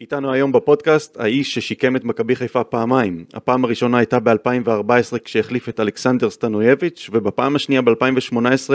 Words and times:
איתנו 0.00 0.32
היום 0.32 0.52
בפודקאסט 0.52 1.16
האיש 1.20 1.54
ששיקם 1.54 1.96
את 1.96 2.04
מכבי 2.04 2.36
חיפה 2.36 2.64
פעמיים. 2.64 3.24
הפעם 3.34 3.64
הראשונה 3.64 3.98
הייתה 3.98 4.20
ב-2014 4.20 5.18
כשהחליף 5.24 5.68
את 5.68 5.80
אלכסנדר 5.80 6.30
סטנויביץ' 6.30 7.10
ובפעם 7.12 7.56
השנייה 7.56 7.82
ב-2018 7.82 8.70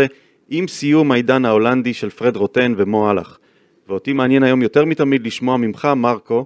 עם 0.49 0.67
סיום 0.67 1.11
העידן 1.11 1.45
ההולנדי 1.45 1.93
של 1.93 2.09
פרד 2.09 2.35
רוטן 2.35 2.73
ומו 2.77 3.09
הלך. 3.09 3.37
ואותי 3.87 4.13
מעניין 4.13 4.43
היום 4.43 4.61
יותר 4.61 4.85
מתמיד 4.85 5.27
לשמוע 5.27 5.57
ממך, 5.57 5.87
מרקו, 5.95 6.45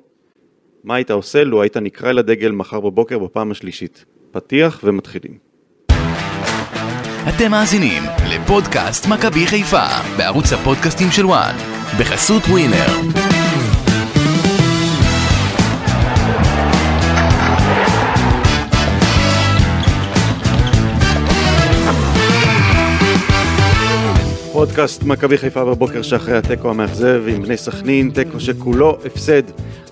מה 0.84 0.96
היית 0.96 1.12
עושה 1.12 1.44
לו 1.44 1.62
היית 1.62 1.78
נקרא 1.78 2.10
אל 2.10 2.18
הדגל 2.18 2.52
מחר 2.52 2.80
בבוקר 2.80 3.20
בפעם 3.20 3.52
השלישית. 3.52 4.06
פתיח 4.32 4.80
ומתחילים. 4.84 5.38
אתם 7.30 7.52
מאזינים 7.52 8.04
לפודקאסט 8.30 9.06
מכבי 9.08 9.48
חיפה 9.48 9.86
בערוץ 10.18 10.54
הפודקאסטים 10.54 11.08
של 11.12 11.26
וואן 11.26 11.56
בחסות 12.00 12.44
ווינר. 12.44 13.37
פודקאסט 24.58 25.04
מכבי 25.04 25.38
חיפה 25.38 25.66
בבוקר 25.66 26.02
שאחרי 26.02 26.38
התיקו 26.38 26.70
המאכזב 26.70 27.24
עם 27.28 27.44
בני 27.44 27.58
סכנין, 27.58 28.12
תיקו 28.14 28.40
שכולו 28.40 28.98
הפסד. 29.06 29.42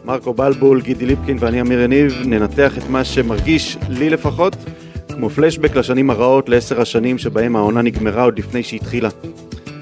מרקו 0.06 0.34
בלבול, 0.34 0.82
גידי 0.82 1.06
ליפקין 1.06 1.38
ואני 1.40 1.62
אמיר 1.62 1.82
יניב 1.82 2.14
ננתח 2.26 2.78
את 2.78 2.90
מה 2.90 3.04
שמרגיש, 3.04 3.78
לי 3.90 4.10
לפחות, 4.10 4.56
כמו 5.14 5.30
פלשבק 5.30 5.76
לשנים 5.76 6.10
הרעות, 6.10 6.50
לעשר 6.50 6.82
השנים 6.82 7.18
שבהם 7.18 7.56
העונה 7.56 7.82
נגמרה 7.82 8.24
עוד 8.24 8.40
לפני 8.40 8.64
שהתחילה. 8.64 9.10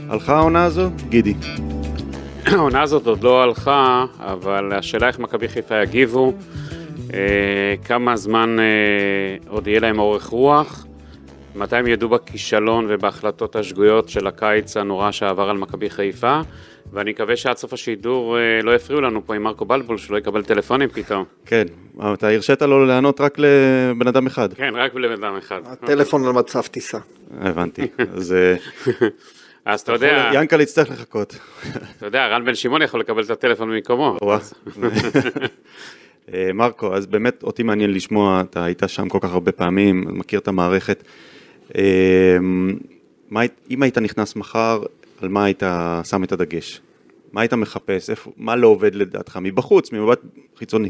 הלכה 0.10 0.36
העונה 0.38 0.64
הזו? 0.64 0.90
גידי. 1.10 1.34
העונה 2.46 2.82
הזאת 2.82 3.08
עוד 3.08 3.24
לא 3.24 3.44
הלכה, 3.44 4.06
אבל 4.20 4.74
השאלה 4.74 5.08
איך 5.08 5.20
מכבי 5.20 5.48
חיפה 5.48 5.84
יגיבו, 5.84 6.34
אה, 7.14 7.20
כמה 7.86 8.16
זמן 8.16 8.60
אה, 8.60 8.66
עוד 9.48 9.68
יהיה 9.68 9.80
להם 9.80 10.00
אורך 10.00 10.26
רוח. 10.26 10.86
מתי 11.56 11.76
הם 11.76 11.88
ידעו 11.88 12.10
בכישלון 12.10 12.86
ובהחלטות 12.90 13.56
השגויות 13.56 14.10
של 14.10 14.28
הקיץ 14.28 14.78
הנורא 14.78 15.12
שעבר 15.12 15.50
על 15.50 15.58
מכבי 15.58 15.90
חיפה, 15.90 16.42
ואני 16.94 17.12
מקווה 17.12 17.36
שעד 17.36 17.58
סוף 17.58 17.74
השידור 17.74 18.38
אה, 18.38 18.62
לא 18.64 18.76
יפריעו 18.76 19.02
לנו 19.02 19.26
פה 19.26 19.36
עם 19.36 19.44
מרקו 19.44 19.66
בלבול, 19.66 19.98
שלא 19.98 20.18
יקבל 20.18 20.44
טלפונים 20.44 20.90
פתאום. 20.90 21.24
כן, 21.46 21.64
אתה 22.14 22.30
הרשית 22.30 22.62
לו 22.62 22.86
לענות 22.86 23.22
רק 23.22 23.38
לבן 23.38 24.08
אדם 24.08 24.28
אחד. 24.28 24.54
כן, 24.54 24.74
רק 24.76 24.96
לבן 24.96 25.24
אדם 25.24 25.38
אחד. 25.38 25.62
הטלפון 25.66 26.26
על 26.26 26.32
מצב 26.32 26.62
טיסה. 26.62 26.98
הבנתי, 27.42 27.88
אז... 28.16 28.34
אה, 28.34 28.56
אז 29.66 29.82
אתה 29.82 29.92
יודע, 29.92 30.30
ינקל 30.34 30.62
יצטרך 30.62 30.92
לחכות. 30.92 31.36
אתה 31.98 32.06
יודע, 32.06 32.28
רן 32.28 32.46
בן 32.46 32.56
שמעון 32.56 32.82
יכול 32.82 33.00
לקבל 33.00 33.24
את 33.24 33.30
הטלפון 33.30 33.70
במקומו. 33.72 34.18
אה, 36.34 36.50
מרקו, 36.54 36.96
אז 36.96 37.06
באמת 37.06 37.44
אותי 37.44 37.64
מעניין 37.64 37.94
לשמוע, 37.94 38.42
אתה 38.42 38.64
היית 38.64 38.84
שם 38.88 39.10
כל 39.10 39.18
כך 39.22 39.34
הרבה 39.34 39.52
פעמים, 39.52 40.06
מכיר 40.08 40.40
את 40.40 40.48
המערכת. 40.48 41.04
אמ, 41.76 42.78
אם 43.72 43.84
היית 43.84 43.98
נכנס 43.98 44.36
מחר, 44.36 44.84
על 45.22 45.30
מה 45.30 45.46
היית 45.46 45.64
שם 46.04 46.24
את 46.24 46.32
הדגש? 46.32 46.82
מה 47.34 47.42
היית 47.42 47.54
מחפש? 47.54 48.10
איפה, 48.10 48.32
מה 48.38 48.56
לא 48.56 48.68
עובד 48.68 48.96
לדעתך? 48.96 49.40
מבחוץ, 49.42 49.92
ממבט 49.92 50.20
חיצוני. 50.58 50.90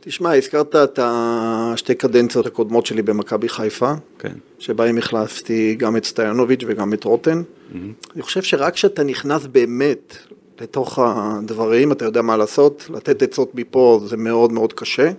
תשמע, 0.00 0.34
הזכרת 0.34 0.76
את 0.76 0.98
השתי 1.02 1.94
קדנציות 1.94 2.46
הקודמות 2.46 2.86
שלי 2.86 3.02
במכבי 3.02 3.48
חיפה, 3.48 3.92
כן. 4.18 4.32
שבהם 4.58 4.98
החלפתי 4.98 5.74
גם 5.78 5.96
את 5.96 6.04
סטיינוביץ' 6.04 6.60
וגם 6.66 6.92
את 6.92 7.04
רוטן. 7.04 7.42
Mm-hmm. 7.42 7.76
אני 8.14 8.22
חושב 8.22 8.42
שרק 8.42 8.74
כשאתה 8.74 9.02
נכנס 9.02 9.46
באמת 9.46 10.16
לתוך 10.60 10.98
הדברים, 11.02 11.92
אתה 11.92 12.04
יודע 12.04 12.22
מה 12.22 12.36
לעשות, 12.36 12.86
לתת 12.94 13.22
עצות 13.22 13.54
מפה 13.54 14.00
זה 14.06 14.16
מאוד 14.16 14.52
מאוד 14.52 14.72
קשה. 14.72 15.10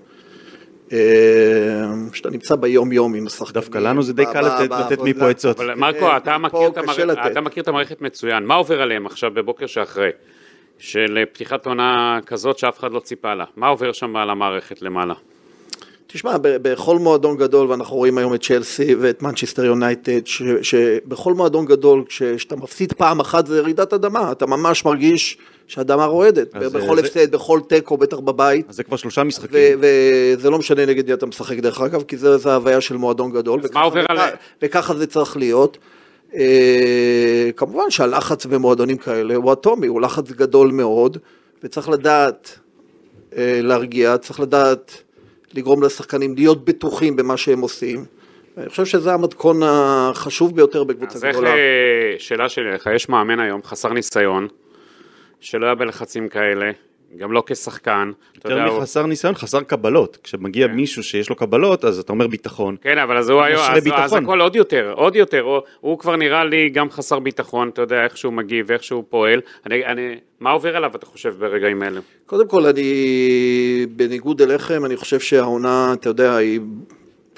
כשאתה 2.11 2.29
אה, 2.29 2.33
נמצא 2.33 2.55
ביום 2.55 2.91
יום 2.91 3.13
עם 3.13 3.27
השחקנים. 3.27 3.53
דווקא 3.53 3.77
לנו 3.77 4.03
זה 4.03 4.13
די 4.13 4.25
קל 4.33 4.41
לתת 4.41 4.99
מפה 5.03 5.29
עצות. 5.29 5.59
אבל 5.59 5.75
מרקו, 5.75 6.17
אתה 6.17 6.37
מכיר 7.41 7.63
את 7.63 7.67
המערכת 7.67 8.01
מצוין, 8.01 8.45
מה 8.45 8.55
עובר 8.55 8.81
עליהם 8.81 9.05
עכשיו 9.05 9.31
בבוקר 9.31 9.65
שאחרי? 9.65 10.09
של 10.79 11.23
פתיחת 11.33 11.65
עונה 11.65 12.19
כזאת 12.25 12.57
שאף 12.57 12.79
אחד 12.79 12.91
לא 12.91 12.99
ציפה 12.99 13.33
לה, 13.33 13.45
מה 13.55 13.67
עובר 13.67 13.91
שם 13.91 14.15
על 14.15 14.29
המערכת 14.29 14.81
למעלה? 14.81 15.13
תשמע, 16.11 16.35
בכל 16.41 16.97
מועדון 16.99 17.37
גדול, 17.37 17.71
ואנחנו 17.71 17.95
רואים 17.95 18.17
היום 18.17 18.33
את 18.33 18.43
צ'לסי 18.43 18.95
ואת 18.95 19.21
מנצ'סטר 19.21 19.65
יונייטד, 19.65 20.25
שבכל 20.61 21.33
מועדון 21.33 21.65
גדול, 21.65 22.03
כשאתה 22.07 22.55
מפסיד 22.55 22.93
פעם 22.93 23.19
אחת 23.19 23.47
זה 23.47 23.61
רעידת 23.61 23.93
אדמה, 23.93 24.31
אתה 24.31 24.45
ממש 24.45 24.85
מרגיש 24.85 25.37
שהאדמה 25.67 26.05
רועדת, 26.05 26.55
בכל 26.55 26.95
זה... 26.95 27.01
הפסד, 27.01 27.31
בכל 27.31 27.59
תיקו, 27.67 27.97
בטח 27.97 28.19
בבית. 28.19 28.69
אז 28.69 28.75
זה 28.75 28.83
כבר 28.83 28.97
שלושה 28.97 29.23
משחקים. 29.23 29.79
וזה 29.79 30.49
לא 30.49 30.59
משנה 30.59 30.85
נגד 30.85 31.07
מי 31.07 31.13
אתה 31.13 31.25
משחק 31.25 31.57
דרך 31.57 31.81
אגב, 31.81 32.03
כי 32.03 32.17
זה 32.17 32.51
ההוויה 32.51 32.81
של 32.81 32.97
מועדון 32.97 33.31
גדול. 33.31 33.61
אז 33.63 33.71
מה 33.73 33.81
עובר 33.81 34.05
עליהם? 34.09 34.35
וככה 34.61 34.95
זה 34.95 35.07
צריך 35.07 35.37
להיות. 35.37 35.77
אה, 36.35 37.49
כמובן 37.55 37.89
שהלחץ 37.89 38.45
במועדונים 38.45 38.97
כאלה 38.97 39.35
הוא 39.35 39.53
אטומי, 39.53 39.87
הוא 39.87 40.01
לחץ 40.01 40.31
גדול 40.31 40.71
מאוד, 40.71 41.17
וצריך 41.63 41.89
לדעת 41.89 42.59
אה, 43.37 43.59
להרגיע, 43.63 44.17
צריך 44.17 44.39
לדעת 44.39 45.03
לגרום 45.53 45.83
לשחקנים 45.83 46.35
להיות 46.35 46.65
בטוחים 46.65 47.15
במה 47.15 47.37
שהם 47.37 47.59
עושים. 47.59 48.05
אני 48.57 48.69
חושב 48.69 48.85
שזה 48.85 49.13
המתכון 49.13 49.61
החשוב 49.63 50.55
ביותר 50.55 50.83
בקבוצה 50.83 51.31
גדולה. 51.31 51.49
אז 51.49 51.55
איך, 51.55 52.21
שאלה 52.21 52.49
שלי 52.49 52.73
לך, 52.73 52.89
יש 52.95 53.09
מאמן 53.09 53.39
היום 53.39 53.63
חסר 53.63 53.93
ניסיון, 53.93 54.47
שלא 55.39 55.65
היה 55.65 55.75
בלחצים 55.75 56.29
כאלה, 56.29 56.71
גם 57.17 57.31
לא 57.31 57.43
כשחקן. 57.45 58.11
יותר 58.35 58.77
מחסר 58.77 58.99
הוא... 58.99 59.09
ניסיון, 59.09 59.35
חסר 59.35 59.61
קבלות. 59.61 60.17
כשמגיע 60.23 60.67
כן. 60.67 60.73
מישהו 60.73 61.03
שיש 61.03 61.29
לו 61.29 61.35
קבלות, 61.35 61.85
אז 61.85 61.99
אתה 61.99 62.13
אומר 62.13 62.27
ביטחון. 62.27 62.75
כן, 62.81 62.97
אבל 62.97 63.17
אז 63.17 63.29
הוא 63.29 63.41
היום, 63.41 63.61
אז, 63.61 63.83
אז 63.93 64.13
הכל 64.13 64.41
עוד 64.41 64.55
יותר, 64.55 64.93
עוד 64.95 65.15
יותר. 65.15 65.41
הוא, 65.41 65.59
הוא 65.79 65.99
כבר 65.99 66.15
נראה 66.15 66.45
לי 66.45 66.69
גם 66.69 66.89
חסר 66.89 67.19
ביטחון, 67.19 67.69
אתה 67.69 67.81
יודע, 67.81 68.03
איך 68.03 68.17
שהוא 68.17 68.33
מגיב 68.33 68.65
ואיך 68.69 68.83
שהוא 68.83 69.03
פועל. 69.09 69.41
אני, 69.65 69.85
אני, 69.85 70.15
מה 70.39 70.51
עובר 70.51 70.75
עליו, 70.75 70.91
אתה 70.95 71.05
חושב, 71.05 71.35
ברגעים 71.39 71.83
אלה? 71.83 71.99
קודם 72.25 72.47
כל, 72.47 72.65
אני, 72.65 73.85
בניגוד 73.89 74.41
אליכם, 74.41 74.85
אני 74.85 74.97
חושב 74.97 75.19
שהעונה, 75.19 75.93
אתה 75.93 76.09
יודע, 76.09 76.35
היא 76.35 76.59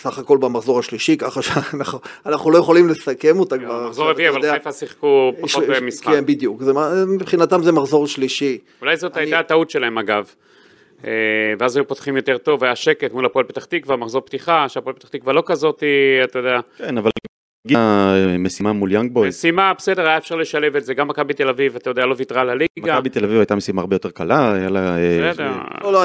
סך 0.01 0.17
הכל 0.17 0.37
במחזור 0.37 0.79
השלישי, 0.79 1.17
ככה 1.17 1.41
שאנחנו 1.41 2.51
לא 2.51 2.57
יכולים 2.57 2.89
לסכם 2.89 3.39
אותה 3.39 3.57
כבר. 3.57 3.87
מחזור 3.87 4.09
רביעי, 4.09 4.29
אבל 4.29 4.51
חיפה 4.51 4.71
שיחקו 4.71 5.33
פחות 5.41 5.63
במשחק. 5.67 6.07
כן, 6.07 6.25
בדיוק, 6.25 6.61
מבחינתם 7.07 7.63
זה 7.63 7.71
מחזור 7.71 8.07
שלישי. 8.07 8.57
אולי 8.81 8.97
זאת 8.97 9.17
הייתה 9.17 9.39
הטעות 9.39 9.69
שלהם 9.69 9.97
אגב. 9.97 10.29
אה, 11.05 11.11
ואז 11.59 11.75
היו 11.75 11.87
פותחים 11.87 12.15
יותר 12.15 12.37
טוב, 12.37 12.63
היה 12.63 12.75
שקט 12.75 13.13
מול 13.13 13.25
הפועל 13.25 13.45
פתח 13.45 13.65
תקווה, 13.65 13.95
מחזור 13.95 14.21
פתיחה, 14.21 14.69
שהפועל 14.69 14.95
פתח 14.95 15.09
תקווה 15.09 15.33
לא 15.33 15.43
כזאת, 15.45 15.83
אתה 16.23 16.39
יודע. 16.39 16.59
כן, 16.77 16.97
אבל 16.97 17.11
משימה 18.39 18.73
מול 18.73 18.91
יאנג 18.91 19.11
בוי. 19.13 19.27
משימה, 19.27 19.73
בסדר, 19.77 20.07
היה 20.07 20.17
אפשר 20.17 20.35
לשלב 20.35 20.75
את 20.75 20.85
זה, 20.85 20.93
גם 20.93 21.07
מכבי 21.07 21.33
תל 21.33 21.49
אביב, 21.49 21.75
אתה 21.75 21.89
יודע, 21.89 22.05
לא 22.05 22.15
ויתרה 22.17 22.41
על 22.41 22.49
הליגה. 22.49 22.67
מכבי 22.77 23.09
תל 23.09 23.23
אביב 23.23 23.37
הייתה 23.37 23.55
משימה 23.55 23.81
הרבה 23.81 23.95
יותר 23.95 24.09
קלה, 24.09 24.53
היה 24.53 24.69
לה... 24.69 24.97
אה, 24.97 25.31
בסדר. 25.31 25.51
לא, 25.83 25.93
לא, 25.93 26.03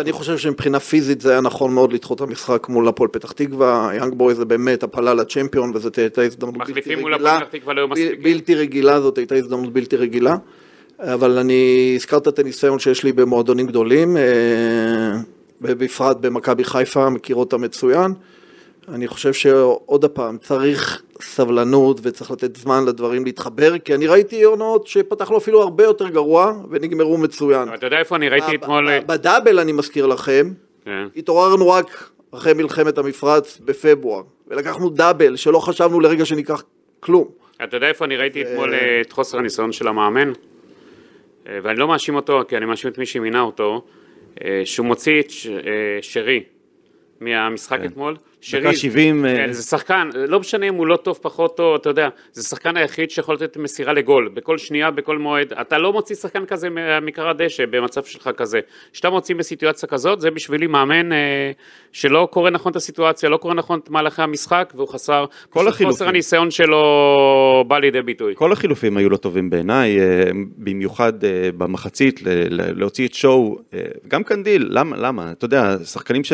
אני 0.00 0.12
חושב 0.12 0.38
שמבחינה 0.38 0.80
פיזית 0.80 1.20
זה 1.20 1.30
היה 1.30 1.40
נכון 1.40 1.74
מאוד 1.74 1.92
לדחות 1.92 2.16
את 2.16 2.22
המשחק 2.22 2.68
מול 2.68 2.88
הפועל 2.88 3.08
פתח 3.12 3.32
תקווה, 3.32 3.90
יאנג 3.94 4.14
בוי 4.14 4.34
זה 4.34 4.44
באמת 4.44 4.82
הפלה 4.82 5.14
לצ'מפיון, 5.14 5.72
וזאת 5.74 5.98
הייתה 5.98 6.22
הזדמנות 6.22 6.56
בלתי 6.56 6.94
רגילה. 6.94 7.38
לא 7.66 7.86
בלתי 8.22 8.54
רגילה, 8.54 9.00
זאת 9.00 9.18
הייתה 9.18 9.34
הזדמנות 9.34 9.72
בלתי 9.72 9.96
רגילה. 9.96 10.36
אבל 10.98 11.38
אני, 11.38 11.92
הזכרת 11.96 12.28
את 12.28 12.38
הניסיון 12.38 12.78
שיש 12.78 13.04
לי 13.04 13.12
במועדונים 13.12 13.66
גדולים, 13.66 14.16
אה, 14.16 14.22
ובפרט 15.60 16.16
במכבי 16.20 16.64
חיפה, 16.64 17.10
מכיר 17.10 17.36
אותה 17.36 17.56
מצוין. 17.56 18.12
אני 18.88 19.08
חושב 19.08 19.32
שעוד 19.32 20.04
פעם, 20.04 20.38
צריך 20.38 21.02
סבלנות 21.20 22.00
וצריך 22.02 22.30
לתת 22.30 22.56
זמן 22.56 22.84
לדברים 22.88 23.24
להתחבר, 23.24 23.78
כי 23.78 23.94
אני 23.94 24.06
ראיתי 24.06 24.42
עונות 24.42 24.86
שפתחנו 24.86 25.38
אפילו 25.38 25.62
הרבה 25.62 25.84
יותר 25.84 26.08
גרוע 26.08 26.52
ונגמרו 26.70 27.18
מצוין. 27.18 27.74
אתה 27.74 27.86
יודע 27.86 27.98
איפה 27.98 28.16
אני 28.16 28.28
ראיתי 28.28 28.54
אתמול... 28.54 29.00
בדאבל, 29.00 29.58
אני 29.58 29.72
מזכיר 29.72 30.06
לכם, 30.06 30.52
כן. 30.84 31.06
התעוררנו 31.16 31.68
רק 31.68 32.10
אחרי 32.34 32.52
מלחמת 32.52 32.98
המפרץ 32.98 33.58
בפברואר, 33.64 34.22
ולקחנו 34.48 34.90
דאבל 34.90 35.36
שלא 35.36 35.58
חשבנו 35.58 36.00
לרגע 36.00 36.24
שניקח 36.24 36.62
כלום. 37.00 37.28
אתה 37.64 37.76
יודע 37.76 37.88
איפה 37.88 38.04
אני 38.04 38.16
ראיתי 38.16 38.42
אתמול 38.42 38.74
אה, 38.74 39.00
את 39.00 39.12
חוסר 39.12 39.38
הניסיון 39.38 39.72
של 39.72 39.88
המאמן? 39.88 40.32
אה, 41.48 41.58
ואני 41.62 41.78
לא 41.78 41.88
מאשים 41.88 42.14
אותו, 42.14 42.40
כי 42.48 42.56
אני 42.56 42.66
מאשים 42.66 42.90
את 42.90 42.98
מי 42.98 43.06
שמינה 43.06 43.40
אותו, 43.40 43.84
אה, 44.44 44.62
שהוא 44.64 44.86
מוציא 44.86 45.20
את 45.20 45.30
שרי 46.02 46.42
מהמשחק 47.20 47.78
כן. 47.78 47.86
אתמול, 47.86 48.16
דקה 48.54 48.74
70. 48.74 49.24
כן, 49.28 49.52
זה 49.52 49.62
שחקן, 49.62 50.10
לא 50.14 50.40
משנה 50.40 50.68
אם 50.68 50.74
הוא 50.74 50.86
לא 50.86 50.96
טוב, 50.96 51.18
פחות 51.22 51.56
טוב, 51.56 51.74
אתה 51.74 51.88
יודע, 51.88 52.08
זה 52.32 52.42
שחקן 52.42 52.76
היחיד 52.76 53.10
שיכול 53.10 53.34
לתת 53.34 53.56
מסירה 53.56 53.92
לגול, 53.92 54.30
בכל 54.34 54.58
שנייה, 54.58 54.90
בכל 54.90 55.18
מועד. 55.18 55.52
אתה 55.52 55.78
לא 55.78 55.92
מוציא 55.92 56.16
שחקן 56.16 56.46
כזה 56.46 56.68
מקרא 57.02 57.32
דשא 57.32 57.66
במצב 57.66 58.04
שלך 58.04 58.30
כזה. 58.36 58.60
כשאתה 58.92 59.10
מוציא 59.10 59.34
בסיטואציה 59.34 59.88
כזאת, 59.88 60.20
זה 60.20 60.30
בשבילי 60.30 60.66
מאמן 60.66 61.12
אה, 61.12 61.50
שלא 61.92 62.28
קורא 62.30 62.50
נכון 62.50 62.70
את 62.70 62.76
הסיטואציה, 62.76 63.28
לא 63.28 63.36
קורא 63.36 63.54
נכון 63.54 63.78
את 63.78 63.90
מהלכי 63.90 64.22
המשחק, 64.22 64.72
והוא 64.76 64.88
חסר, 64.88 65.24
כל 65.50 65.68
החילופים. 65.68 65.86
חוסר 65.86 66.08
הניסיון 66.08 66.50
שלו 66.50 67.64
בא 67.68 67.78
לידי 67.78 68.02
ביטוי. 68.02 68.32
כל 68.36 68.52
החילופים 68.52 68.96
היו 68.96 69.10
לא 69.10 69.16
טובים 69.16 69.50
בעיניי, 69.50 70.00
אה, 70.00 70.30
במיוחד 70.58 71.24
אה, 71.24 71.48
במחצית, 71.56 72.20
להוציא 72.50 73.06
את 73.06 73.14
שואו, 73.14 73.58
אה, 73.74 73.80
גם 74.08 74.24
קנדיל, 74.24 74.66
למה, 74.70 74.96
למה? 74.96 75.32
אתה 75.32 75.44
יודע, 75.44 75.76
שחקנים 75.84 76.24
ש... 76.24 76.32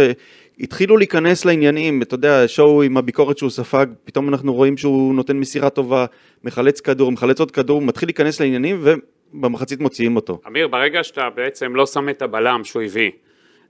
התחילו 0.61 0.97
להיכנס 0.97 1.44
לעניינים, 1.44 2.01
אתה 2.02 2.14
יודע, 2.14 2.44
שואו 2.46 2.82
עם 2.82 2.96
הביקורת 2.96 3.38
שהוא 3.38 3.50
ספג, 3.50 3.87
פתאום 4.04 4.28
אנחנו 4.28 4.54
רואים 4.54 4.76
שהוא 4.76 5.14
נותן 5.14 5.37
מסירה 5.37 5.70
טובה, 5.70 6.06
מחלץ 6.44 6.81
כדור, 6.81 7.12
מחלץ 7.12 7.40
עוד 7.40 7.50
כדור, 7.50 7.82
מתחיל 7.82 8.08
להיכנס 8.08 8.40
לעניינים 8.40 8.82
ובמחצית 8.82 9.81
מוציאים 9.81 10.16
אותו. 10.16 10.40
אמיר, 10.46 10.69
ברגע 10.69 11.04
שאתה 11.04 11.31
בעצם 11.34 11.76
לא 11.76 11.87
שם 11.87 12.08
את 12.08 12.22
הבלם 12.22 12.64
שהוא 12.64 12.82
הביא, 12.82 13.10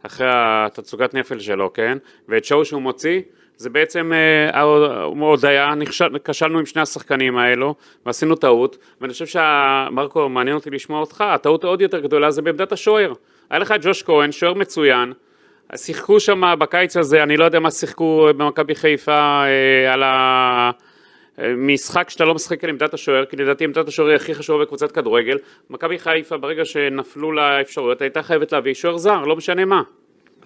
אחרי 0.02 0.26
התצוגת 0.30 1.14
נפל 1.14 1.38
שלו, 1.38 1.72
כן? 1.72 1.98
ואת 2.28 2.44
שואו 2.44 2.64
שהוא 2.64 2.82
מוציא, 2.82 3.20
זה 3.56 3.70
בעצם 3.70 4.12
אה, 4.12 4.60
עוד 5.20 5.44
היה, 5.44 5.72
כשלנו 6.24 6.58
עם 6.58 6.66
שני 6.66 6.82
השחקנים 6.82 7.36
האלו 7.36 7.74
ועשינו 8.06 8.34
טעות 8.34 8.78
ואני 9.00 9.12
חושב 9.12 9.26
שמרקו 9.26 10.28
מעניין 10.28 10.56
אותי 10.56 10.70
לשמוע 10.70 11.00
אותך, 11.00 11.20
הטעות 11.20 11.64
העוד 11.64 11.80
יותר 11.80 12.00
גדולה 12.00 12.30
זה 12.30 12.42
בעמדת 12.42 12.72
השוער. 12.72 13.12
היה 13.50 13.58
לך 13.58 13.72
את 13.72 13.80
ג'וש 13.82 14.02
כהן, 14.02 14.32
שוער 14.32 14.54
מצוין, 14.54 15.12
שיחקו 15.76 16.20
שם 16.20 16.42
בקיץ 16.58 16.96
הזה, 16.96 17.22
אני 17.22 17.36
לא 17.36 17.44
יודע 17.44 17.60
מה 17.60 17.70
שיחקו 17.70 18.28
במכבי 18.36 18.74
חיפה 18.74 19.44
אה, 19.44 19.92
על 19.92 20.02
המשחק 21.38 22.10
שאתה 22.10 22.24
לא 22.24 22.34
משחק 22.34 22.64
על 22.64 22.70
עמדת 22.70 22.94
השוער, 22.94 23.24
כי 23.24 23.36
לדעתי 23.36 23.64
עמדת 23.64 23.88
השוער 23.88 24.08
היא 24.08 24.16
הכי 24.16 24.34
חשובה 24.34 24.64
בקבוצת 24.64 24.92
כדורגל. 24.92 25.38
מכבי 25.70 25.98
חיפה 25.98 26.36
ברגע 26.36 26.64
שנפלו 26.64 27.32
לאפשרויות 27.32 28.02
הייתה 28.02 28.22
חייבת 28.22 28.52
להביא 28.52 28.74
שוער 28.74 28.98
זר, 28.98 29.20
לא 29.24 29.36
משנה 29.36 29.64
מה. 29.64 29.82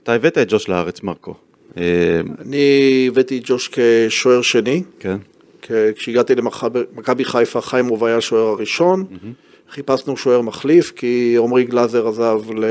אתה 0.03 0.15
הבאת 0.15 0.39
את 0.39 0.47
ג'וש 0.51 0.69
לארץ, 0.69 1.03
מרקו. 1.03 1.35
אה, 1.79 2.21
אני 2.41 3.07
הבאתי 3.11 3.39
את 3.39 3.43
ג'וש 3.47 3.71
כשוער 3.73 4.43
שני. 4.43 4.83
כן. 4.99 5.17
כשהגעתי 5.97 6.35
למכבי 6.35 7.25
חיפה, 7.25 7.61
חיים 7.61 7.89
רוב 7.89 8.05
היה 8.05 8.17
השוער 8.17 8.47
הראשון. 8.47 9.05
חיפשנו 9.71 10.17
שוער 10.17 10.41
מחליף, 10.41 10.93
כי 10.97 11.37
עמרי 11.39 11.65
גלאזר 11.65 12.09
עזב 12.09 12.41
ל... 12.57 12.65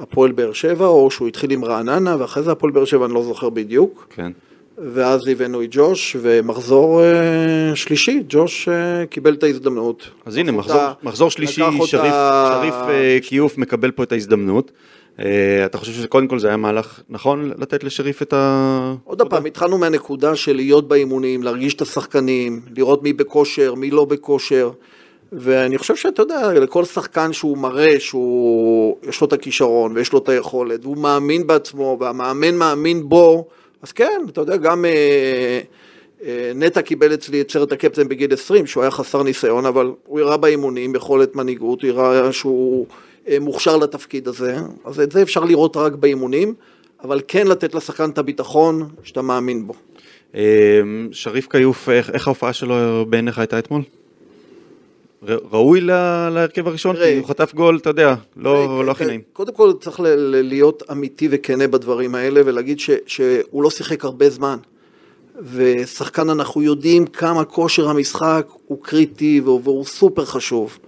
הפועל 0.00 0.32
באר 0.32 0.52
שבע, 0.52 0.86
או 0.86 1.10
שהוא 1.10 1.28
התחיל 1.28 1.50
עם 1.50 1.64
רעננה, 1.64 2.16
ואחרי 2.18 2.42
זה 2.42 2.52
הפועל 2.52 2.72
באר 2.72 2.84
שבע, 2.84 3.06
אני 3.06 3.14
לא 3.14 3.22
זוכר 3.22 3.50
בדיוק. 3.50 4.06
כן. 4.10 4.32
ואז 4.78 5.28
הבאנו 5.28 5.62
את 5.62 5.68
ג'וש, 5.70 6.16
ומחזור 6.20 7.02
אה, 7.02 7.76
שלישי, 7.76 8.22
ג'וש 8.28 8.68
אה, 8.68 9.06
קיבל 9.06 9.34
את 9.34 9.42
ההזדמנות. 9.42 10.10
אז 10.26 10.36
הנה, 10.36 10.52
מחזור, 10.52 10.76
אותה, 10.76 10.92
מחזור 11.02 11.30
שלישי, 11.30 11.60
שריף, 11.60 11.80
אותה... 11.80 12.58
שריף 12.60 12.74
אה, 12.74 13.18
כיוף 13.22 13.58
מקבל 13.58 13.90
פה 13.90 14.02
את 14.02 14.12
ההזדמנות. 14.12 14.72
אה, 15.18 15.66
אתה 15.66 15.78
חושב 15.78 15.92
שקודם 15.92 16.28
כל 16.28 16.38
זה 16.38 16.48
היה 16.48 16.56
מהלך 16.56 17.00
נכון 17.08 17.52
לתת 17.58 17.84
לשריף 17.84 18.22
את 18.22 18.32
ה... 18.32 18.94
עוד 19.04 19.22
פעם, 19.22 19.46
התחלנו 19.46 19.78
מהנקודה 19.78 20.36
של 20.36 20.56
להיות 20.56 20.88
באימונים, 20.88 21.42
להרגיש 21.42 21.74
את 21.74 21.82
השחקנים, 21.82 22.60
לראות 22.76 23.02
מי 23.02 23.12
בכושר, 23.12 23.74
מי 23.74 23.90
לא 23.90 24.04
בכושר. 24.04 24.70
ואני 25.36 25.78
חושב 25.78 25.96
שאתה 25.96 26.22
יודע, 26.22 26.52
לכל 26.52 26.84
שחקן 26.84 27.32
שהוא 27.32 27.58
מראה 27.58 28.00
שהוא, 28.00 28.96
יש 29.08 29.20
לו 29.20 29.26
את 29.26 29.32
הכישרון 29.32 29.92
ויש 29.96 30.12
לו 30.12 30.18
את 30.18 30.28
היכולת, 30.28 30.80
והוא 30.82 30.96
מאמין 30.96 31.46
בעצמו 31.46 31.96
והמאמן 32.00 32.54
מאמין 32.54 33.08
בו, 33.08 33.48
אז 33.82 33.92
כן, 33.92 34.20
אתה 34.28 34.40
יודע, 34.40 34.56
גם 34.56 34.84
אה, 34.84 35.60
אה, 36.24 36.52
נטע 36.54 36.82
קיבל 36.82 37.14
אצלי 37.14 37.40
את 37.40 37.50
סרט 37.50 37.72
הקפטן 37.72 38.08
בגיל 38.08 38.32
20, 38.32 38.66
שהוא 38.66 38.82
היה 38.82 38.90
חסר 38.90 39.22
ניסיון, 39.22 39.66
אבל 39.66 39.90
הוא 40.06 40.20
הראה 40.20 40.36
באימונים 40.36 40.94
יכולת 40.94 41.36
מנהיגות, 41.36 41.82
הוא 41.82 41.90
הראה 41.90 42.32
שהוא 42.32 42.86
אה, 43.28 43.38
מוכשר 43.40 43.76
לתפקיד 43.76 44.28
הזה, 44.28 44.56
אז 44.84 45.00
את 45.00 45.12
זה 45.12 45.22
אפשר 45.22 45.44
לראות 45.44 45.76
רק 45.76 45.92
באימונים, 45.92 46.54
אבל 47.04 47.20
כן 47.28 47.46
לתת 47.46 47.74
לשחקן 47.74 48.10
את 48.10 48.18
הביטחון 48.18 48.88
שאתה 49.02 49.22
מאמין 49.22 49.66
בו. 49.66 49.74
אה, 50.34 50.80
שריף 51.12 51.46
כיוף, 51.48 51.88
איך, 51.88 52.10
איך 52.10 52.26
ההופעה 52.26 52.52
שלו 52.52 53.06
בעיניך 53.08 53.38
הייתה 53.38 53.58
אתמול? 53.58 53.82
ראוי 55.22 55.80
להרכב 55.80 56.68
הראשון, 56.68 56.96
כי 56.96 57.16
הוא 57.16 57.26
חטף 57.26 57.54
גול, 57.54 57.76
אתה 57.76 57.90
יודע, 57.90 58.14
לא, 58.36 58.86
לא 58.86 58.90
הכי 58.90 59.04
נעים. 59.04 59.20
קודם 59.32 59.52
כל 59.52 59.72
צריך 59.80 60.00
להיות 60.24 60.82
אמיתי 60.92 61.28
וכנה 61.30 61.68
בדברים 61.68 62.14
האלה, 62.14 62.40
ולהגיד 62.44 62.80
שהוא 63.06 63.62
לא 63.62 63.70
שיחק 63.70 64.04
הרבה 64.04 64.30
זמן. 64.30 64.56
ושחקן 65.52 66.30
אנחנו 66.30 66.62
יודעים 66.62 67.06
כמה 67.06 67.44
כושר 67.44 67.88
המשחק 67.88 68.46
הוא 68.66 68.78
קריטי 68.82 69.40
והוא 69.44 69.84
סופר 69.84 70.24
חשוב. 70.24 70.78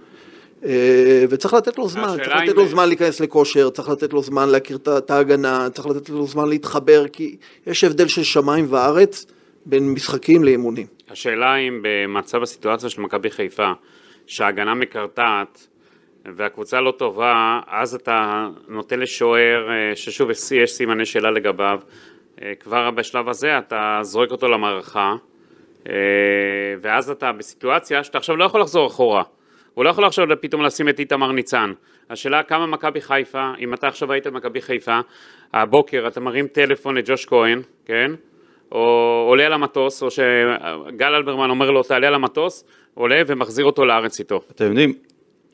אה, 0.65 1.25
וצריך 1.29 1.53
לתת 1.53 1.77
לו 1.77 1.87
זמן, 1.87 2.17
צריך 2.23 2.35
לתת 2.43 2.55
לו 2.55 2.67
זמן 2.67 2.87
להיכנס 2.87 3.19
לכושר, 3.19 3.69
צריך 3.69 3.89
לתת 3.89 4.13
לו 4.13 4.21
זמן 4.23 4.49
להכיר 4.49 4.77
את 4.97 5.11
ההגנה, 5.11 5.67
צריך 5.73 5.87
לתת 5.87 6.09
לו 6.09 6.27
זמן 6.27 6.49
להתחבר, 6.49 7.07
כי 7.07 7.35
יש 7.67 7.83
הבדל 7.83 8.07
של 8.07 8.23
שמיים 8.23 8.65
וארץ 8.69 9.25
בין 9.65 9.93
משחקים 9.93 10.43
לאימונים. 10.43 10.87
השאלה 11.09 11.55
אם 11.55 11.79
במצב 11.81 12.43
הסיטואציה 12.43 12.89
של 12.89 13.01
מכבי 13.01 13.29
חיפה, 13.29 13.71
שההגנה 14.29 14.73
מקרטעת 14.73 15.67
והקבוצה 16.35 16.81
לא 16.81 16.91
טובה, 16.91 17.59
אז 17.67 17.95
אתה 17.95 18.47
נותן 18.67 18.99
לשוער, 18.99 19.69
אה, 19.69 19.95
ששוב 19.95 20.29
יש 20.29 20.71
סימני 20.71 21.05
שאלה 21.05 21.31
לגביו, 21.31 21.79
אה, 22.41 22.51
כבר 22.59 22.91
בשלב 22.91 23.29
הזה 23.29 23.57
אתה 23.57 23.99
זורק 24.01 24.31
אותו 24.31 24.47
למערכה, 24.47 25.13
אה, 25.89 25.93
ואז 26.81 27.09
אתה 27.09 27.31
בסיטואציה 27.31 28.03
שאתה 28.03 28.17
עכשיו 28.17 28.35
לא 28.35 28.45
יכול 28.45 28.61
לחזור 28.61 28.87
אחורה. 28.87 29.23
הוא 29.73 29.85
לא 29.85 29.89
יכול 29.89 30.05
עכשיו 30.05 30.25
פתאום 30.41 30.61
לשים 30.63 30.89
את 30.89 30.99
איתמר 30.99 31.31
ניצן. 31.31 31.71
השאלה 32.09 32.43
כמה 32.43 32.67
מכבי 32.67 33.01
חיפה, 33.01 33.51
אם 33.59 33.73
אתה 33.73 33.87
עכשיו 33.87 34.11
היית 34.11 34.27
במכבי 34.27 34.61
חיפה, 34.61 34.99
הבוקר 35.53 36.07
אתה 36.07 36.19
מרים 36.21 36.47
טלפון 36.47 36.97
לג'וש 36.97 37.25
כהן, 37.25 37.61
כן? 37.85 38.11
או 38.71 38.79
עולה 39.27 39.45
על 39.45 39.53
המטוס, 39.53 40.03
או 40.03 40.11
שגל 40.11 41.15
אלברמן 41.15 41.49
אומר 41.49 41.71
לו 41.71 41.83
תעלה 41.83 42.07
על 42.07 42.15
המטוס, 42.15 42.63
עולה 42.99 43.21
ומחזיר 43.27 43.65
אותו 43.65 43.85
לארץ 43.85 44.19
איתו. 44.19 44.41
אתם 44.51 44.65
יודעים, 44.65 44.93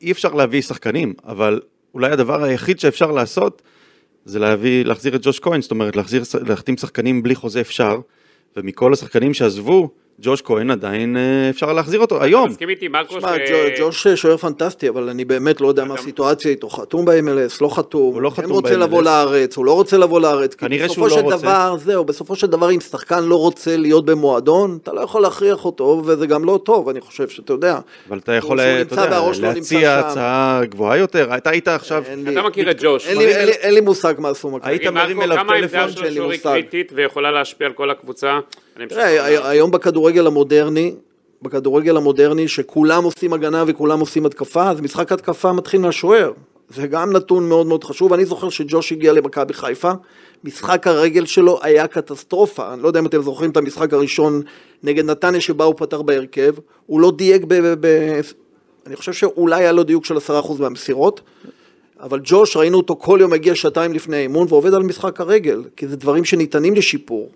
אי 0.00 0.12
אפשר 0.12 0.34
להביא 0.34 0.62
שחקנים, 0.62 1.14
אבל 1.24 1.60
אולי 1.94 2.12
הדבר 2.12 2.42
היחיד 2.42 2.80
שאפשר 2.80 3.10
לעשות 3.10 3.62
זה 4.24 4.38
להביא, 4.38 4.84
להחזיר 4.84 5.16
את 5.16 5.20
ג'וש 5.22 5.40
כהן, 5.40 5.60
זאת 5.60 5.70
אומרת 5.70 5.96
להחזיר, 5.96 6.22
להחתים 6.48 6.76
שחקנים 6.76 7.22
בלי 7.22 7.34
חוזה 7.34 7.60
אפשר, 7.60 8.00
ומכל 8.56 8.92
השחקנים 8.92 9.34
שעזבו, 9.34 9.90
ג'וש 10.20 10.42
כהן 10.42 10.70
עדיין 10.70 11.16
אה, 11.16 11.50
אפשר 11.50 11.72
להחזיר 11.72 12.00
אותו 12.00 12.22
היום. 12.22 12.48
תסכים 12.48 12.68
איתי 12.68 12.88
מרקו 12.88 13.20
ש... 13.20 13.24
ג'וש 13.78 14.06
שוער 14.08 14.36
פנטסטי, 14.36 14.88
אבל 14.88 15.08
אני 15.08 15.24
באמת 15.24 15.60
לא 15.60 15.68
יודע 15.68 15.84
מה 15.84 15.94
הסיטואציה 15.94 16.50
איתו, 16.50 16.68
חתום 16.68 17.04
ב-MLS, 17.04 17.58
לא 17.60 17.68
חתום, 17.68 18.14
הוא 18.14 18.22
לא 18.22 18.30
חתום 18.30 18.44
ב-MLS. 18.44 18.52
רוצה 18.52 18.76
לבוא 18.76 19.02
לארץ, 19.02 19.56
הוא 19.56 19.64
לא 19.64 19.72
רוצה 19.72 19.98
לבוא 19.98 20.20
לארץ, 20.20 20.54
כנראה 20.54 20.88
שהוא 20.88 21.08
לא 21.08 21.20
רוצה. 21.20 21.36
דבר, 21.36 21.76
זהו, 21.78 22.04
בסופו 22.04 22.36
של 22.36 22.46
דבר 22.46 22.70
אם 22.70 22.80
שחקן 22.80 23.24
לא 23.24 23.36
רוצה 23.36 23.76
להיות 23.76 24.04
במועדון, 24.04 24.78
אתה 24.82 24.92
לא 24.92 25.00
יכול 25.00 25.22
להכריח 25.22 25.64
אותו, 25.64 26.02
וזה 26.06 26.26
גם 26.26 26.44
לא 26.44 26.60
טוב, 26.64 26.88
אני 26.88 27.00
חושב 27.00 27.28
שאתה 27.28 27.52
יודע. 27.52 27.78
אבל 28.08 28.18
אתה 28.18 28.32
יכול, 28.32 28.60
אתה 28.60 29.00
יודע, 29.00 29.20
להציע 29.40 29.98
הצעה 29.98 30.60
גבוהה 30.64 30.96
יותר, 30.96 31.36
אתה 31.36 31.50
היית 31.50 31.68
עכשיו... 31.68 32.04
אתה 32.32 32.42
מכיר 32.42 32.70
את 32.70 32.76
ג'וש. 32.82 33.06
אין 33.06 33.74
לי 33.74 33.80
מושג 33.80 34.14
מה 34.18 34.28
עשו 34.28 34.50
מכבי. 34.50 34.70
היית 34.70 34.86
מרים 34.86 35.22
אליו 35.22 35.44
טלפון 35.48 35.90
שאין 35.90 36.14
לי 36.14 36.20
מושג. 36.20 36.60
היום 39.44 39.70
בכדורגל 39.70 40.26
המודרני, 40.26 40.94
בכדורגל 41.42 41.96
המודרני, 41.96 42.48
שכולם 42.48 43.04
עושים 43.04 43.32
הגנה 43.32 43.64
וכולם 43.66 44.00
עושים 44.00 44.26
התקפה, 44.26 44.70
אז 44.70 44.80
משחק 44.80 45.12
התקפה 45.12 45.52
מתחיל 45.52 45.80
מהשוער. 45.80 46.32
זה 46.68 46.86
גם 46.86 47.12
נתון 47.12 47.48
מאוד 47.48 47.66
מאוד 47.66 47.84
חשוב. 47.84 48.12
אני 48.12 48.24
זוכר 48.24 48.48
שג'וש 48.48 48.92
הגיע 48.92 49.12
למכבי 49.12 49.54
חיפה, 49.54 49.92
משחק 50.44 50.86
הרגל 50.86 51.26
שלו 51.26 51.58
היה 51.62 51.86
קטסטרופה. 51.86 52.72
אני 52.72 52.82
לא 52.82 52.88
יודע 52.88 53.00
אם 53.00 53.06
אתם 53.06 53.22
זוכרים 53.22 53.50
את 53.50 53.56
המשחק 53.56 53.92
הראשון 53.92 54.42
נגד 54.82 55.04
נתניה 55.04 55.40
שבה 55.40 55.64
הוא 55.64 55.74
פתר 55.76 56.02
בהרכב. 56.02 56.54
הוא 56.86 57.00
לא 57.00 57.12
דייק 57.16 57.44
ב... 57.44 57.54
ב, 57.54 57.86
ב 57.86 58.20
אני 58.86 58.96
חושב 58.96 59.12
שאולי 59.12 59.62
היה 59.62 59.72
לו 59.72 59.82
דיוק 59.82 60.04
של 60.04 60.16
10% 60.16 60.20
מהמסירות. 60.58 61.20
אבל 62.00 62.20
ג'וש, 62.24 62.56
ראינו 62.56 62.76
אותו 62.76 62.96
כל 62.96 63.18
יום 63.20 63.30
מגיע 63.30 63.54
שעתיים 63.54 63.92
לפני 63.92 64.16
האימון 64.16 64.46
ועובד 64.50 64.74
על 64.74 64.82
משחק 64.82 65.20
הרגל, 65.20 65.62
כי 65.76 65.88
זה 65.88 65.96
דברים 65.96 66.24
שניתנים 66.24 66.74
לשיפור. 66.74 67.30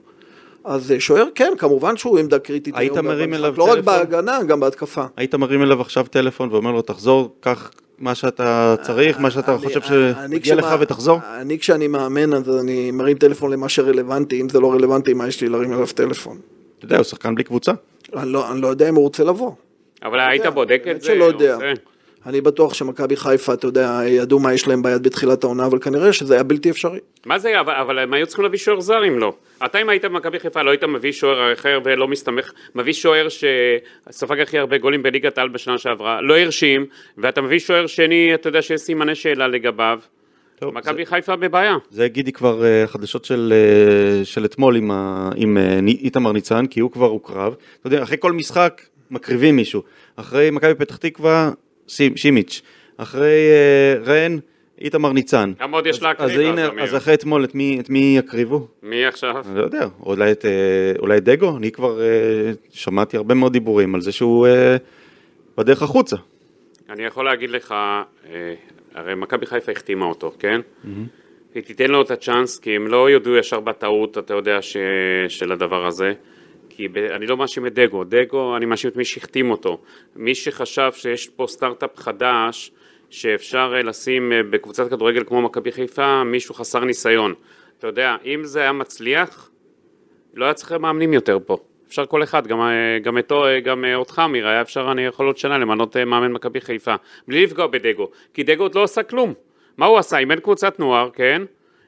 אז 0.64 0.92
אה, 0.92 1.00
שוער 1.00 1.26
כן, 1.34 1.52
כמובן 1.58 1.96
שהוא 1.96 2.18
עמדה 2.18 2.38
קריטית. 2.38 2.76
היית 2.76 2.96
מרים 2.96 3.34
אליו 3.34 3.50
טלפון? 3.50 3.68
לא 3.68 3.72
רק 3.72 3.84
בהגנה, 3.84 4.42
גם 4.42 4.60
בהתקפה. 4.60 5.04
היית 5.16 5.34
מרים 5.34 5.62
אליו 5.62 5.80
עכשיו 5.80 6.06
טלפון 6.10 6.48
ואומר 6.52 6.70
לו, 6.72 6.82
תחזור, 6.82 7.36
קח 7.40 7.70
מה 7.98 8.14
שאתה 8.14 8.74
צריך, 8.82 9.18
מה 9.18 9.30
שאתה 9.30 9.58
חושב 9.58 9.80
שמגיע 9.80 10.54
לך 10.54 10.66
ותחזור? 10.80 11.18
אני 11.40 11.58
כשאני 11.58 11.88
מאמן, 11.88 12.34
אז 12.34 12.60
אני 12.60 12.90
מרים 12.90 13.18
טלפון 13.18 13.52
למה 13.52 13.68
שרלוונטי, 13.68 14.40
אם 14.40 14.48
זה 14.48 14.60
לא 14.60 14.72
רלוונטי, 14.72 15.14
מה 15.14 15.28
יש 15.28 15.40
לי 15.40 15.48
להרים 15.48 15.72
אליו 15.72 15.86
טלפון? 15.86 16.38
אתה 16.78 16.84
יודע, 16.84 16.96
הוא 16.96 17.04
שחקן 17.04 17.34
בלי 17.34 17.44
קבוצה. 17.44 17.72
אני 18.16 18.32
לא, 18.32 18.52
אני 18.52 18.60
לא 18.60 18.68
יודע 18.68 18.88
אם 18.88 18.94
הוא 18.94 19.04
רוצה 19.04 19.24
לבוא. 19.24 19.52
אבל 20.02 20.20
היית 20.20 20.46
בודק 20.46 20.84
את 20.90 21.02
זה? 21.02 21.06
שלא 21.06 21.24
יודע. 21.24 21.58
אני 22.26 22.40
בטוח 22.40 22.74
שמכבי 22.74 23.16
חיפה, 23.16 23.54
אתה 23.54 23.66
יודע, 23.66 24.00
ידעו 24.06 24.38
מה 24.38 24.54
יש 24.54 24.68
להם 24.68 24.82
ביד 24.82 25.02
בתחילת 25.02 25.44
העונה, 25.44 25.66
אבל 25.66 25.78
כנראה 25.78 26.12
שזה 26.12 26.34
היה 26.34 26.42
בלתי 26.42 26.70
אפשרי. 26.70 26.98
מה 27.26 27.38
זה, 27.38 27.60
אבל, 27.60 27.74
אבל 27.74 27.98
הם 27.98 28.14
היו 28.14 28.26
צריכים 28.26 28.42
להביא 28.42 28.58
שוער 28.58 28.80
זר 28.80 29.06
אם 29.08 29.18
לא. 29.18 29.32
אתה 29.64 29.80
אם 29.80 29.88
היית 29.88 30.04
במכבי 30.04 30.40
חיפה 30.40 30.62
לא 30.62 30.70
היית 30.70 30.84
מביא 30.84 31.12
שוער 31.12 31.52
אחר 31.52 31.80
ולא 31.84 32.08
מסתמך, 32.08 32.52
מביא 32.74 32.92
שוער 32.92 33.26
שספג 33.28 34.40
הכי 34.40 34.58
הרבה 34.58 34.78
גולים 34.78 35.02
בליגת 35.02 35.38
העל 35.38 35.48
בשנה 35.48 35.78
שעברה, 35.78 36.20
לא 36.20 36.38
הרשים, 36.38 36.86
ואתה 37.18 37.40
מביא 37.40 37.58
שוער 37.58 37.86
שני, 37.86 38.34
אתה 38.34 38.48
יודע 38.48 38.62
שיש 38.62 38.80
סימני 38.80 39.14
שאלה 39.14 39.48
לגביו. 39.48 39.98
מכבי 40.62 41.06
חיפה 41.06 41.36
בבעיה. 41.36 41.76
זה 41.90 42.08
גידי 42.08 42.32
כבר 42.32 42.62
uh, 42.62 42.86
חדשות 42.86 43.24
של, 43.24 43.52
uh, 44.22 44.24
של 44.24 44.44
אתמול 44.44 44.76
עם, 44.76 44.90
ה, 44.90 45.30
עם 45.36 45.56
uh, 45.56 45.88
איתמר 45.88 46.32
ניצן, 46.32 46.66
כי 46.66 46.80
הוא 46.80 46.90
כבר 46.90 47.06
הוקרב. 47.06 47.54
אתה 47.80 47.86
יודע, 47.86 48.02
אחרי 48.02 48.16
כל 48.20 48.32
משחק 48.32 48.82
מקריבים 49.10 49.56
מישהו. 49.56 49.82
אחרי 50.16 50.50
מכבי 50.50 50.74
פתח 50.74 50.96
תקווה, 50.96 51.50
שימיץ'. 52.16 52.62
אחרי 52.96 53.48
uh, 54.04 54.08
רן, 54.08 54.36
איתמר 54.80 55.12
ניצן. 55.12 55.52
כמה 55.58 55.76
עוד 55.76 55.86
יש 55.86 56.02
להקריב? 56.02 56.30
אז, 56.30 56.38
הנה, 56.38 56.82
אז 56.82 56.96
אחרי 56.96 57.14
אתמול, 57.14 57.44
את 57.44 57.54
מי, 57.54 57.80
את 57.80 57.90
מי 57.90 58.14
יקריבו? 58.18 58.66
מי 58.82 59.06
עכשיו? 59.06 59.36
אני 59.46 59.58
לא 59.58 59.62
יודע, 59.62 59.86
אולי 60.02 60.32
את, 60.32 60.44
אולי 60.98 61.16
את 61.16 61.24
דגו? 61.24 61.56
אני 61.56 61.70
כבר 61.70 61.98
uh, 61.98 62.58
שמעתי 62.70 63.16
הרבה 63.16 63.34
מאוד 63.34 63.52
דיבורים 63.52 63.94
על 63.94 64.00
זה 64.00 64.12
שהוא 64.12 64.46
uh, 64.46 64.50
בדרך 65.58 65.82
החוצה. 65.82 66.16
אני 66.90 67.04
יכול 67.04 67.24
להגיד 67.24 67.50
לך, 67.50 67.74
הרי 68.94 69.14
מכבי 69.14 69.46
חיפה 69.46 69.72
החתימה 69.72 70.04
אותו, 70.04 70.32
כן? 70.38 70.60
Mm-hmm. 70.60 70.88
היא 71.54 71.62
תיתן 71.62 71.90
לו 71.90 72.02
את 72.02 72.10
הצ'אנס, 72.10 72.58
כי 72.58 72.76
הם 72.76 72.86
לא 72.86 73.10
יודו 73.10 73.36
ישר 73.36 73.60
בטעות, 73.60 74.18
אתה 74.18 74.34
יודע, 74.34 74.62
ש... 74.62 74.76
של 75.28 75.52
הדבר 75.52 75.86
הזה. 75.86 76.12
כי 76.80 76.88
ב... 76.88 76.96
אני 76.96 77.26
לא 77.26 77.36
מאשים 77.36 77.66
את 77.66 77.74
דגו, 77.74 78.04
דגו, 78.04 78.56
אני 78.56 78.66
מאשים 78.66 78.90
את 78.90 78.96
מי 78.96 79.04
שהחתים 79.04 79.50
אותו. 79.50 79.80
מי 80.16 80.34
שחשב 80.34 80.90
שיש 80.92 81.28
פה 81.28 81.46
סטארט-אפ 81.48 81.96
חדש, 81.96 82.72
שאפשר 83.10 83.72
אה, 83.76 83.82
לשים 83.82 84.32
אה, 84.32 84.42
בקבוצת 84.42 84.90
כדורגל 84.90 85.24
כמו 85.24 85.42
מכבי 85.42 85.72
חיפה, 85.72 86.24
מישהו 86.24 86.54
חסר 86.54 86.84
ניסיון. 86.84 87.34
אתה 87.78 87.86
יודע, 87.86 88.16
אם 88.24 88.44
זה 88.44 88.60
היה 88.60 88.72
מצליח, 88.72 89.50
לא 90.34 90.44
היה 90.44 90.54
צריך 90.54 90.72
מאמנים 90.72 91.12
יותר 91.12 91.38
פה. 91.46 91.56
אפשר 91.88 92.06
כל 92.06 92.22
אחד, 92.22 92.46
גם, 92.46 92.60
אה, 92.60 92.98
גם, 93.02 93.18
אתו, 93.18 93.44
גם 93.64 93.84
אותך 93.94 94.22
אמיר, 94.24 94.48
היה 94.48 94.60
אפשר, 94.60 94.92
אני 94.92 95.02
יכול 95.02 95.26
עוד 95.26 95.38
שנה 95.38 95.58
למנות 95.58 95.96
מאמן 95.96 96.32
מכבי 96.32 96.60
חיפה, 96.60 96.94
בלי 97.28 97.44
לפגוע 97.44 97.66
בדגו, 97.66 98.08
כי 98.34 98.42
דגו 98.42 98.62
עוד 98.62 98.74
לא 98.74 98.82
עשה 98.82 99.02
כלום. 99.02 99.34
מה 99.76 99.86
הוא 99.86 99.98
עשה? 99.98 100.18
אימן 100.18 100.40
קבוצת 100.40 100.78
נוער, 100.78 101.10
כן? 101.10 101.42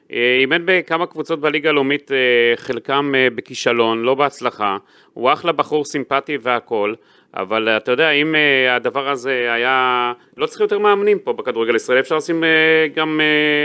אימן 0.09 0.61
בכמה 0.65 1.05
קבוצות 1.05 1.39
בליגה 1.39 1.69
הלאומית, 1.69 2.11
חלקם 2.55 3.13
בכישלון, 3.35 4.01
לא 4.01 4.15
בהצלחה, 4.15 4.77
הוא 5.13 5.33
אחלה 5.33 5.51
בחור 5.51 5.85
סימפטי 5.85 6.37
והכול, 6.41 6.95
אבל 7.35 7.69
אתה 7.69 7.91
יודע, 7.91 8.09
אם 8.11 8.35
הדבר 8.69 9.09
הזה 9.09 9.53
היה... 9.53 10.13
לא 10.37 10.45
צריך 10.45 10.61
יותר 10.61 10.79
מאמנים 10.79 11.19
פה 11.19 11.33
בכדורגל 11.33 11.73
הישראלי, 11.73 11.99
אפשר 11.99 12.17
לשים 12.17 12.43
גם, 12.95 13.21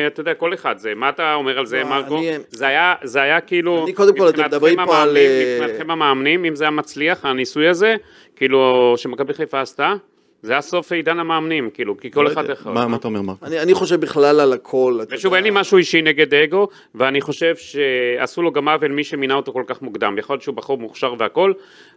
אתה 0.07 0.21
יודע, 0.21 0.35
כל 0.35 0.55
אחד 0.55 0.79
זה. 0.79 0.95
מה 0.95 1.09
אתה 1.09 1.35
אומר 1.35 1.59
על 1.59 1.67
זה, 1.67 1.81
לא, 1.81 1.89
מרקו? 1.89 2.19
אני... 2.19 2.31
זה, 2.49 2.67
היה, 2.67 2.95
זה 3.03 3.23
היה 3.23 3.41
כאילו... 3.41 3.85
אני 3.85 3.93
קודם 3.93 4.17
כל, 4.17 4.29
אתם 4.29 4.45
מדברים 4.45 4.79
פה 4.87 5.03
על... 5.03 5.17
מבחינתכם 5.61 5.91
המאמנים, 5.91 6.45
אם 6.45 6.55
זה 6.55 6.65
היה 6.65 6.71
מצליח, 6.71 7.25
הניסוי 7.25 7.69
הזה, 7.69 7.97
כאילו, 8.37 8.95
שמכבי 8.97 9.35
חיפה 9.35 9.61
עשתה, 9.61 9.95
זה 10.43 10.53
היה 10.53 10.61
סוף 10.61 10.93
עידן 10.93 11.19
המאמנים, 11.19 11.71
כאילו, 11.75 11.97
כי 11.97 12.11
כל 12.11 12.23
לא 12.23 12.33
אחד 12.33 12.51
אחד. 12.51 12.71
מה 12.71 12.97
אתה 12.97 13.09
אומר, 13.09 13.23
מרקו? 13.23 13.47
אני, 13.47 13.61
אני 13.61 13.75
חושב 13.75 14.01
בכלל 14.01 14.41
על 14.41 14.53
הכל. 14.53 14.99
ושוב, 15.11 15.35
אין 15.35 15.45
לי 15.45 15.51
משהו 15.53 15.79
אישי 15.79 16.03
נגד 16.03 16.35
אגו, 16.35 16.69
ואני 16.95 17.21
חושב 17.21 17.55
שעשו 17.57 18.43
לו 18.43 18.53
גם 18.53 18.69
עוול 18.69 18.93
מי 18.93 19.05
שמינה 19.05 19.35
אותו 19.35 19.53
כל 19.53 19.63
כך 19.67 19.83
מוקדם. 19.83 20.19
יכול 20.19 20.35
להיות 20.35 20.43
שהוא 20.43 20.55
בחור 20.55 20.79
מוכשר 20.79 21.15
והכל, 21.19 21.53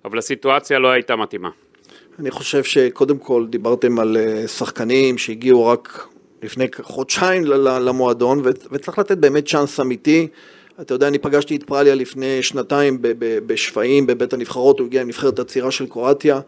אבל 0.05 0.17
הסיטואציה 0.17 0.79
לא 0.79 0.87
הייתה 0.87 1.15
מתאימה. 1.15 1.49
אני 2.19 2.31
חושב 2.31 2.63
שקודם 2.63 3.17
כל 3.17 3.45
דיברתם 3.49 3.99
על 3.99 4.17
אה, 4.17 4.47
שחקנים 4.47 5.17
שהגיעו 5.17 5.67
רק 5.67 6.07
לפני 6.43 6.65
חודשיים 6.81 7.45
למועדון, 7.45 8.41
וצריך 8.71 8.99
לתת 8.99 9.17
באמת 9.17 9.47
צ'אנס 9.47 9.79
אמיתי. 9.79 10.27
אתה 10.81 10.93
יודע, 10.93 11.07
אני 11.07 11.17
פגשתי 11.17 11.55
את 11.55 11.63
פרליה 11.63 11.95
לפני 11.95 12.43
שנתיים 12.43 12.97
בשפיים, 13.45 14.07
בבית 14.07 14.33
הנבחרות, 14.33 14.79
הוא 14.79 14.87
הגיע 14.87 15.01
עם 15.01 15.07
נבחרת 15.07 15.39
הצעירה 15.39 15.71
של 15.71 15.87
קרואטיה. 15.87 16.39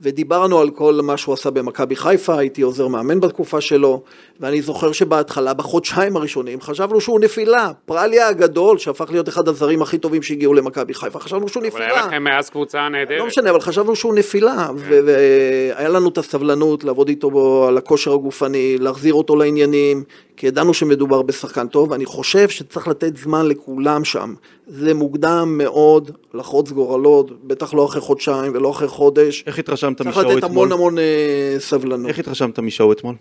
ודיברנו 0.00 0.60
על 0.60 0.70
כל 0.70 1.00
מה 1.02 1.16
שהוא 1.16 1.32
עשה 1.32 1.50
במכבי 1.50 1.96
חיפה, 1.96 2.38
הייתי 2.38 2.62
עוזר 2.62 2.88
מאמן 2.88 3.20
בתקופה 3.20 3.60
שלו, 3.60 4.02
ואני 4.40 4.62
זוכר 4.62 4.92
שבהתחלה, 4.92 5.54
בחודשיים 5.54 6.16
הראשונים, 6.16 6.60
חשבנו 6.60 7.00
שהוא 7.00 7.20
נפילה. 7.20 7.70
פרליה 7.84 8.28
הגדול, 8.28 8.78
שהפך 8.78 9.10
להיות 9.10 9.28
אחד 9.28 9.48
הזרים 9.48 9.82
הכי 9.82 9.98
טובים 9.98 10.22
שהגיעו 10.22 10.54
למכבי 10.54 10.94
חיפה, 10.94 11.18
חשבנו 11.20 11.48
שהוא 11.48 11.62
נפילה. 11.62 11.86
אבל 11.86 11.94
היה 11.94 12.06
לכם 12.06 12.24
מאז 12.24 12.50
קבוצה 12.50 12.88
נהדרת. 12.88 13.18
לא 13.18 13.26
משנה, 13.26 13.50
אבל 13.50 13.60
חשבנו 13.60 13.96
שהוא 13.96 14.14
נפילה, 14.14 14.66
כן. 14.66 14.74
והיה 15.04 15.88
לנו 15.88 16.08
את 16.08 16.18
הסבלנות 16.18 16.84
לעבוד 16.84 17.08
איתו 17.08 17.64
על 17.68 17.78
הכושר 17.78 18.12
הגופני, 18.12 18.78
להחזיר 18.78 19.14
אותו 19.14 19.36
לעניינים, 19.36 20.04
כי 20.36 20.46
ידענו 20.46 20.74
שמדובר 20.74 21.22
בשחקן 21.22 21.66
טוב, 21.66 21.90
ואני 21.90 22.04
חושב 22.06 22.48
שצריך 22.48 22.88
לתת 22.88 23.16
זמן 23.16 23.46
לכולם 23.46 24.04
שם. 24.04 24.34
זה 24.74 24.94
מוקדם 24.94 25.54
מאוד 25.58 26.10
לחרוץ 26.34 26.70
גורלות, 26.70 27.46
בטח 27.46 27.74
לא 27.74 27.84
אחרי 27.84 28.00
חודשיים 28.00 28.52
ולא 28.54 28.70
אחרי 28.70 28.88
חודש. 28.88 29.44
איך 29.46 29.58
התרשמת 29.58 30.00
משואו 30.00 30.10
אתמול? 30.10 30.24
צריך 30.24 30.36
לתת 30.36 30.50
המון 30.50 30.72
המון 30.72 30.98
אה, 30.98 31.56
סבלנות. 31.58 32.08
איך 32.08 32.18
התרשמת 32.18 32.58
משואו 32.58 32.92
אתמול? 32.92 33.14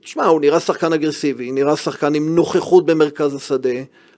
תשמע, 0.00 0.24
הוא 0.24 0.40
נראה 0.40 0.60
שחקן 0.60 0.92
אגרסיבי, 0.92 1.52
נראה 1.52 1.76
שחקן 1.76 2.14
עם 2.14 2.34
נוכחות 2.34 2.86
במרכז 2.86 3.34
השדה, 3.34 3.70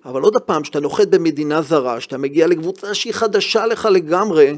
אבל 0.05 0.23
עוד 0.23 0.37
פעם, 0.37 0.63
כשאתה 0.63 0.81
נוחת 0.81 1.09
במדינה 1.09 1.63
זרה, 1.63 1.99
כשאתה 1.99 2.19
מגיע 2.19 2.47
לקבוצה 2.47 2.95
שהיא 2.95 3.13
חדשה 3.13 3.67
לך 3.67 3.89
לגמרי, 3.93 4.53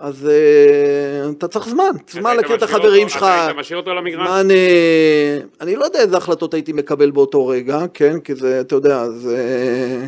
אז 0.00 0.28
uh, 0.28 1.30
אתה 1.38 1.48
צריך 1.48 1.68
זמן, 1.68 1.90
זמן 2.10 2.36
להכיר 2.36 2.56
את 2.56 2.62
החברים 2.62 3.08
שלך. 3.08 3.22
אתה 3.22 3.52
משאיר 3.58 3.78
אותו 3.78 3.94
למגרש? 3.94 4.28
זמן, 4.28 4.48
uh, 4.50 5.62
אני 5.62 5.76
לא 5.76 5.84
יודע 5.84 6.00
איזה 6.00 6.16
החלטות 6.16 6.54
הייתי 6.54 6.72
מקבל 6.72 7.10
באותו 7.10 7.46
רגע, 7.46 7.80
כן? 7.94 8.20
כי 8.20 8.34
זה, 8.34 8.60
אתה 8.60 8.74
יודע, 8.74 9.10
זה, 9.10 9.38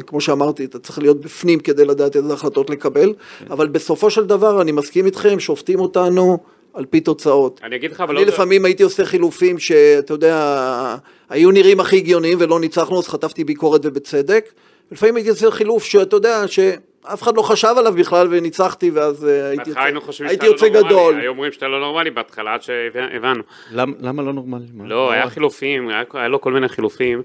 כמו 0.06 0.20
שאמרתי, 0.20 0.64
אתה 0.64 0.78
צריך 0.78 0.98
להיות 0.98 1.20
בפנים 1.20 1.60
כדי 1.60 1.84
לדעת 1.84 2.16
איזה 2.16 2.32
החלטות 2.32 2.70
לקבל, 2.70 3.14
אבל 3.50 3.68
בסופו 3.68 4.10
של 4.10 4.24
דבר, 4.24 4.62
אני 4.62 4.72
מסכים 4.72 5.06
איתכם, 5.06 5.40
שופטים 5.40 5.80
אותנו 5.80 6.38
על 6.74 6.84
פי 6.84 7.00
תוצאות. 7.00 7.60
אני 7.64 7.76
אגיד 7.76 7.92
לך, 7.92 8.00
אבל... 8.00 8.16
אני 8.16 8.24
לא 8.24 8.32
לפעמים 8.32 8.64
הייתי 8.64 8.82
עושה 8.82 9.04
חילופים 9.04 9.58
שאתה 9.58 10.14
יודע, 10.14 10.96
היו 11.30 11.50
נראים 11.50 11.80
הכי 11.80 11.96
הגיוניים 11.96 12.38
ולא 12.40 12.60
ניצחנו, 12.60 12.98
אז 12.98 13.08
חטפתי 13.08 13.44
ביקורת 13.44 13.80
ובצדק. 13.84 14.52
לפעמים 14.92 15.16
הייתי 15.16 15.30
עושה 15.30 15.50
חילוף 15.50 15.84
שאתה 15.84 16.16
יודע, 16.16 16.44
ש... 16.46 16.58
אף 17.04 17.22
אחד 17.22 17.36
לא 17.36 17.42
חשב 17.42 17.74
עליו 17.78 17.92
בכלל 17.92 18.28
וניצחתי 18.30 18.90
ואז 18.90 19.28
אה, 19.28 19.48
הייתי 19.48 19.70
יוצא, 19.70 20.24
הייתי 20.24 20.46
יוצא 20.46 20.66
לא 20.66 20.82
גדול. 20.82 21.20
היו 21.20 21.30
אומרים 21.30 21.52
שאתה 21.52 21.68
לא 21.68 21.80
נורמלי 21.80 22.10
בהתחלה 22.10 22.54
עד 22.54 22.62
שהבנו. 22.62 23.42
למה 23.72 24.22
לא 24.22 24.32
נורמלי? 24.32 24.64
לא, 24.84 25.12
היה 25.12 25.30
חילופים, 25.30 25.88
היה 26.14 26.28
לו 26.28 26.40
כל 26.40 26.52
מיני 26.52 26.68
חילופים. 26.68 27.22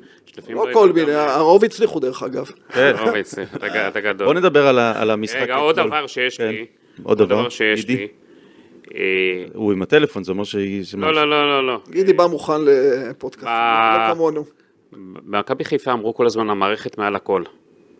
לא 0.49 0.65
כל 0.73 0.91
מיני, 0.91 1.13
הרוב 1.13 1.63
הצליחו 1.63 1.99
דרך 1.99 2.23
אגב. 2.23 2.51
כן, 2.69 2.93
הרוב 2.97 3.15
הצליחו, 3.15 3.57
אתה 3.87 3.99
גדול. 3.99 4.27
בוא 4.27 4.33
נדבר 4.33 4.67
על 4.77 5.11
המשחק. 5.11 5.39
רגע, 5.41 5.55
עוד 5.55 5.75
דבר 5.75 6.07
שיש 6.07 6.37
כן. 6.37 6.47
לי. 6.47 6.65
עוד 7.03 7.17
דבר 7.17 7.49
שיש 7.49 7.87
לי. 7.87 8.07
אה, 8.95 9.45
הוא 9.53 9.71
עם 9.71 9.81
הטלפון, 9.81 10.23
זה 10.23 10.31
אומר 10.31 10.43
ש... 10.43 10.55
לא, 10.97 11.13
לא, 11.13 11.29
לא, 11.29 11.47
לא, 11.49 11.67
לא. 11.67 11.79
גידי 11.89 12.13
בא 12.13 12.25
מוכן 12.27 12.61
לפודקאסט, 12.65 13.45
לא 13.45 14.13
כמונו. 14.13 14.45
במכבי 14.91 15.63
חיפה 15.63 15.91
אמרו 15.91 16.13
כל 16.13 16.25
הזמן 16.25 16.49
המערכת 16.49 16.97
מעל 16.97 17.15
הכל. 17.15 17.43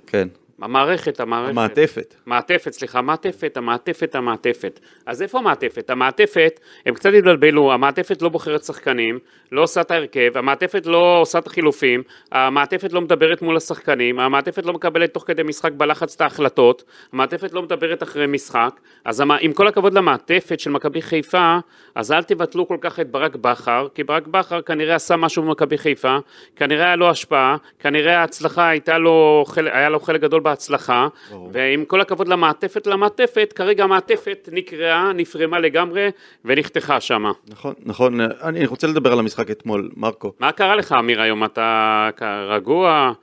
כן. 0.07 0.27
המערכת, 0.62 1.20
המערכת. 1.20 1.50
המעטפת. 1.50 2.16
מעטפת, 2.26 2.74
סליחה, 2.74 3.02
מעטפת, 3.02 3.58
המעטפת, 3.58 4.16
המעטפת. 4.16 4.80
אז 5.06 5.22
איפה 5.22 5.38
המעטפת? 5.38 5.90
המעטפת, 5.90 6.60
הם 6.86 6.94
קצת 6.94 7.10
התבלבלו, 7.18 7.74
המעטפת 7.74 8.22
לא 8.22 8.30
בוחרת 8.30 8.64
שחקנים, 8.64 9.20
לא 9.52 9.62
עושה 9.62 9.82
את 9.82 9.92
ההרכב, 9.92 10.32
המעטפת 10.36 10.86
לא 10.86 11.18
עושה 11.22 11.40
את 11.40 11.48
החילופים, 11.48 12.04
המעטפת 12.32 12.94
לא 12.94 13.02
מדברת 13.02 13.42
מול 13.42 13.58
השחקנים, 13.58 14.20
המעטפת 14.20 14.66
לא 14.66 14.74
מקבלת 14.74 15.14
תוך 15.14 15.24
כדי 15.28 15.44
משחק 15.44 15.72
בלחץ 15.72 16.16
את 16.16 16.22
ההחלטות, 16.22 16.84
המעטפת 17.14 17.54
לא 17.54 17.62
מדברת 17.62 18.04
אחרי 18.04 18.28
משחק, 18.28 18.80
אז 19.06 19.20
המ... 19.20 19.32
עם 19.32 19.54
כל 19.54 19.68
הכבוד 19.68 19.94
למעטפת 19.94 20.60
של 20.60 20.72
מכבי 20.72 21.02
חיפה, 21.02 21.58
אז 21.96 22.12
אל 22.12 22.24
תבטלו 22.24 22.68
כל 22.68 22.78
כך 22.82 23.00
את 23.00 23.12
ברק 23.12 23.36
בכר, 23.36 23.88
כי 23.96 24.04
ברק 24.04 24.28
בכר 24.28 24.62
כנראה 24.62 24.96
עשה 24.96 25.16
משהו 25.16 25.44
במכבי 25.44 25.78
חיפה, 25.78 26.18
כנראה 26.56 26.86
היה 26.86 26.96
לו 26.96 27.10
השפעה, 27.10 27.58
כנראה 27.80 28.20
ההצלחה 28.20 28.70
הייתה 28.70 28.98
לו, 28.98 29.46
היה 29.56 29.90
לו 29.90 30.00
חלק 30.00 30.22
גדול 30.22 30.40
בהצלחה, 30.50 31.08
ברור. 31.32 31.50
ועם 31.54 31.86
כל 31.86 32.01
הכבוד 32.01 32.27
למעטפת 32.27 32.88
למעטפת, 32.88 33.54
כרגע 33.56 33.84
המעטפת 33.84 34.50
נקרעה, 34.51 35.13
נפרמה 35.13 35.60
לגמרי 35.60 36.10
ונחתכה 36.46 37.01
שמה. 37.01 37.32
נכון, 37.50 37.74
נכון, 37.86 38.22
אני 38.22 38.66
רוצה 38.66 38.88
לדבר 38.88 39.12
על 39.13 39.20
המשחק 39.20 39.51
אתמול, 39.51 39.89
מרקו. 39.96 40.32
מה 40.39 40.51
קרה 40.51 40.75
לך 40.75 40.96
אמיר 41.00 41.22
היום, 41.22 41.44
אתה 41.44 42.10
רגוע? 42.50 43.13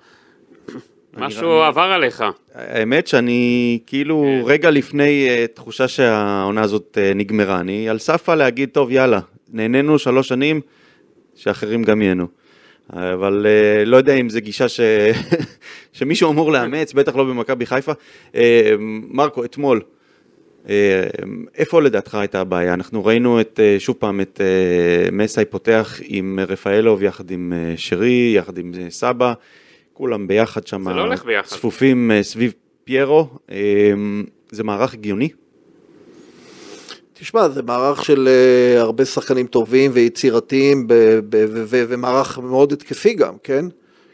משהו 1.16 1.50
עבר 1.50 1.83
עליך. 1.83 2.25
האמת 2.54 3.07
שאני 3.07 3.78
כאילו 3.87 4.25
כן. 4.43 4.50
רגע 4.50 4.71
לפני 4.71 5.28
uh, 5.28 5.57
תחושה 5.57 5.88
שהעונה 5.88 6.62
הזאת 6.62 6.99
uh, 7.00 7.14
נגמרה, 7.14 7.61
אני 7.61 7.88
על 7.88 7.99
ספה 7.99 8.35
להגיד, 8.35 8.69
טוב 8.69 8.90
יאללה, 8.90 9.21
נהנינו 9.52 9.99
שלוש 9.99 10.28
שנים, 10.28 10.61
שאחרים 11.35 11.83
גם 11.83 12.02
ייהנו. 12.02 12.26
אבל 12.93 13.47
uh, 13.47 13.88
לא 13.88 13.97
יודע 13.97 14.14
אם 14.14 14.31
זו 14.31 14.41
גישה 14.41 14.69
ש... 14.69 14.81
שמישהו 15.93 16.31
אמור 16.31 16.53
לאמץ, 16.53 16.93
בטח 16.93 17.17
לא 17.17 17.25
במכבי 17.25 17.67
חיפה. 17.67 17.93
Uh, 18.33 18.37
מרקו, 19.11 19.45
אתמול, 19.45 19.81
איפה 21.55 21.83
לדעתך 21.83 22.14
הייתה 22.14 22.41
הבעיה? 22.41 22.75
אנחנו 22.75 23.05
ראינו 23.05 23.41
את, 23.41 23.61
שוב 23.79 23.97
פעם 23.99 24.21
את 24.21 24.41
מסאי 25.12 25.45
פותח 25.45 26.00
עם 26.05 26.38
רפאלוב 26.49 27.03
יחד 27.03 27.31
עם 27.31 27.53
שרי, 27.76 28.33
יחד 28.37 28.59
עם 28.59 28.73
סבא, 28.88 29.33
כולם 29.93 30.26
ביחד 30.26 30.67
שם, 30.67 30.88
לא. 30.88 31.17
צפופים 31.45 32.11
סביב 32.23 32.53
פיירו, 32.85 33.29
זה 34.50 34.64
מערך 34.64 34.95
הגיוני? 34.95 35.29
תשמע, 37.21 37.49
זה 37.49 37.62
מערך 37.62 38.04
של 38.04 38.28
uh, 38.28 38.80
הרבה 38.80 39.04
שחקנים 39.04 39.47
טובים 39.47 39.90
ויצירתיים 39.94 40.87
ומערך 41.71 42.38
מאוד 42.38 42.73
התקפי 42.73 43.14
גם, 43.14 43.35
כן? 43.42 43.64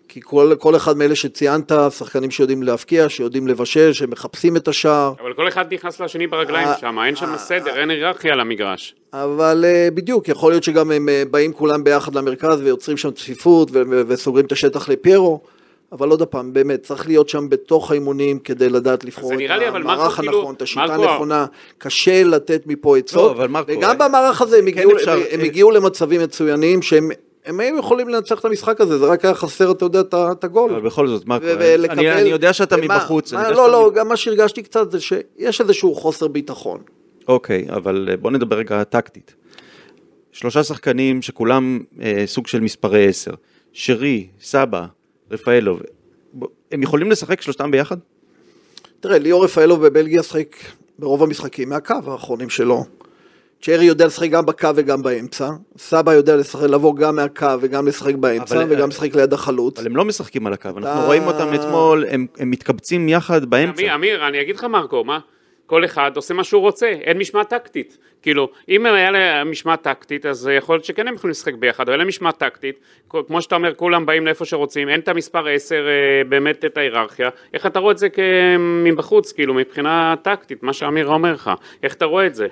כי 0.09 0.21
כל, 0.25 0.53
כל 0.59 0.77
אחד 0.77 0.97
מאלה 0.97 1.15
שציינת, 1.15 1.73
שחקנים 1.91 2.31
שיודעים 2.31 2.63
להבקיע, 2.63 3.09
שיודעים 3.09 3.49
לבשל, 3.49 3.93
שמחפשים 3.93 4.57
את 4.57 4.69
השער. 4.69 5.13
אבל 5.23 5.33
כל 5.33 5.49
אחד 5.49 5.75
נכנס 5.75 6.01
לשני 6.01 6.27
ברגליים 6.27 6.69
אה, 6.69 6.79
שם, 6.79 6.99
אין 6.99 7.17
שם 7.17 7.33
אה, 7.33 7.39
סדר, 7.39 7.81
אין 7.81 7.91
היררכיה 7.91 8.33
על 8.33 8.41
המגרש. 8.41 8.95
אבל 9.13 9.65
בדיוק, 9.95 10.29
יכול 10.29 10.53
להיות 10.53 10.65
שגם 10.65 10.91
הם 10.91 11.09
באים 11.31 11.53
כולם 11.53 11.85
ביחד 11.85 12.15
למרכז 12.15 12.61
ויוצרים 12.61 12.97
שם 12.97 13.11
צפיפות 13.11 13.71
וסוגרים 14.09 14.47
את 14.47 14.53
השטח 14.53 14.89
לפיירו. 14.89 15.41
אבל 15.93 16.11
עוד 16.11 16.23
פעם, 16.23 16.53
באמת, 16.53 16.83
צריך 16.83 17.09
להיות 17.09 17.29
שם 17.29 17.49
בתוך 17.49 17.91
האימונים 17.91 18.39
כדי 18.39 18.69
לדעת 18.69 19.05
לבחור 19.05 19.33
את 19.35 19.39
המערך 19.75 20.19
הנכון, 20.19 20.33
כאילו, 20.33 20.51
את 20.51 20.63
השיטה 20.63 20.95
הנכונה, 20.95 21.47
קשה 21.79 22.25
לתת 22.25 22.63
מפה 22.67 22.99
עצות, 22.99 23.39
לא, 23.39 23.59
וגם 23.67 23.99
במערך 23.99 24.43
הזה 24.43 24.59
הם, 24.59 24.71
כן 24.71 24.71
הגיעו, 24.71 24.93
הם 25.31 25.41
הגיעו 25.41 25.71
למצבים 25.71 26.21
מצוינים 26.21 26.83
שהם 26.83 27.11
הם 27.47 27.61
היו 27.61 27.79
יכולים 27.79 28.09
לנצח 28.09 28.41
את 28.41 28.45
המשחק 28.45 28.81
הזה, 28.81 28.99
זה 28.99 29.07
רק 29.07 29.25
היה 29.25 29.35
חסר, 29.35 29.71
אתה 29.71 29.85
יודע, 29.85 30.01
את 30.33 30.45
הגול. 30.45 30.71
אבל 30.71 30.81
בכל 30.81 31.07
זאת, 31.07 31.27
מרקו, 31.27 31.47
אני, 31.91 32.13
אני 32.13 32.29
יודע 32.29 32.53
שאתה 32.53 32.77
ומה, 32.79 32.97
מבחוץ. 32.97 33.33
מה, 33.33 33.51
לא, 33.51 33.71
לא, 33.71 33.91
גם 33.95 34.09
מה 34.09 34.17
שהרגשתי 34.17 34.63
קצת 34.63 34.91
זה 34.91 35.01
שיש 35.01 35.61
איזשהו 35.61 35.95
חוסר 35.95 36.29
ביטחון. 36.29 36.81
אוקיי, 37.29 37.67
אבל 37.71 38.09
אה, 38.11 38.17
בוא 38.17 38.31
נדבר 38.31 38.57
רגע 38.57 38.85
טקטית. 38.85 39.35
שלושה 40.33 40.63
שחקנים 40.65 41.23
שכולם 41.23 41.81
אה, 42.03 42.23
סוג 42.27 42.47
של 42.47 42.61
מספרי 42.61 43.09
עשר. 43.09 43.33
שרי, 43.73 44.27
סבא, 44.41 44.87
רפאלוב, 45.31 45.81
הם 46.73 46.83
יכולים 46.83 47.11
לשחק 47.11 47.41
שלושתם 47.41 47.71
ביחד? 47.71 47.97
תראה, 49.01 49.19
ליאור 49.19 49.45
רפאלוב 49.45 49.87
בבלגיה 49.87 50.23
שחק 50.23 50.57
ברוב 50.99 51.23
המשחקים 51.23 51.69
מהקו 51.69 51.95
האחרונים 52.07 52.51
שלו. 52.51 52.85
צ'רי 53.63 53.85
יודע 53.85 54.07
לשחק 54.07 54.31
גם 54.31 54.47
בקו 54.47 54.69
וגם 54.75 55.03
באמצע, 55.03 55.51
סבא 55.79 56.15
יודע 56.15 56.37
לשחק, 56.37 56.69
לבוא 56.69 56.97
גם 56.97 57.17
מהקו 57.17 57.47
וגם 57.61 57.87
לשחק 57.87 58.15
באמצע 58.15 58.57
אבל, 58.57 58.67
וגם 58.69 58.89
לשחק 58.89 59.15
ליד 59.15 59.33
החלוץ. 59.33 59.79
אבל 59.79 59.87
הם 59.87 59.97
לא 59.97 60.05
משחקים 60.05 60.47
על 60.47 60.53
הקו, 60.53 60.69
אתה... 60.69 60.79
אנחנו 60.79 61.07
רואים 61.07 61.23
אותם 61.23 61.55
אתמול, 61.55 62.05
הם, 62.11 62.27
הם 62.39 62.51
מתקבצים 62.51 63.09
יחד 63.09 63.45
באמצע. 63.45 63.83
אמיר, 63.83 63.95
אמיר, 63.95 64.29
אני 64.29 64.41
אגיד 64.41 64.57
לך 64.57 64.65
מרקו, 64.65 65.05
מה? 65.05 65.19
כל 65.71 65.85
אחד 65.85 66.11
עושה 66.17 66.35
מה 66.35 66.45
שהוא 66.45 66.63
רוצה, 66.63 66.87
אין 66.87 67.19
משמעת 67.19 67.49
טקטית. 67.49 67.99
כאילו, 68.23 68.49
אם 68.69 68.87
היה 68.87 69.11
להם 69.11 69.51
משמעת 69.51 69.83
טקטית, 69.83 70.27
אז 70.27 70.51
יכול 70.57 70.75
להיות 70.75 70.85
שכן 70.85 71.09
הם 71.09 71.15
יכולים 71.15 71.31
לשחק 71.31 71.55
ביחד, 71.55 71.83
אבל 71.83 71.93
אין 71.93 71.99
להם 71.99 72.09
משמעת 72.09 72.39
טקטית, 72.39 72.81
כמו 73.09 73.43
שאתה 73.43 73.55
אומר, 73.55 73.75
כולם 73.75 74.07
באים 74.07 74.27
לאיפה 74.27 74.45
שרוצים, 74.45 74.89
אין 74.89 75.01
את 75.01 75.09
המספר 75.09 75.49
10, 75.49 75.75
אה, 75.75 75.81
באמת 76.29 76.65
את 76.65 76.77
ההיררכיה, 76.77 77.29
איך 77.55 77.67
אתה 77.67 77.79
רואה 77.79 77.93
את 77.93 77.99
זה 77.99 78.09
מבחוץ, 78.85 79.33
כאילו, 79.33 79.55
מבחינה 79.55 80.15
טקטית, 80.23 80.63
מה 80.63 80.73
שאמיר 80.73 81.07
אומר 81.07 81.33
לך, 81.33 81.51
איך 81.83 81.95
אתה 81.95 82.05
רואה 82.05 82.27
את 82.27 82.35
זה? 82.35 82.47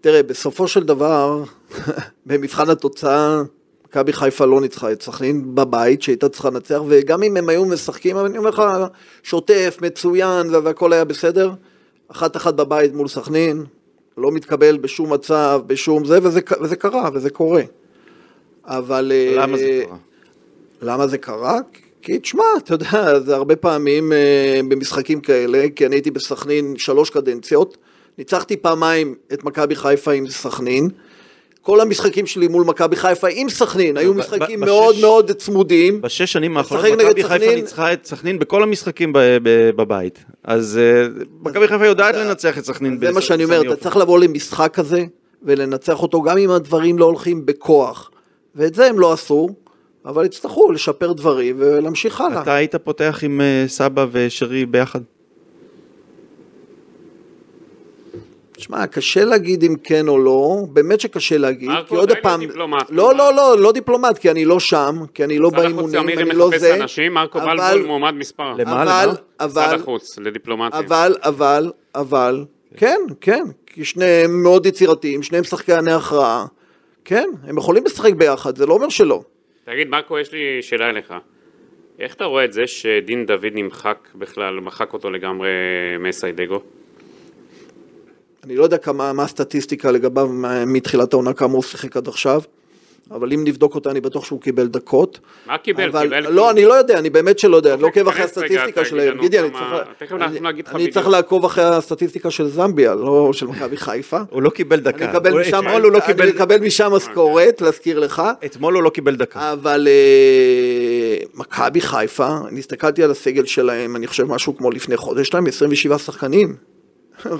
תראה, 0.00 0.22
בסופו 0.22 0.68
של 0.68 0.84
דבר, 0.84 1.44
במבחן 2.26 2.70
התוצאה, 2.70 3.42
מכבי 3.86 4.12
חיפה 4.12 4.44
לא 4.44 4.60
ניצחה 4.60 4.92
את 4.92 5.02
סכנין 5.02 5.54
בבית, 5.54 6.02
שהייתה 6.02 6.28
צריכה 6.28 6.50
לנצח, 6.50 6.80
וגם 6.88 7.22
אם 7.22 7.36
הם 7.36 7.48
היו 7.48 7.64
משחקים, 7.64 8.18
אני 8.18 8.38
אומר 8.38 8.50
לך, 8.50 8.62
שוטף, 9.22 9.78
מצוין, 9.82 10.54
והכל 10.64 10.92
היה 10.92 11.04
בסדר, 11.04 11.50
אחת 12.12 12.36
אחת 12.36 12.54
בבית 12.54 12.94
מול 12.94 13.08
סכנין, 13.08 13.64
לא 14.16 14.32
מתקבל 14.32 14.78
בשום 14.78 15.12
מצב, 15.12 15.60
בשום 15.66 16.04
זה, 16.04 16.18
וזה, 16.22 16.40
וזה 16.60 16.76
קרה, 16.76 17.10
וזה 17.14 17.30
קורה. 17.30 17.62
אבל... 18.64 19.12
למה 19.36 19.56
זה 19.58 19.64
אה, 19.64 19.84
קרה? 19.86 19.96
למה 20.82 21.06
זה 21.06 21.18
קרה? 21.18 21.58
כי 22.02 22.18
תשמע, 22.18 22.44
אתה 22.58 22.74
יודע, 22.74 23.20
זה 23.20 23.34
הרבה 23.34 23.56
פעמים 23.56 24.12
uh, 24.12 24.66
במשחקים 24.68 25.20
כאלה, 25.20 25.66
כי 25.76 25.86
אני 25.86 25.96
הייתי 25.96 26.10
בסכנין 26.10 26.76
שלוש 26.76 27.10
קדנציות, 27.10 27.76
ניצחתי 28.18 28.56
פעמיים 28.56 29.14
את 29.32 29.44
מכבי 29.44 29.76
חיפה 29.76 30.12
עם 30.12 30.28
סכנין, 30.28 30.88
כל 31.62 31.80
המשחקים 31.80 32.26
שלי 32.26 32.48
מול 32.48 32.64
מכבי 32.64 32.96
חיפה 32.96 33.28
עם 33.30 33.48
סכנין, 33.48 33.96
היו 33.96 34.14
משחקים 34.14 34.60
מאוד 34.60 34.96
מאוד 35.00 35.32
צמודים. 35.32 36.00
בשש 36.00 36.32
שנים 36.32 36.56
האחרונות 36.56 36.98
מכבי 36.98 37.24
חיפה 37.24 37.54
ניצחה 37.54 37.92
את 37.92 38.06
סכנין 38.06 38.38
בכל 38.38 38.62
המשחקים 38.62 39.12
בבית. 39.76 40.24
אז 40.44 40.78
אה, 40.82 41.06
מכבי 41.40 41.68
חיפה 41.68 41.86
יודעת 41.86 42.14
לנצח 42.14 42.58
את 42.58 42.64
סכנין. 42.64 42.98
זה 43.00 43.12
מה 43.12 43.20
שאני 43.20 43.44
אומר, 43.44 43.60
אתה 43.60 43.76
צריך 43.76 43.96
לבוא 43.96 44.18
למשחק 44.18 44.70
כזה 44.74 45.04
ולנצח 45.42 46.02
אותו 46.02 46.22
גם 46.22 46.38
אם 46.38 46.50
הדברים 46.50 46.98
לא 46.98 47.04
הולכים 47.04 47.46
בכוח. 47.46 48.10
ואת 48.54 48.74
זה 48.74 48.86
הם 48.86 48.98
לא 48.98 49.12
עשו, 49.12 49.48
אבל 50.06 50.24
יצטרכו 50.24 50.72
לשפר 50.72 51.12
דברים 51.12 51.56
ולהמשיך 51.58 52.20
הלאה. 52.20 52.42
אתה 52.42 52.54
היית 52.54 52.76
פותח 52.76 53.20
עם 53.22 53.40
אה, 53.40 53.64
סבא 53.68 54.06
ושרי 54.12 54.66
ביחד? 54.66 55.00
תשמע, 58.60 58.86
קשה 58.86 59.24
להגיד 59.24 59.64
אם 59.64 59.74
כן 59.84 60.08
או 60.08 60.18
לא, 60.18 60.56
באמת 60.72 61.00
שקשה 61.00 61.38
להגיד, 61.38 61.70
כי 61.88 61.94
עוד 61.94 62.12
פעם, 62.22 62.40
דיפלומט, 62.40 62.90
לא, 62.90 63.14
לא, 63.14 63.34
לא, 63.34 63.58
לא 63.58 63.72
דיפלומט, 63.72 64.18
כי 64.18 64.30
אני 64.30 64.44
לא 64.44 64.60
שם, 64.60 64.94
כי 65.14 65.24
אני 65.24 65.38
לא 65.38 65.50
באימונים, 65.50 66.08
אני 66.08 66.34
לא 66.34 66.50
זה, 66.58 66.74
אנשים, 66.74 67.14
מרקו 67.14 67.40
בלבול 67.40 67.86
מועמד 67.86 68.14
מספר, 68.14 68.52
למה, 68.52 68.82
אבל, 68.82 69.08
אבל, 69.40 69.62
משרד 69.62 69.80
החוץ, 69.80 70.18
לדיפלומטים, 70.18 70.78
אבל, 70.78 71.16
אבל, 71.22 71.72
אבל, 71.94 72.44
כן, 72.76 73.00
כן, 73.20 73.44
כי 73.66 73.84
שניהם 73.84 74.42
מאוד 74.42 74.66
יצירתיים, 74.66 75.22
שניהם 75.22 75.44
שחקני 75.44 75.92
הכרעה, 75.92 76.46
כן, 77.04 77.28
הם 77.44 77.58
יכולים 77.58 77.84
לשחק 77.84 78.12
ביחד, 78.12 78.56
זה 78.56 78.66
לא 78.66 78.74
אומר 78.74 78.88
שלא. 78.88 79.22
תגיד, 79.64 79.88
מרקו, 79.88 80.18
יש 80.18 80.32
לי 80.32 80.62
שאלה 80.62 80.90
אליך. 80.90 81.14
איך 81.98 82.14
אתה 82.14 82.24
רואה 82.24 82.44
את 82.44 82.52
זה 82.52 82.66
שדין 82.66 83.26
דוד 83.26 83.52
נמחק 83.54 84.08
בכלל, 84.14 84.60
מחק 84.60 84.92
אותו 84.92 85.10
לגמרי 85.10 85.48
מסיידגו? 86.00 86.60
אני 88.44 88.56
לא 88.56 88.64
יודע 88.64 88.78
כמה, 88.78 89.12
מה 89.12 89.22
הסטטיסטיקה 89.22 89.90
לגביו 89.90 90.28
מתחילת 90.66 91.12
העונה, 91.12 91.32
כמה 91.32 91.52
הוא 91.52 91.62
שיחק 91.62 91.96
עד 91.96 92.08
עכשיו, 92.08 92.40
אבל 93.10 93.32
אם 93.32 93.44
נבדוק 93.44 93.74
אותה, 93.74 93.90
אני 93.90 94.00
בטוח 94.00 94.24
שהוא 94.24 94.40
קיבל 94.40 94.66
דקות. 94.66 95.18
מה 95.46 95.58
קיבל? 95.58 95.88
אבל, 95.88 96.02
קיבל 96.02 96.20
לא, 96.20 96.26
כאילו- 96.26 96.50
אני 96.50 96.64
לא 96.64 96.74
יודע, 96.74 96.98
אני 96.98 97.10
באמת 97.10 97.38
שלא 97.38 97.56
יודע, 97.56 97.74
אני 97.74 97.82
לא 97.82 97.86
עוקב 97.86 98.08
אחרי 98.08 98.22
הסטטיסטיקה 98.22 98.84
שלהם. 98.84 99.20
גידי, 99.20 99.38
אני 99.38 99.50
צריך, 99.50 100.12
אני 100.74 100.90
צריך 100.90 101.08
לעקוב 101.08 101.44
אחרי 101.44 101.64
הסטטיסטיקה 101.64 102.30
של 102.30 102.48
זמביה, 102.48 102.94
לא 102.94 103.32
של 103.32 103.46
מכבי 103.46 103.76
חיפה. 103.76 104.18
הוא 104.30 104.42
לא 104.42 104.50
קיבל 104.50 104.80
דקה. 104.80 105.04
אני 105.04 105.10
אקבל 105.10 105.40
משם, 105.40 105.68
הוא 105.68 105.78
לא 105.92 106.00
קיבל, 106.00 106.22
אני 106.22 106.30
אקבל 106.30 106.58
משם 106.58 106.92
משכורת, 106.92 107.60
להזכיר 107.60 107.98
לך. 107.98 108.22
אתמול 108.44 108.74
הוא 108.74 108.82
לא 108.82 108.90
קיבל 108.90 109.16
דקה. 109.16 109.52
אבל 109.52 109.88
אה, 109.90 111.16
מכבי 111.34 111.80
חיפה, 111.80 112.36
אני 112.48 112.58
הסתכלתי 112.58 113.02
על 113.02 113.10
הסגל 113.10 113.44
שלהם, 113.44 113.96
אני 113.96 114.06
חושב 114.06 114.24
משהו 114.24 114.56
כמו 114.56 114.70
לפני 114.70 114.96
חודש, 114.96 115.20
יש 115.20 115.34
להם 115.34 115.46
27 115.46 115.98
שחקנים. 115.98 116.56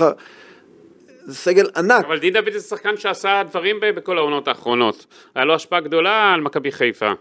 זה 1.24 1.34
סגל 1.34 1.66
ענק. 1.76 2.04
אבל 2.04 2.18
דין 2.18 2.32
דוד 2.32 2.52
זה 2.52 2.60
שחקן 2.60 2.96
שעשה 2.96 3.42
דברים 3.50 3.76
בכל 3.96 4.18
העונות 4.18 4.48
האחרונות. 4.48 5.06
היה 5.34 5.44
לו 5.44 5.54
השפעה 5.54 5.80
גדולה 5.80 6.32
על 6.34 6.40
מכבי 6.40 6.72
חיפה. 6.72 7.12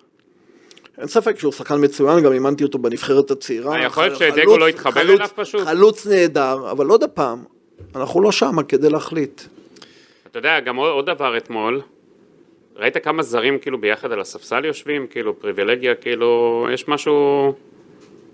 אין 0.97 1.07
ספק 1.07 1.39
שהוא 1.39 1.51
שחקן 1.51 1.75
מצוין, 1.83 2.23
גם 2.23 2.33
אימנתי 2.33 2.63
אותו 2.63 2.79
בנבחרת 2.79 3.31
הצעירה. 3.31 3.75
אה, 3.75 3.85
יכול 3.85 4.03
להיות 4.03 4.17
שדגו 4.17 4.57
לא 4.57 4.67
התחבר 4.67 5.01
אליו 5.01 5.27
פשוט? 5.35 5.61
חלוץ 5.61 6.07
נהדר, 6.07 6.71
אבל 6.71 6.85
עוד 6.85 7.03
הפעם, 7.03 7.43
אנחנו 7.95 8.21
לא 8.21 8.31
שמה 8.31 8.63
כדי 8.63 8.89
להחליט. 8.89 9.41
אתה 10.27 10.39
יודע, 10.39 10.59
גם 10.59 10.75
עוד 10.75 11.05
דבר 11.05 11.37
אתמול, 11.37 11.81
ראית 12.75 12.97
כמה 12.97 13.23
זרים 13.23 13.59
כאילו 13.59 13.81
ביחד 13.81 14.11
על 14.11 14.19
הספסל 14.19 14.65
יושבים? 14.65 15.07
כאילו 15.07 15.39
פריבילגיה, 15.39 15.95
כאילו, 15.95 16.65
יש 16.73 16.87
משהו, 16.87 17.13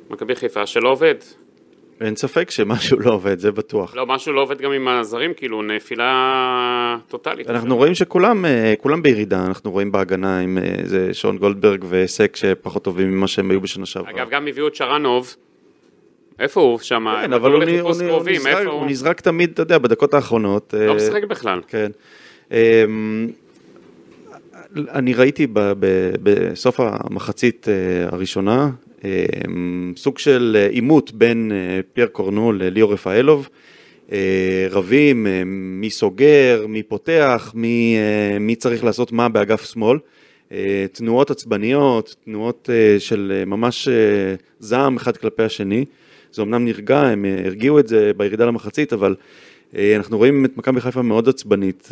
מכבי 0.10 0.36
חיפה 0.36 0.66
שלא 0.66 0.90
עובד. 0.90 1.16
אין 2.02 2.16
ספק 2.16 2.52
שמשהו 2.52 3.00
לא 3.00 3.12
עובד, 3.12 3.40
זה 3.40 3.52
בטוח. 3.52 3.96
לא, 3.96 4.06
משהו 4.06 4.34
לא 4.34 4.42
עובד 4.42 4.62
גם 4.62 4.72
עם 4.72 4.88
הזרים, 4.88 5.34
כאילו 5.34 5.62
נפילה 5.62 6.98
טוטאלית. 7.08 7.50
אנחנו 7.50 7.78
רואים 7.78 7.96
שכולם 7.96 8.46
אה, 8.46 8.74
כולם 8.80 9.02
בירידה, 9.02 9.46
אנחנו 9.46 9.72
רואים 9.72 9.92
בהגנה 9.92 10.40
עם 10.40 10.58
איזה 10.58 11.06
אה, 11.08 11.14
שון 11.14 11.38
גולדברג 11.38 11.86
והיסק 11.88 12.36
שפחות 12.36 12.84
טובים 12.84 13.12
ממה 13.12 13.28
שהם 13.28 13.52
היו 13.52 13.62
בשנה 13.62 13.86
שעברה. 13.86 14.12
אגב, 14.12 14.30
גם 14.30 14.48
הביאו 14.48 14.68
את 14.68 14.76
שרנוב. 14.76 15.36
איפה 16.40 16.62
הוא 16.62 16.80
שם? 16.80 17.06
כן, 17.22 17.34
אבל 17.34 17.52
הוא, 17.52 17.64
הוא, 17.64 17.92
הוא, 18.10 18.24
נזרק, 18.30 18.68
הוא 18.68 18.86
נזרק 18.86 19.22
תמיד, 19.22 19.52
אתה 19.52 19.62
יודע, 19.62 19.78
בדקות 19.78 20.14
האחרונות. 20.14 20.74
לא 20.78 20.92
אה, 20.92 20.96
משחק 20.96 21.24
בכלל. 21.24 21.62
כן. 21.68 21.92
אמ, 22.52 23.28
אני 24.76 25.14
ראיתי 25.14 25.48
בסוף 26.24 26.80
המחצית 26.80 27.68
הראשונה, 28.12 28.70
סוג 29.96 30.18
של 30.18 30.58
אה, 30.60 30.68
עימות 30.68 31.12
בין 31.12 31.52
אה, 31.52 31.80
פייר 31.94 32.08
קורנו 32.08 32.52
לליאור 32.52 32.94
רפאלוב, 32.94 33.50
אה, 34.12 34.68
רבים 34.72 35.28
מי 35.82 35.90
סוגר, 35.90 36.66
מי 36.70 36.84
פותח, 36.84 37.52
מי, 37.56 37.98
מי 38.40 38.56
צריך 38.56 38.84
לעשות 38.84 39.12
מה 39.12 39.30
באגף 39.30 39.66
שמאל, 39.74 39.98
תנועות 40.92 41.32
עצבניות, 41.32 42.16
תנועות 42.26 42.70
של 43.00 43.44
ממש 43.48 43.88
זעם 44.60 44.96
אחד 44.96 45.18
כלפי 45.18 45.44
השני, 45.44 45.86
זה 46.32 46.42
אמנם 46.42 46.66
נרגע, 46.66 47.00
הם 47.00 47.26
הרגיעו 47.46 47.80
את 47.80 47.88
זה 47.88 48.12
בירידה 48.18 48.46
למחצית, 48.46 48.94
אבל 48.94 49.16
אנחנו 49.76 50.18
רואים 50.18 50.46
את 50.46 50.58
מכבי 50.58 50.82
חיפה 50.82 51.02
מאוד 51.02 51.30
עצבנית. 51.30 51.90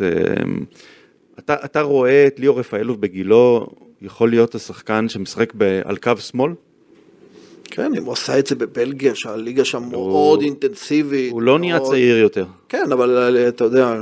אתה, 1.38 1.56
אתה 1.64 1.80
רואה 1.80 2.26
את 2.26 2.40
ליאור 2.40 2.58
רפאלוב 2.58 3.00
בגילו, 3.00 3.66
יכול 4.02 4.30
להיות 4.30 4.54
השחקן 4.54 5.08
שמשחק 5.08 5.52
על 5.84 5.96
קו 5.96 6.16
שמאל? 6.16 6.52
כן, 7.64 7.92
אם 7.96 8.04
הוא 8.04 8.12
עשה 8.12 8.38
את 8.38 8.46
זה 8.46 8.54
בבלגיה, 8.54 9.14
שהליגה 9.14 9.64
שם 9.64 9.82
הוא... 9.82 9.90
מאוד 9.90 10.42
אינטנסיבית. 10.42 11.32
הוא 11.32 11.42
לא 11.42 11.58
נהיה 11.58 11.80
צעיר 11.80 12.18
יותר. 12.18 12.44
כן, 12.68 12.92
אבל 12.92 13.38
אתה 13.48 13.64
יודע, 13.64 13.94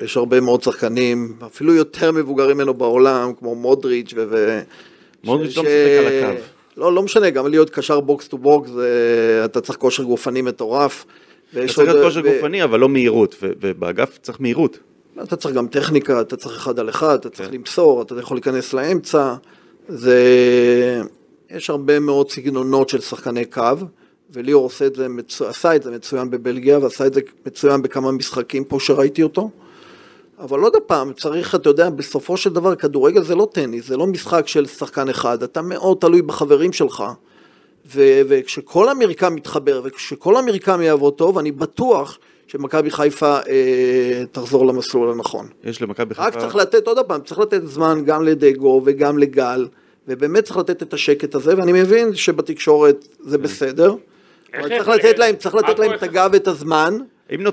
יש 0.00 0.16
הרבה 0.16 0.40
מאוד 0.40 0.62
שחקנים, 0.62 1.32
אפילו 1.46 1.74
יותר 1.74 2.12
מבוגרים 2.12 2.56
ממנו 2.56 2.74
בעולם, 2.74 3.32
כמו 3.38 3.54
מודריץ' 3.54 4.14
ו... 4.16 4.60
מודריץ' 5.24 5.56
לא 5.56 5.62
משחק 5.62 6.06
על 6.06 6.06
הקו. 6.06 6.42
לא, 6.76 6.92
לא 6.92 7.02
משנה, 7.02 7.30
גם 7.30 7.46
להיות 7.46 7.70
קשר 7.70 8.00
box 8.00 8.28
to 8.28 8.38
box, 8.38 8.70
אתה 9.44 9.60
צריך 9.60 9.78
כושר 9.78 10.02
גופני 10.02 10.42
מטורף. 10.42 11.04
אתה 11.52 11.66
צריך 11.66 11.78
להיות 11.78 12.04
כושר 12.04 12.20
גופני, 12.20 12.64
אבל 12.64 12.80
לא 12.80 12.88
מהירות, 12.88 13.36
ובאגף 13.42 14.18
צריך 14.22 14.40
מהירות. 14.40 14.78
אתה 15.22 15.36
צריך 15.36 15.54
גם 15.54 15.66
טכניקה, 15.66 16.20
אתה 16.20 16.36
צריך 16.36 16.56
אחד 16.56 16.78
על 16.78 16.88
אחד, 16.88 17.14
אתה 17.14 17.30
צריך 17.30 17.48
כן. 17.48 17.54
למסור, 17.54 18.02
אתה 18.02 18.14
יכול 18.18 18.36
להיכנס 18.36 18.72
לאמצע. 18.72 19.34
זה... 19.88 21.02
יש 21.56 21.70
הרבה 21.70 22.00
מאוד 22.00 22.30
סגנונות 22.30 22.88
של 22.88 23.00
שחקני 23.00 23.44
קו, 23.44 23.62
וליאור 24.30 24.64
עושה 24.64 24.86
את 24.86 24.94
זה, 24.94 25.06
עשה 25.48 25.76
את 25.76 25.82
זה 25.82 25.90
מצוין 25.90 26.30
בבלגיה, 26.30 26.78
ועשה 26.78 27.06
את 27.06 27.14
זה 27.14 27.20
מצוין 27.46 27.82
בכמה 27.82 28.12
משחקים 28.12 28.64
פה 28.64 28.80
שראיתי 28.80 29.22
אותו. 29.22 29.50
אבל 30.38 30.60
עוד 30.60 30.76
פעם, 30.86 31.12
צריך, 31.12 31.54
אתה 31.54 31.68
יודע, 31.68 31.90
בסופו 31.90 32.36
של 32.36 32.50
דבר, 32.50 32.74
כדורגל 32.74 33.22
זה 33.22 33.34
לא 33.34 33.48
טניס, 33.52 33.86
זה 33.86 33.96
לא 33.96 34.06
משחק 34.06 34.48
של 34.48 34.66
שחקן 34.66 35.08
אחד, 35.08 35.42
אתה 35.42 35.62
מאוד 35.62 35.96
תלוי 36.00 36.22
בחברים 36.22 36.72
שלך. 36.72 37.04
ו- 37.86 38.20
וכשכל 38.28 38.88
המרקם 38.88 39.34
מתחבר, 39.34 39.80
וכשכל 39.84 40.36
המרקם 40.36 40.82
יעבוד 40.82 41.14
טוב, 41.14 41.38
אני 41.38 41.52
בטוח 41.52 42.18
שמכבי 42.46 42.90
חיפה 42.90 43.38
אה, 43.48 44.22
תחזור 44.32 44.66
למסלול 44.66 45.10
הנכון. 45.10 45.46
יש 45.64 45.82
למכבי 45.82 46.14
חיפה... 46.14 46.26
רק 46.26 46.38
צריך 46.38 46.56
לתת, 46.56 46.86
עוד 46.86 46.98
פעם, 47.06 47.20
צריך 47.20 47.40
לתת 47.40 47.66
זמן 47.66 48.02
גם 48.04 48.22
לדגו 48.22 48.82
וגם 48.84 49.18
לגל, 49.18 49.68
ובאמת 50.10 50.44
צריך 50.44 50.56
לתת 50.56 50.82
את 50.82 50.94
השקט 50.94 51.34
הזה, 51.34 51.56
ואני 51.56 51.72
מבין 51.72 52.14
שבתקשורת 52.14 53.08
זה 53.20 53.36
כן. 53.36 53.42
בסדר, 53.42 53.94
אבל 54.54 54.68
צריך 54.68 54.88
לתת 54.88 55.18
להם, 55.18 55.36
צריך 55.36 55.54
לתת 55.54 55.78
להם 55.78 55.94
את 55.94 56.02
הגב 56.02 56.30
ואת 56.32 56.46
הזמן. 56.46 56.98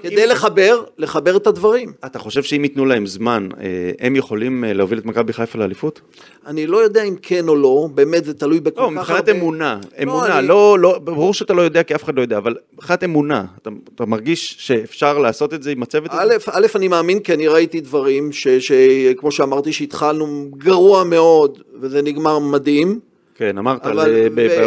כדי 0.04 0.28
לחבר, 0.28 0.84
לחבר 0.98 1.38
את 1.38 1.48
הדברים. 1.48 1.94
אתה 2.06 2.20
חושב 2.20 2.44
שאם 2.44 2.64
ייתנו 2.64 2.86
להם 2.86 3.06
זמן, 3.06 3.50
אה, 3.60 3.92
הם 4.00 4.16
יכולים 4.16 4.64
אה, 4.64 4.74
להוביל 4.74 5.00
את 5.00 5.06
מכבי 5.06 5.34
חיפה 5.34 5.60
לאליפות? 5.60 6.02
אני 6.48 6.68
לא 6.68 6.78
יודע 6.78 7.04
אם 7.04 7.16
כן 7.22 7.48
או 7.48 7.56
לא, 7.56 7.90
באמת 7.96 8.26
זה 8.26 8.34
תלוי 8.34 8.60
בכל 8.60 8.82
לא, 8.82 9.02
כך 9.02 9.10
הרבה... 9.10 9.14
לא, 9.14 9.20
מבחינת 9.20 9.30
אמונה, 9.30 9.80
אמונה, 10.04 10.42
לא, 10.42 10.80
לא, 10.80 11.00
ברור 11.04 11.34
שאתה 11.34 11.54
לא 11.54 11.62
יודע 11.62 11.84
כי 11.84 11.96
אף 11.96 12.04
אחד 12.04 12.16
לא 12.16 12.22
יודע, 12.22 12.38
אבל 12.38 12.56
מבחינת 12.74 13.04
אמונה, 13.04 13.46
אתה, 13.62 13.70
אתה 13.96 14.06
מרגיש 14.06 14.56
שאפשר 14.60 15.18
לעשות 15.18 15.54
את 15.54 15.64
זה 15.64 15.72
עם 15.72 15.84
הצוות 15.84 16.12
הזה? 16.14 16.36
א', 16.52 16.66
אני 16.76 16.88
מאמין 16.88 17.20
כי 17.20 17.34
אני 17.34 17.48
ראיתי 17.48 17.82
דברים, 17.82 18.30
שכמו 18.32 19.32
שאמרתי, 19.32 19.74
שהתחלנו 19.74 20.48
גרוע 20.58 21.04
מאוד, 21.04 21.60
וזה 21.82 22.02
נגמר 22.02 22.40
מדהים. 22.40 23.00
כן, 23.38 23.58
אמרת, 23.58 23.82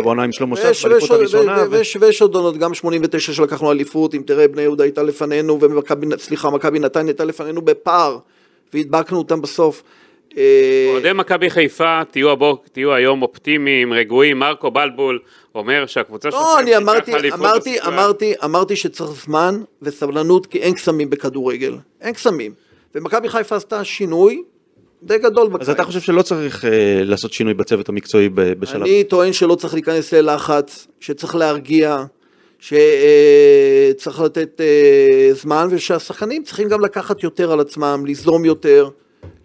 בעונה 0.03 0.23
עם 0.23 0.33
שלמה 0.33 0.57
שף, 0.57 0.89
באליפות 0.89 1.11
הראשונה. 1.11 1.65
ויש 2.01 2.23
עוד 2.23 2.35
עונות, 2.35 2.57
גם 2.57 2.75
89 2.75 3.33
שלקחנו 3.33 3.73
אליפות, 3.73 4.15
אם 4.15 4.23
תראה, 4.27 4.49
בני 4.49 4.63
יהודה 4.63 4.85
הייתה 4.85 5.03
לפנינו, 5.03 5.59
וסליחה, 5.61 6.51
מכבי 6.51 6.79
נתניה 6.79 7.07
הייתה 7.07 7.25
לפנינו 7.25 7.63
בפער, 7.63 8.19
והדבקנו 8.75 9.19
אותם 9.19 9.43
בסוף. 9.43 9.83
אה, 10.37 10.87
אוהדי 10.93 11.13
מכבי 11.15 11.51
חיפה, 11.51 12.01
תהיו, 12.11 12.31
הבוק, 12.31 12.69
תהיו 12.73 12.95
היום 12.95 13.23
אופטימיים, 13.23 13.93
רגועים, 13.93 14.39
מרקו 14.39 14.71
בלבול 14.71 15.19
אומר 15.55 15.87
שהקבוצה 15.87 16.31
שלכם 16.31 16.43
לא, 16.43 16.59
אני 16.59 16.77
אמרתי, 16.77 17.13
אמרתי, 17.33 17.81
אמרתי, 17.81 18.35
אמרתי 18.45 18.77
שצריך 18.77 19.11
זמן 19.25 19.63
וסבלנות, 19.83 20.47
כי 20.47 20.59
אין 20.59 20.75
קסמים 20.75 21.11
בכדורגל, 21.11 21.77
אין 22.01 22.15
קסמים. 22.15 22.53
ומכבי 22.95 23.29
חיפה 23.29 23.57
עשתה 23.57 23.85
שינוי, 23.85 24.43
די 25.03 25.19
גדול 25.19 25.49
בקיץ. 25.49 25.69
אז 25.69 25.71
אתה 25.71 25.85
חושב 25.85 26.01
שלא 26.01 26.23
צריך 26.23 26.65
uh, 26.65 26.69
לעשות 27.05 27.33
שינוי 27.33 27.55
בצוות 27.55 27.89
המקצועי 27.89 28.29
בשלב? 28.35 28.83
אני 28.83 29.05
טוען 29.05 29.33
שלא 29.33 29.55
צריך 29.55 29.75
להיכנס 29.75 30.15
ללחץ, 30.15 30.87
שצריך 31.01 31.35
להרגיע, 31.35 32.05
שצריך 32.59 34.21
לתת 34.21 34.61
uh, 34.61 35.35
זמן, 35.37 35.69
ושהשחקנים 35.71 36.43
צריכים 36.45 36.69
גם 36.69 36.81
לקחת 36.81 37.23
יותר 37.23 37.53
על 37.53 37.61
עצמם, 37.61 38.03
ליזום 38.07 38.45
יותר, 38.45 38.89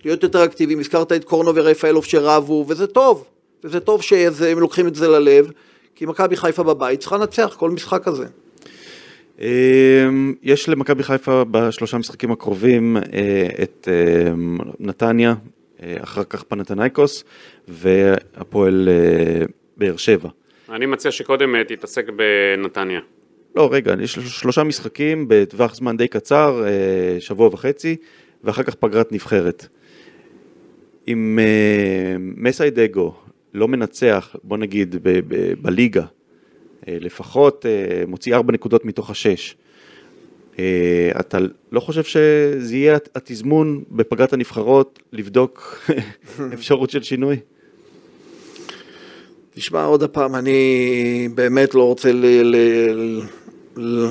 להיות 0.05 0.23
יותר 0.23 0.45
אקטיביים. 0.45 0.79
הזכרת 0.79 1.11
את 1.11 1.23
קורנו 1.23 1.55
ורפאלוב 1.55 2.05
שרבו, 2.05 2.65
וזה 2.67 2.87
טוב, 2.87 3.25
וזה 3.63 3.79
טוב 3.79 4.01
שהם 4.01 4.59
לוקחים 4.59 4.87
את 4.87 4.95
זה 4.95 5.07
ללב, 5.07 5.51
כי 5.95 6.05
מכבי 6.05 6.35
חיפה 6.35 6.63
בבית 6.63 6.99
צריכה 6.99 7.17
לנצח 7.17 7.55
כל 7.57 7.71
משחק 7.71 8.03
כזה. 8.03 8.25
אמ, 9.39 10.33
יש 10.43 10.69
למכבי 10.69 11.03
חיפה 11.03 11.43
בשלושה 11.51 11.97
משחקים 11.97 12.31
הקרובים 12.31 12.97
אה, 12.97 13.47
את 13.63 13.87
אה, 13.91 14.33
נתניה, 14.79 15.35
אה, 15.83 15.95
אחר 16.03 16.23
כך 16.23 16.43
פנתנייקוס 16.43 17.23
והפועל 17.67 18.89
באר 19.77 19.97
שבע. 19.97 20.29
אני 20.69 20.85
מציע 20.85 21.11
שקודם 21.11 21.63
תתעסק 21.63 22.05
בנתניה. 22.09 22.99
לא, 23.55 23.69
רגע, 23.71 23.95
יש 24.01 24.19
שלושה 24.19 24.63
משחקים 24.63 25.25
בטווח 25.27 25.75
זמן 25.75 25.97
די 25.97 26.07
קצר, 26.07 26.63
שבוע 27.19 27.47
וחצי, 27.47 27.95
ואחר 28.43 28.63
כך 28.63 28.75
פגרת 28.75 29.11
נבחרת. 29.11 29.67
אם 31.07 31.39
מסיידגו 32.17 33.13
לא 33.53 33.67
מנצח, 33.67 34.35
בוא 34.43 34.57
נגיד, 34.57 34.95
בליגה, 35.61 36.01
אה, 36.01 36.07
לפחות 36.87 37.65
אה, 37.65 38.03
מוציא 38.07 38.35
ארבע 38.35 38.53
נקודות 38.53 38.85
מתוך 38.85 39.09
השש. 39.09 39.55
אה, 40.59 41.11
אתה 41.19 41.37
לא 41.71 41.79
חושב 41.79 42.03
שזה 42.03 42.75
יהיה 42.75 42.97
התזמון 43.15 43.83
בפגרת 43.91 44.33
הנבחרות 44.33 44.99
לבדוק 45.13 45.79
אפשרות 46.53 46.89
של 46.89 47.03
שינוי? 47.03 47.37
תשמע, 49.53 49.83
עוד 49.83 50.03
פעם, 50.03 50.35
אני 50.35 51.29
באמת 51.35 51.75
לא 51.75 51.83
רוצה 51.83 52.11
ל... 52.11 52.25
ל... 52.25 52.55
ל... 53.77 54.05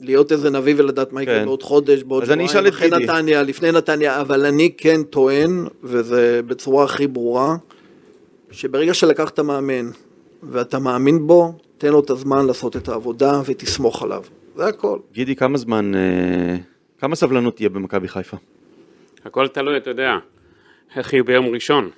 להיות 0.00 0.32
איזה 0.32 0.50
נביא 0.50 0.74
ולדעת 0.76 1.12
מה 1.12 1.22
יקרה 1.22 1.38
כן. 1.38 1.44
בעוד 1.44 1.62
חודש, 1.62 2.02
בעוד 2.02 2.24
שבועיים, 2.24 2.66
אחרי 2.68 2.90
נתניה, 2.90 3.42
לפני 3.42 3.72
נתניה, 3.72 4.20
אבל 4.20 4.46
אני 4.46 4.70
כן 4.76 5.02
טוען, 5.02 5.66
וזה 5.82 6.40
בצורה 6.46 6.84
הכי 6.84 7.06
ברורה, 7.06 7.56
שברגע 8.50 8.94
שלקחת 8.94 9.40
מאמן 9.40 9.90
ואתה 10.42 10.78
מאמין 10.78 11.26
בו, 11.26 11.52
תן 11.78 11.88
לו 11.88 12.00
את 12.00 12.10
הזמן 12.10 12.46
לעשות 12.46 12.76
את 12.76 12.88
העבודה 12.88 13.40
ותסמוך 13.46 14.02
עליו, 14.02 14.22
זה 14.56 14.66
הכל. 14.66 14.98
גידי, 15.12 15.36
כמה 15.36 15.58
זמן, 15.58 15.94
אה, 15.94 16.56
כמה 16.98 17.16
סבלנות 17.16 17.56
תהיה 17.56 17.68
במכבי 17.68 18.08
חיפה? 18.08 18.36
הכל 19.24 19.48
תלוי, 19.48 19.76
אתה 19.76 19.90
יודע, 19.90 20.18
איך 20.96 21.12
יהיו 21.12 21.24
ביום 21.24 21.46
ראשון. 21.46 21.90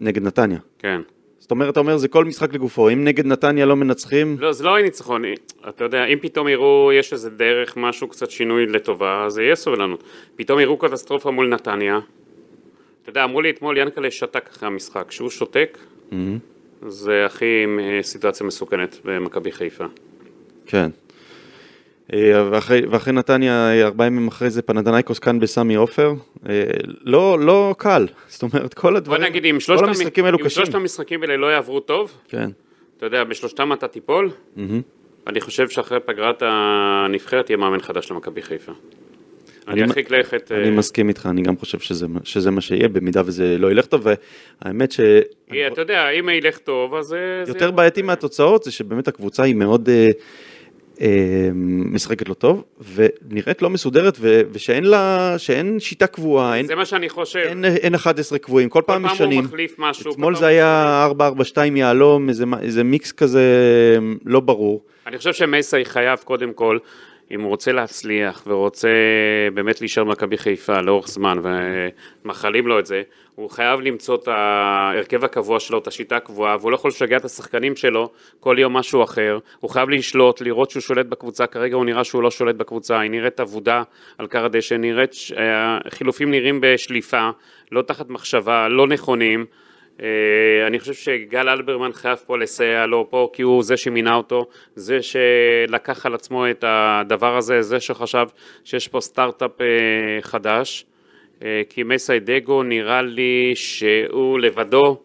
נגד 0.00 0.22
נתניה. 0.22 0.58
כן. 0.78 1.00
זאת 1.38 1.50
אומרת, 1.50 1.72
אתה 1.72 1.80
אומר, 1.80 1.96
זה 1.96 2.08
כל 2.08 2.24
משחק 2.24 2.54
לגופו, 2.54 2.88
אם 2.88 3.04
נגד 3.04 3.26
נתניה 3.26 3.66
לא 3.66 3.76
מנצחים... 3.76 4.36
לא, 4.40 4.52
זה 4.52 4.64
לא 4.64 4.70
יהיה 4.70 4.82
ניצחון, 4.82 5.22
אתה 5.68 5.84
יודע, 5.84 6.04
אם 6.04 6.18
פתאום 6.22 6.48
יראו, 6.48 6.92
יש 6.92 7.12
איזה 7.12 7.30
דרך, 7.30 7.76
משהו, 7.76 8.08
קצת 8.08 8.30
שינוי 8.30 8.66
לטובה, 8.66 9.24
אז 9.26 9.38
יהיה 9.38 9.56
סובלנות. 9.56 10.04
פתאום 10.36 10.60
יראו 10.60 10.76
קטסטרופה 10.76 11.30
מול 11.30 11.48
נתניה, 11.48 12.00
אתה 13.02 13.10
יודע, 13.10 13.24
אמרו 13.24 13.40
לי 13.40 13.50
אתמול, 13.50 13.78
ינקלה 13.78 14.10
שתק 14.10 14.48
אחרי 14.52 14.66
המשחק, 14.66 15.04
כשהוא 15.08 15.30
שותק, 15.30 15.78
mm-hmm. 16.10 16.14
זה 16.86 17.26
הכי 17.26 17.64
אה, 17.80 18.02
סיטואציה 18.02 18.46
מסוכנת 18.46 18.96
במכבי 19.04 19.52
חיפה. 19.52 19.84
כן. 20.66 20.90
אה, 22.12 22.48
ואחרי, 22.50 22.86
ואחרי 22.86 23.12
נתניה, 23.12 23.82
ארבעה 23.82 24.06
ימים 24.06 24.28
אחרי 24.28 24.50
זה 24.50 24.62
פנדנייקוס 24.62 25.18
כאן 25.18 25.40
בסמי 25.40 25.74
עופר, 25.74 26.12
אה, 26.48 26.62
לא, 27.04 27.38
לא 27.38 27.74
קל, 27.78 28.06
זאת 28.28 28.42
אומרת 28.42 28.74
כל 28.74 28.96
הדברים, 28.96 29.20
בוא 29.20 29.28
נגיד, 29.28 29.44
אם 29.44 29.60
שלושת, 29.60 29.82
המשחקים 29.82 30.24
האלו 30.24 30.38
קשים. 30.38 30.46
אם 30.46 30.50
שלושת 30.50 30.74
המשחקים 30.74 31.22
האלה 31.22 31.36
לא 31.36 31.46
יעברו 31.46 31.80
טוב, 31.80 32.18
כן. 32.28 32.50
אתה 32.96 33.06
יודע, 33.06 33.24
בשלושתם 33.24 33.72
אתה 33.72 33.88
תיפול, 33.88 34.30
mm-hmm. 34.56 34.60
אני 35.26 35.40
חושב 35.40 35.68
שאחרי 35.68 36.00
פגרת 36.00 36.42
הנבחרת 36.46 37.50
יהיה 37.50 37.56
מאמן 37.56 37.80
חדש 37.80 38.10
למכבי 38.10 38.42
חיפה. 38.42 38.72
אני 39.68 39.82
ארחיק 39.82 40.10
לכת. 40.10 40.52
אני 40.52 40.70
מסכים 40.70 41.08
איתך, 41.08 41.28
אני 41.30 41.42
גם 41.42 41.56
חושב 41.56 41.78
שזה, 41.78 42.06
שזה 42.24 42.50
מה 42.50 42.60
שיהיה, 42.60 42.88
במידה 42.88 43.22
וזה 43.26 43.58
לא 43.58 43.70
ילך 43.70 43.86
טוב, 43.86 44.06
והאמת 44.62 44.92
ש... 44.92 45.00
אתה 45.72 45.80
יודע, 45.80 46.10
אם 46.10 46.28
ילך 46.28 46.58
טוב, 46.58 46.94
אז... 46.94 47.16
יותר 47.48 47.70
בעייתי 47.70 48.02
מהתוצאות, 48.02 48.62
זה 48.62 48.72
שבאמת 48.72 49.08
הקבוצה 49.08 49.42
היא 49.42 49.54
מאוד... 49.54 49.88
אה, 49.88 50.10
אה, 51.00 51.50
משחקת 51.92 52.28
לא 52.28 52.34
טוב, 52.34 52.64
ונראית 52.94 53.62
לא 53.62 53.70
מסודרת, 53.70 54.16
ו- 54.20 54.40
ושאין 54.52 54.84
לה, 54.84 55.34
שאין 55.38 55.80
שיטה 55.80 56.06
קבועה. 56.06 56.56
אין, 56.56 56.66
זה 56.66 56.74
מה 56.74 56.84
שאני 56.84 57.08
חושב. 57.08 57.38
אין, 57.38 57.64
אין 57.64 57.94
11 57.94 58.38
קבועים, 58.38 58.68
כל, 58.68 58.80
כל 58.80 58.86
פעם 58.86 59.02
משנים. 59.02 59.18
כל 59.18 59.26
פעם 59.26 59.36
הוא 59.36 59.44
מחליף 59.44 59.74
משהו. 59.78 60.12
אתמול 60.12 60.36
זה 60.36 60.46
היה 60.46 61.08
4-4-2 61.18 61.58
יהלום, 61.76 62.28
איזה, 62.28 62.44
איזה 62.62 62.84
מיקס 62.84 63.12
כזה 63.12 63.42
לא 64.24 64.40
ברור. 64.40 64.84
אני 65.06 65.18
חושב 65.18 65.32
שמסי 65.32 65.84
חייב 65.84 66.18
קודם 66.18 66.52
כל 66.52 66.78
אם 67.32 67.40
הוא 67.40 67.48
רוצה 67.48 67.72
להצליח 67.72 68.42
ורוצה 68.46 68.88
באמת 69.54 69.80
להישאר 69.80 70.04
במכבי 70.04 70.38
חיפה 70.38 70.80
לאורך 70.80 71.08
זמן 71.08 71.38
ומאחלים 71.42 72.66
לו 72.66 72.78
את 72.78 72.86
זה, 72.86 73.02
הוא 73.34 73.50
חייב 73.50 73.80
למצוא 73.80 74.14
את 74.14 74.28
ההרכב 74.28 75.24
הקבוע 75.24 75.60
שלו, 75.60 75.78
את 75.78 75.86
השיטה 75.86 76.16
הקבועה, 76.16 76.56
והוא 76.60 76.70
לא 76.70 76.76
יכול 76.76 76.88
לשגע 76.88 77.16
את 77.16 77.24
השחקנים 77.24 77.76
שלו 77.76 78.10
כל 78.40 78.56
יום 78.58 78.72
משהו 78.72 79.04
אחר, 79.04 79.38
הוא 79.60 79.70
חייב 79.70 79.88
לשלוט, 79.88 80.40
לראות 80.40 80.70
שהוא 80.70 80.80
שולט 80.80 81.06
בקבוצה, 81.06 81.46
כרגע 81.46 81.76
הוא 81.76 81.84
נראה 81.84 82.04
שהוא 82.04 82.22
לא 82.22 82.30
שולט 82.30 82.54
בקבוצה, 82.54 83.00
היא 83.00 83.10
נראית 83.10 83.40
אבודה 83.40 83.82
על 84.18 84.26
קר 84.26 84.44
הדשא, 84.44 84.74
נראית, 84.74 85.14
חילופים 85.88 86.30
נראים 86.30 86.58
בשליפה, 86.62 87.30
לא 87.72 87.82
תחת 87.82 88.10
מחשבה, 88.10 88.68
לא 88.68 88.86
נכונים, 88.86 89.40
אה, 89.40 89.61
אני 90.66 90.80
חושב 90.80 90.92
שגל 90.92 91.48
אלברמן 91.48 91.92
חייב 91.92 92.18
פה 92.26 92.38
לסייע 92.38 92.86
לו 92.86 93.06
פה, 93.10 93.28
כי 93.32 93.42
הוא 93.42 93.62
זה 93.62 93.76
שמינה 93.76 94.14
אותו, 94.14 94.46
זה 94.74 94.98
שלקח 95.02 96.06
על 96.06 96.14
עצמו 96.14 96.50
את 96.50 96.64
הדבר 96.66 97.36
הזה, 97.36 97.62
זה 97.62 97.80
שחשב 97.80 98.26
שיש 98.64 98.88
פה 98.88 99.00
סטארט-אפ 99.00 99.60
אה, 99.60 99.66
חדש, 100.20 100.86
אה, 101.44 101.62
כי 101.68 101.82
מסי 101.82 102.20
דגו 102.20 102.62
נראה 102.62 103.02
לי 103.02 103.52
שהוא 103.54 104.38
לבדו 104.38 105.02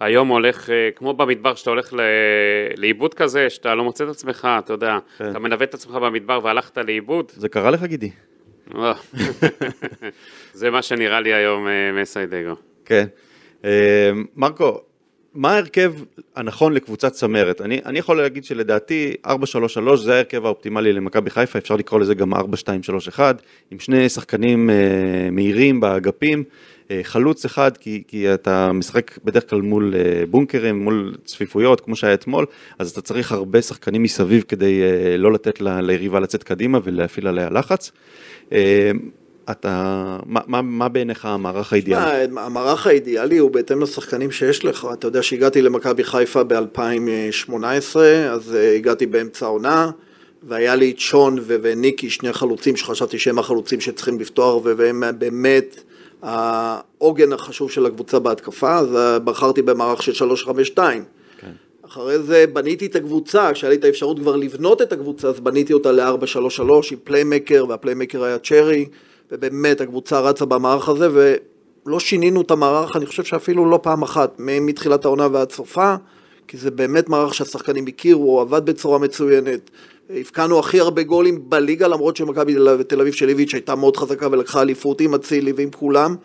היום 0.00 0.28
הולך, 0.28 0.70
כמו 0.96 1.14
במדבר 1.14 1.54
שאתה 1.54 1.70
הולך 1.70 1.92
לאיבוד 2.76 3.14
כזה, 3.14 3.50
שאתה 3.50 3.74
לא 3.74 3.84
מוצא 3.84 4.04
את 4.04 4.08
עצמך, 4.08 4.48
אתה 4.58 4.72
יודע, 4.72 4.98
כן. 5.18 5.30
אתה 5.30 5.38
מנווט 5.38 5.68
את 5.68 5.74
עצמך 5.74 5.94
במדבר 5.94 6.40
והלכת 6.42 6.78
לאיבוד. 6.78 7.32
זה 7.34 7.48
קרה 7.48 7.70
לך 7.70 7.82
גידי. 7.82 8.10
זה 10.52 10.70
מה 10.70 10.82
שנראה 10.82 11.20
לי 11.20 11.34
היום 11.34 11.66
מסי 12.00 12.26
דגו. 12.26 12.54
כן. 12.84 13.06
אה, 13.66 14.10
מרקו, 14.36 14.80
מה 15.36 15.52
ההרכב 15.52 15.92
הנכון 16.36 16.72
לקבוצת 16.72 17.12
צמרת? 17.12 17.60
אני, 17.60 17.80
אני 17.86 17.98
יכול 17.98 18.16
להגיד 18.16 18.44
שלדעתי 18.44 19.14
4-3-3 19.26 19.30
זה 19.96 20.14
ההרכב 20.14 20.44
האופטימלי 20.46 20.92
למכבי 20.92 21.30
חיפה, 21.30 21.58
אפשר 21.58 21.76
לקרוא 21.76 22.00
לזה 22.00 22.14
גם 22.14 22.34
4-2-3-1, 22.34 22.38
עם 23.70 23.78
שני 23.78 24.08
שחקנים 24.08 24.70
אה, 24.70 24.74
מהירים 25.32 25.80
באגפים, 25.80 26.44
אה, 26.90 27.00
חלוץ 27.02 27.44
אחד, 27.44 27.76
כי, 27.76 28.02
כי 28.08 28.34
אתה 28.34 28.72
משחק 28.72 29.18
בדרך 29.24 29.50
כלל 29.50 29.60
מול 29.60 29.94
אה, 29.96 30.26
בונקרים, 30.30 30.84
מול 30.84 31.16
צפיפויות, 31.24 31.80
כמו 31.80 31.96
שהיה 31.96 32.14
אתמול, 32.14 32.46
אז 32.78 32.90
אתה 32.90 33.00
צריך 33.00 33.32
הרבה 33.32 33.62
שחקנים 33.62 34.02
מסביב 34.02 34.44
כדי 34.48 34.82
אה, 34.82 35.16
לא 35.16 35.32
לתת 35.32 35.60
ל, 35.60 35.80
ליריבה 35.80 36.20
לצאת 36.20 36.42
קדימה 36.42 36.78
ולהפעיל 36.84 37.26
עליה 37.26 37.50
לחץ. 37.50 37.92
אה, 38.52 38.90
אתה, 39.50 40.18
מה, 40.26 40.40
מה, 40.46 40.62
מה 40.62 40.88
בעיניך 40.88 41.24
המערך 41.24 41.72
האידיאלי? 41.72 42.26
מה, 42.30 42.44
המערך 42.44 42.86
האידיאלי 42.86 43.38
הוא 43.38 43.50
בהתאם 43.50 43.82
לשחקנים 43.82 44.30
שיש 44.30 44.64
לך. 44.64 44.88
אתה 44.92 45.06
יודע 45.06 45.22
שהגעתי 45.22 45.62
למכבי 45.62 46.04
חיפה 46.04 46.44
ב-2018, 46.44 47.96
אז 48.30 48.54
uh, 48.54 48.76
הגעתי 48.76 49.06
באמצע 49.06 49.46
העונה, 49.46 49.90
והיה 50.42 50.74
לי 50.74 50.90
את 50.90 50.98
שון 50.98 51.38
וניקי, 51.46 52.10
שני 52.10 52.32
חלוצים 52.32 52.76
שחשבתי 52.76 53.18
שהם 53.18 53.38
החלוצים 53.38 53.80
שצריכים 53.80 54.20
לפתוח, 54.20 54.62
והם 54.64 55.02
באמת 55.18 55.82
העוגן 56.22 57.32
החשוב 57.32 57.70
של 57.70 57.86
הקבוצה 57.86 58.18
בהתקפה, 58.18 58.78
אז 58.78 58.88
uh, 58.92 59.18
בחרתי 59.18 59.62
במערך 59.62 60.02
של 60.02 60.12
352. 60.12 61.04
כן. 61.38 61.50
אחרי 61.86 62.18
זה 62.18 62.44
בניתי 62.52 62.86
את 62.86 62.96
הקבוצה, 62.96 63.52
כשהיה 63.52 63.70
לי 63.70 63.76
את 63.76 63.84
האפשרות 63.84 64.18
כבר 64.18 64.36
לבנות 64.36 64.82
את 64.82 64.92
הקבוצה, 64.92 65.28
אז 65.28 65.40
בניתי 65.40 65.72
אותה 65.72 65.92
ל-433 65.92 66.62
עם 66.90 66.98
פליימקר, 67.04 67.64
והפליימקר 67.68 68.24
היה 68.24 68.38
צ'רי. 68.38 68.86
ובאמת 69.32 69.80
הקבוצה 69.80 70.20
רצה 70.20 70.44
במערך 70.44 70.88
הזה, 70.88 71.08
ולא 71.12 72.00
שינינו 72.00 72.40
את 72.40 72.50
המערך, 72.50 72.96
אני 72.96 73.06
חושב 73.06 73.24
שאפילו 73.24 73.70
לא 73.70 73.78
פעם 73.82 74.02
אחת, 74.02 74.34
מתחילת 74.38 75.04
העונה 75.04 75.28
ועד 75.32 75.52
סופה, 75.52 75.94
כי 76.48 76.56
זה 76.56 76.70
באמת 76.70 77.08
מערך 77.08 77.34
שהשחקנים 77.34 77.86
הכירו, 77.86 78.22
הוא 78.22 78.40
עבד 78.40 78.66
בצורה 78.66 78.98
מצוינת. 78.98 79.70
הבקענו 80.10 80.58
הכי 80.58 80.80
הרבה 80.80 81.02
גולים 81.02 81.50
בליגה, 81.50 81.88
למרות 81.88 82.16
שמכבי 82.16 82.54
תל 82.88 83.00
אביב 83.00 83.12
של 83.12 83.28
איביץ' 83.28 83.54
הייתה 83.54 83.74
מאוד 83.74 83.96
חזקה 83.96 84.28
ולקחה 84.30 84.62
אליפות 84.62 85.00
עם 85.00 85.14
אצילי 85.14 85.52
ועם 85.56 85.70
כולם, 85.70 86.16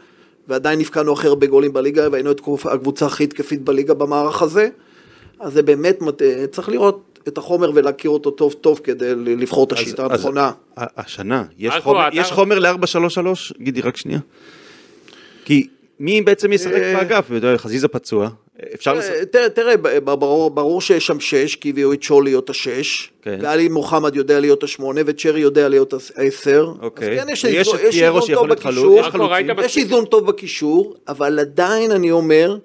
ועדיין 0.48 0.80
הבקענו 0.80 1.14
הכי 1.14 1.28
הרבה 1.28 1.48
גולים 1.48 1.74
בליגה, 1.74 2.08
והיינו 2.12 2.32
את 2.32 2.42
הקבוצה 2.66 3.06
הכי 3.06 3.24
התקפית 3.24 3.62
בליגה 3.62 3.94
במערך 3.94 4.42
הזה. 4.42 4.70
אז 5.40 5.54
זה 5.54 5.64
באמת, 5.64 6.00
צריך 6.52 6.70
לראות 6.70 7.11
את 7.28 7.38
החומר 7.38 7.72
ולהכיר 7.76 8.12
אותו 8.12 8.32
טוב 8.32 8.54
טוב 8.54 8.80
כדי 8.84 9.16
לבחור 9.16 9.64
את 9.64 9.72
השיטה 9.72 10.06
הנכונה. 10.06 10.52
השנה, 10.78 11.44
יש 11.58 11.74
חומר, 11.84 12.10
יש 12.14 12.32
חומר 12.32 12.60
ל-433? 12.60 13.54
גידי, 13.60 13.82
רק 13.82 13.98
שנייה. 13.98 14.20
כי 15.46 15.68
מי 16.00 16.22
בעצם 16.22 16.54
ישחק 16.54 16.74
אה, 16.74 16.94
באגף? 16.94 17.30
חזיזה 17.58 17.88
פצוע, 17.88 18.30
אפשר 18.74 18.94
לשחק... 18.94 19.14
תראה, 19.32 19.50
תראה, 19.50 20.00
ברור 20.50 20.82
שיש 20.82 21.08
שם 21.08 21.20
שש, 21.20 21.56
כי 21.56 21.70
הביאו 21.70 21.94
את 21.94 22.04
שור 22.04 22.24
להיות 22.24 22.50
השש, 22.50 23.12
כן. 23.22 23.40
ואלי 23.42 23.70
מוחמד 23.70 24.16
יודע 24.16 24.40
להיות 24.40 24.64
השמונה, 24.64 25.02
וצ'רי 25.06 25.40
יודע 25.40 25.70
להיות 25.70 25.94
העשר. 26.16 26.72
אוקיי. 26.82 27.22
אז 27.22 27.26
כן, 27.26 27.30
יש 27.30 27.46
איזון 28.04 28.22
טוב 28.34 28.48
בקישור, 28.48 29.02
יש 29.64 29.78
איזון 29.78 30.06
טוב 30.06 30.28
בקישור, 30.28 30.96
אבל 31.08 31.40
עדיין 31.40 31.92
אני 31.92 32.12
אומר... 32.12 32.58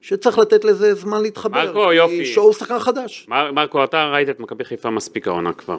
שצריך 0.00 0.38
לתת 0.38 0.64
לזה 0.64 0.94
זמן 0.94 1.22
להתחבר. 1.22 1.64
מרקו, 1.64 1.92
יופי. 1.92 2.26
שואו 2.26 2.52
שחקן 2.52 2.78
חדש. 2.78 3.26
מר, 3.28 3.52
מרקו, 3.52 3.84
אתה 3.84 4.10
ראית 4.12 4.28
את 4.28 4.40
מכבי 4.40 4.64
חיפה 4.64 4.90
מספיק 4.90 5.28
העונה 5.28 5.52
כבר. 5.52 5.76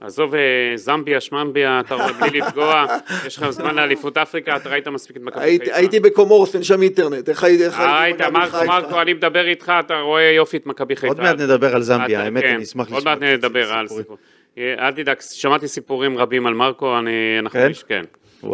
עזוב 0.00 0.34
אה, 0.34 0.40
זמביה, 0.76 1.20
שממביה, 1.20 1.80
אתה 1.80 1.94
רואה 1.94 2.12
בלי 2.12 2.40
לפגוע, 2.40 2.86
יש 3.26 3.38
לך 3.38 3.50
זמן 3.50 3.74
לאליפות 3.74 4.16
אפריקה, 4.16 4.56
אתה 4.56 4.68
ראית 4.68 4.88
מספיק 4.88 5.16
את 5.16 5.22
מכבי 5.22 5.58
חיפה. 5.58 5.76
הייתי 5.76 6.00
בקומורס, 6.00 6.54
אין 6.54 6.62
שם 6.62 6.82
אינטרנט, 6.82 7.28
איך 7.28 7.44
הייתי 7.44 7.64
ראית, 7.78 8.20
מרקו, 8.20 8.56
מרקו, 8.66 9.00
אני 9.00 9.14
מדבר 9.14 9.48
איתך, 9.48 9.72
אתה 9.80 10.00
רואה 10.00 10.22
יופי 10.22 10.56
את 10.56 10.66
מכבי 10.66 10.96
חיפה. 10.96 11.08
עוד 11.08 11.20
מעט 11.20 11.40
נדבר 11.40 11.74
על 11.74 11.82
זמביה, 11.82 12.22
האמת, 12.22 12.42
כן, 12.42 12.54
אני 12.54 12.62
אשמח 12.62 12.86
לשמוע. 12.86 12.98
עוד 12.98 13.04
מעט 13.04 13.18
נדבר 13.22 13.72
על 13.72 13.88
סיפור. 13.88 14.16
אה, 14.58 14.74
אל 14.78 14.92
תדאג, 14.92 15.16
שמעתי 15.20 15.68
סיפורים 15.68 16.18
רבים 16.18 16.46
על 16.46 16.54
מרקו, 16.54 16.98
אני, 16.98 17.10
אנחנו 17.38 17.60
כן? 17.88 18.04
כן. 18.42 18.50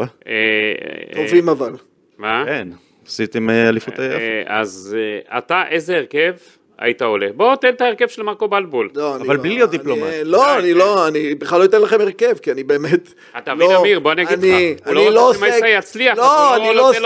טובים 1.14 1.48
אבל. 1.48 1.72
מה? 2.18 2.44
כן. 2.46 2.68
עשיתם 3.07 3.51
אה, 3.51 3.69
אליפות 3.69 3.99
היפה. 3.99 4.17
אה, 4.17 4.43
אז 4.47 4.97
אה, 4.99 5.39
אתה, 5.39 5.63
איזה 5.71 5.97
הרכב 5.97 6.33
היית 6.79 7.03
עולה? 7.03 7.27
בוא 7.37 7.57
תן 7.57 7.69
את 7.69 7.81
ההרכב 7.81 8.09
של 8.09 8.23
מרקו 8.23 8.49
בלבול. 8.49 8.91
לא, 8.95 9.17
אבל 9.17 9.37
בלי 9.37 9.55
להיות 9.55 9.71
דיפלומט. 9.71 10.03
לא, 10.25 10.59
אני 10.59 10.75
לא, 10.75 11.09
אני 11.09 11.35
בכלל 11.35 11.59
לא 11.59 11.65
אתן 11.65 11.83
לכם 11.83 12.01
הרכב, 12.01 12.39
כי 12.39 12.53
אני 12.53 12.65
באמת... 12.65 13.15
אתה 13.39 13.55
מבין, 13.55 13.71
אמיר, 13.71 14.01
בוא 14.01 14.13
אני 14.13 14.23
אגיד 14.23 14.39
לך. 14.39 14.87
הוא 14.87 14.95
לא, 14.95 15.11
לא 15.11 15.27
רוצה 15.27 15.39
שמייסי 15.39 15.69
יצליח, 15.69 16.19
לא, 16.19 16.57
אני 16.57 16.75
לא 16.75 16.91
עוסק... 16.91 17.01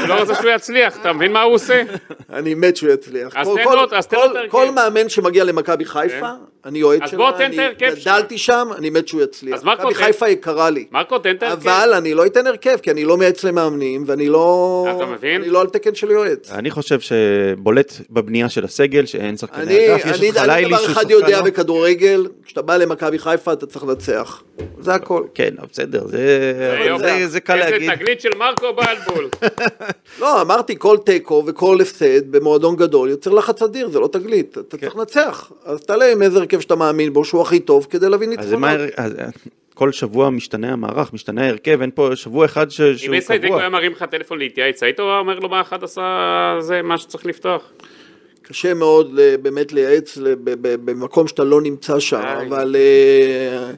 הוא 0.00 0.08
לא 0.08 0.20
רוצה 0.20 0.34
שהוא 0.34 0.50
יצליח, 0.50 1.00
אתה 1.00 1.12
מבין 1.12 1.32
מה 1.32 1.42
הוא 1.42 1.54
עושה? 1.54 1.82
אני 2.36 2.54
מת 2.54 2.76
שהוא 2.76 2.90
יצליח. 2.90 3.36
אז 3.36 3.48
תן 3.48 3.72
לו 3.72 3.84
את 3.84 3.92
ההרכב. 3.92 4.48
כל 4.48 4.70
מאמן 4.70 5.08
שמגיע 5.08 5.44
למכבי 5.44 5.84
חיפה, 5.84 6.20
כן. 6.20 6.51
אני 6.64 6.82
אוהד 6.82 7.08
שלה, 7.08 7.30
אני 7.36 7.56
גדלתי 7.78 8.38
שם, 8.38 8.68
אני 8.78 8.90
מת 8.90 9.08
שהוא 9.08 9.22
יצליח. 9.22 9.64
מכבי 9.64 9.94
חיפה 9.94 10.28
יקרה 10.28 10.70
לי. 10.70 10.86
מרקו, 10.90 11.18
תן 11.18 11.36
את 11.36 11.42
ההרכב. 11.42 11.68
אבל 11.68 11.94
אני 11.94 12.14
לא 12.14 12.26
אתן 12.26 12.46
הרכב, 12.46 12.76
כי 12.76 12.90
אני 12.90 13.04
לא 13.04 13.16
מייעץ 13.16 13.44
למאמנים, 13.44 14.04
ואני 14.06 14.28
לא... 14.28 14.86
אתה 14.96 15.06
מבין? 15.06 15.42
אני 15.42 15.50
לא 15.50 15.60
על 15.60 15.66
תקן 15.66 15.94
של 15.94 16.10
יועץ. 16.10 16.52
אני 16.52 16.70
חושב 16.70 17.00
שבולט 17.00 17.92
בבנייה 18.10 18.48
של 18.48 18.64
הסגל, 18.64 19.06
שאין 19.06 19.36
שחקני 19.36 19.94
אגף, 19.94 20.06
יש 20.06 20.10
את 20.10 20.16
חלילי 20.16 20.32
שהוא 20.32 20.38
שחקן... 20.38 20.50
אני 20.50 20.64
דבר 20.66 20.92
אחד 20.92 21.10
יודע 21.10 21.42
בכדורגל, 21.42 22.26
כשאתה 22.44 22.62
בא 22.62 22.76
למכבי 22.76 23.18
חיפה 23.18 23.52
אתה 23.52 23.66
צריך 23.66 23.84
לנצח. 23.84 24.42
זה 24.80 24.94
הכל. 24.94 25.24
כן, 25.34 25.54
בסדר, 25.72 26.06
זה 27.26 27.40
קל 27.40 27.56
להגיד. 27.56 27.90
איזה 27.90 27.96
תגלית 27.96 28.20
של 28.20 28.30
מרקו 28.38 28.66
בלבול. 28.72 29.28
לא, 30.20 30.40
אמרתי, 30.40 30.74
כל 30.78 30.96
תיקו 31.04 31.44
וכל 31.46 31.80
הפסד 31.80 32.32
במועדון 32.32 32.76
גדול 32.76 33.10
יוצר 33.10 33.30
לחץ 33.30 33.62
אדיר, 33.62 33.88
זה 33.88 34.00
לא 34.00 34.08
תגלית. 34.12 34.58
אתה 34.58 34.76
כן. 34.76 34.86
צריך 34.86 34.96
לנצח. 34.96 35.52
אז 35.64 35.80
תעלה 35.80 36.12
עם 36.12 36.22
איזה 36.22 36.40
הרכב 36.52 36.60
שאתה 36.62 36.74
מאמין 36.74 37.12
בו, 37.12 37.24
שהוא 37.24 37.42
הכי 37.42 37.60
טוב, 37.60 37.86
כדי 37.90 38.08
להביא 38.08 38.28
ניצחונות. 38.28 38.80
כל 39.74 39.92
שבוע 39.92 40.30
משתנה 40.30 40.72
המערך, 40.72 41.12
משתנה 41.12 41.44
ההרכב, 41.44 41.80
אין 41.80 41.90
פה 41.94 42.10
שבוע 42.14 42.44
אחד 42.44 42.70
ש... 42.70 42.76
שהוא 42.76 42.94
קבוע. 42.96 43.08
אם 43.08 43.14
אסי 43.14 43.38
דיקו 43.38 43.58
היה 43.58 43.68
מרים 43.68 43.92
לך 43.92 44.02
טלפון 44.02 44.38
להתייעץ, 44.38 44.82
היית 44.82 45.00
אומר 45.00 45.38
לו 45.38 45.48
מה 45.48 45.60
אחד 45.60 45.84
עשה 45.84 46.56
זה 46.60 46.82
מה 46.82 46.98
שצריך 46.98 47.26
לפתוח? 47.26 47.72
קשה 48.42 48.74
מאוד 48.74 49.18
באמת 49.42 49.72
לייעץ 49.72 50.18
במקום 50.60 51.28
שאתה 51.28 51.44
לא 51.44 51.60
נמצא 51.60 52.00
שם, 52.00 52.22
אבל 52.48 52.76
אה, 52.78 53.70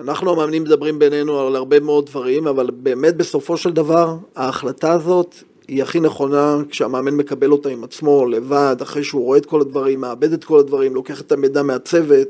אנחנו 0.00 0.32
המאמנים 0.32 0.62
מדברים 0.62 0.98
בינינו 0.98 1.46
על 1.46 1.56
הרבה 1.56 1.80
מאוד 1.80 2.06
דברים, 2.06 2.46
אבל 2.46 2.70
באמת 2.72 3.16
בסופו 3.16 3.56
של 3.56 3.70
דבר 3.70 4.16
ההחלטה 4.36 4.92
הזאת 4.92 5.34
היא 5.68 5.82
הכי 5.82 6.00
נכונה 6.00 6.56
כשהמאמן 6.70 7.14
מקבל 7.14 7.52
אותה 7.52 7.68
עם 7.68 7.84
עצמו, 7.84 8.26
לבד, 8.26 8.76
אחרי 8.82 9.04
שהוא 9.04 9.24
רואה 9.24 9.38
את 9.38 9.46
כל 9.46 9.60
הדברים, 9.60 10.00
מאבד 10.00 10.32
את 10.32 10.44
כל 10.44 10.58
הדברים, 10.58 10.94
לוקח 10.94 11.20
את 11.20 11.32
המידע 11.32 11.62
מהצוות, 11.62 12.28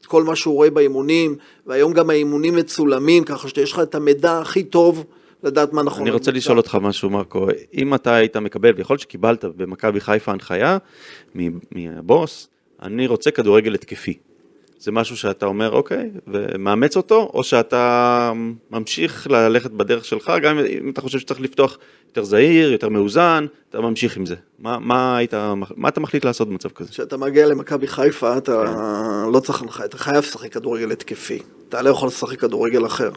את 0.00 0.06
כל 0.06 0.22
מה 0.22 0.36
שהוא 0.36 0.54
רואה 0.54 0.70
באימונים, 0.70 1.36
והיום 1.66 1.92
גם 1.92 2.10
האימונים 2.10 2.56
מצולמים, 2.56 3.24
ככה 3.24 3.48
שיש 3.48 3.72
לך 3.72 3.80
את 3.80 3.94
המידע 3.94 4.38
הכי 4.38 4.62
טוב 4.62 5.04
לדעת 5.42 5.72
מה 5.72 5.82
נכון. 5.82 6.02
אני 6.02 6.10
רוצה 6.10 6.30
לשאול 6.30 6.58
אותך 6.58 6.78
משהו, 6.80 7.10
מרקו. 7.10 7.46
אם 7.74 7.94
אתה 7.94 8.14
היית 8.14 8.36
מקבל, 8.36 8.72
ויכול 8.76 8.94
להיות 8.94 9.00
שקיבלת 9.00 9.44
במכבי 9.44 10.00
חיפה 10.00 10.32
הנחיה 10.32 10.78
מהבוס, 11.70 12.48
אני 12.82 13.06
רוצה 13.06 13.30
כדורגל 13.30 13.74
התקפי. 13.74 14.18
זה 14.80 14.92
משהו 14.92 15.16
שאתה 15.16 15.46
אומר 15.46 15.70
אוקיי, 15.70 16.10
ומאמץ 16.26 16.96
אותו, 16.96 17.30
או 17.34 17.44
שאתה 17.44 18.32
ממשיך 18.70 19.26
ללכת 19.30 19.70
בדרך 19.70 20.04
שלך, 20.04 20.32
גם 20.42 20.58
אם 20.58 20.90
אתה 20.90 21.00
חושב 21.00 21.18
שצריך 21.18 21.40
לפתוח 21.40 21.78
יותר 22.06 22.24
זהיר, 22.24 22.72
יותר 22.72 22.88
מאוזן, 22.88 23.46
אתה 23.70 23.80
ממשיך 23.80 24.16
עם 24.16 24.26
זה. 24.26 24.34
מה, 24.58 24.78
מה, 24.78 25.16
היית, 25.16 25.34
מה 25.76 25.88
אתה 25.88 26.00
מחליט 26.00 26.24
לעשות 26.24 26.48
במצב 26.48 26.68
כזה? 26.68 26.90
כשאתה 26.90 27.16
מגיע 27.16 27.46
למכבי 27.46 27.86
חיפה, 27.86 28.36
אתה 28.38 28.64
לא 29.32 29.40
צריך 29.40 29.62
הנחיה, 29.62 29.84
אתה 29.84 29.98
חייב 29.98 30.18
לשחק 30.18 30.52
כדורגל 30.52 30.90
התקפי. 30.90 31.38
אתה 31.68 31.82
לא 31.82 31.90
יכול 31.90 32.08
לשחק 32.08 32.40
כדורגל 32.40 32.86
אחר. 32.86 33.10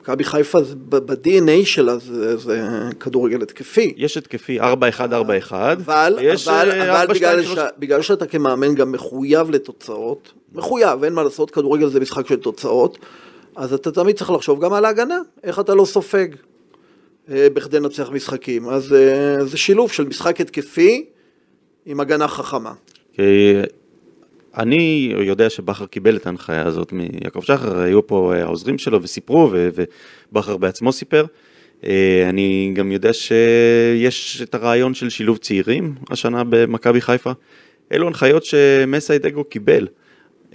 מכבי 0.00 0.24
חיפה 0.24 0.58
ב-DNA 0.88 1.64
שלה 1.66 1.98
זה, 1.98 2.36
זה 2.36 2.62
כדורגל 3.00 3.42
התקפי. 3.42 3.94
יש 3.96 4.16
התקפי 4.16 4.60
4-1-4-1, 4.60 4.62
אבל, 4.62 6.18
אבל, 6.46 6.70
אה, 6.70 7.02
אבל 7.02 7.14
בגלל, 7.14 7.44
ש... 7.44 7.58
בגלל 7.78 8.02
שאתה 8.02 8.26
כמאמן 8.26 8.74
גם 8.74 8.92
מחויב 8.92 9.50
לתוצאות, 9.50 10.32
מחויב, 10.54 11.04
אין 11.04 11.12
מה 11.12 11.22
לעשות, 11.22 11.50
כדורגל 11.50 11.88
זה 11.88 12.00
משחק 12.00 12.26
של 12.26 12.36
תוצאות, 12.36 12.98
אז 13.56 13.72
אתה 13.72 13.92
תמיד 13.92 14.16
צריך 14.16 14.30
לחשוב 14.30 14.64
גם 14.64 14.72
על 14.72 14.84
ההגנה, 14.84 15.18
איך 15.42 15.60
אתה 15.60 15.74
לא 15.74 15.84
סופג 15.84 16.28
אה, 17.30 17.46
בכדי 17.54 17.80
לנצח 17.80 18.10
משחקים. 18.10 18.68
אז 18.68 18.92
אה, 18.92 19.44
זה 19.44 19.58
שילוב 19.58 19.92
של 19.92 20.04
משחק 20.04 20.40
התקפי 20.40 21.04
עם 21.86 22.00
הגנה 22.00 22.28
חכמה. 22.28 22.72
אני 24.56 25.12
יודע 25.18 25.50
שבכר 25.50 25.86
קיבל 25.86 26.16
את 26.16 26.26
ההנחיה 26.26 26.66
הזאת 26.66 26.92
מיעקב 26.92 27.42
שחר, 27.42 27.78
היו 27.78 28.06
פה 28.06 28.34
העוזרים 28.36 28.78
שלו 28.78 29.02
וסיפרו, 29.02 29.50
ובכר 29.52 30.56
בעצמו 30.56 30.92
סיפר. 30.92 31.24
אה, 31.86 32.26
אני 32.28 32.72
גם 32.74 32.92
יודע 32.92 33.12
שיש 33.12 34.42
את 34.42 34.54
הרעיון 34.54 34.94
של 34.94 35.10
שילוב 35.10 35.38
צעירים 35.38 35.94
השנה 36.10 36.44
במכבי 36.44 37.00
חיפה. 37.00 37.32
אלו 37.92 38.06
הנחיות 38.06 38.44
דגו 39.22 39.44
קיבל. 39.44 39.86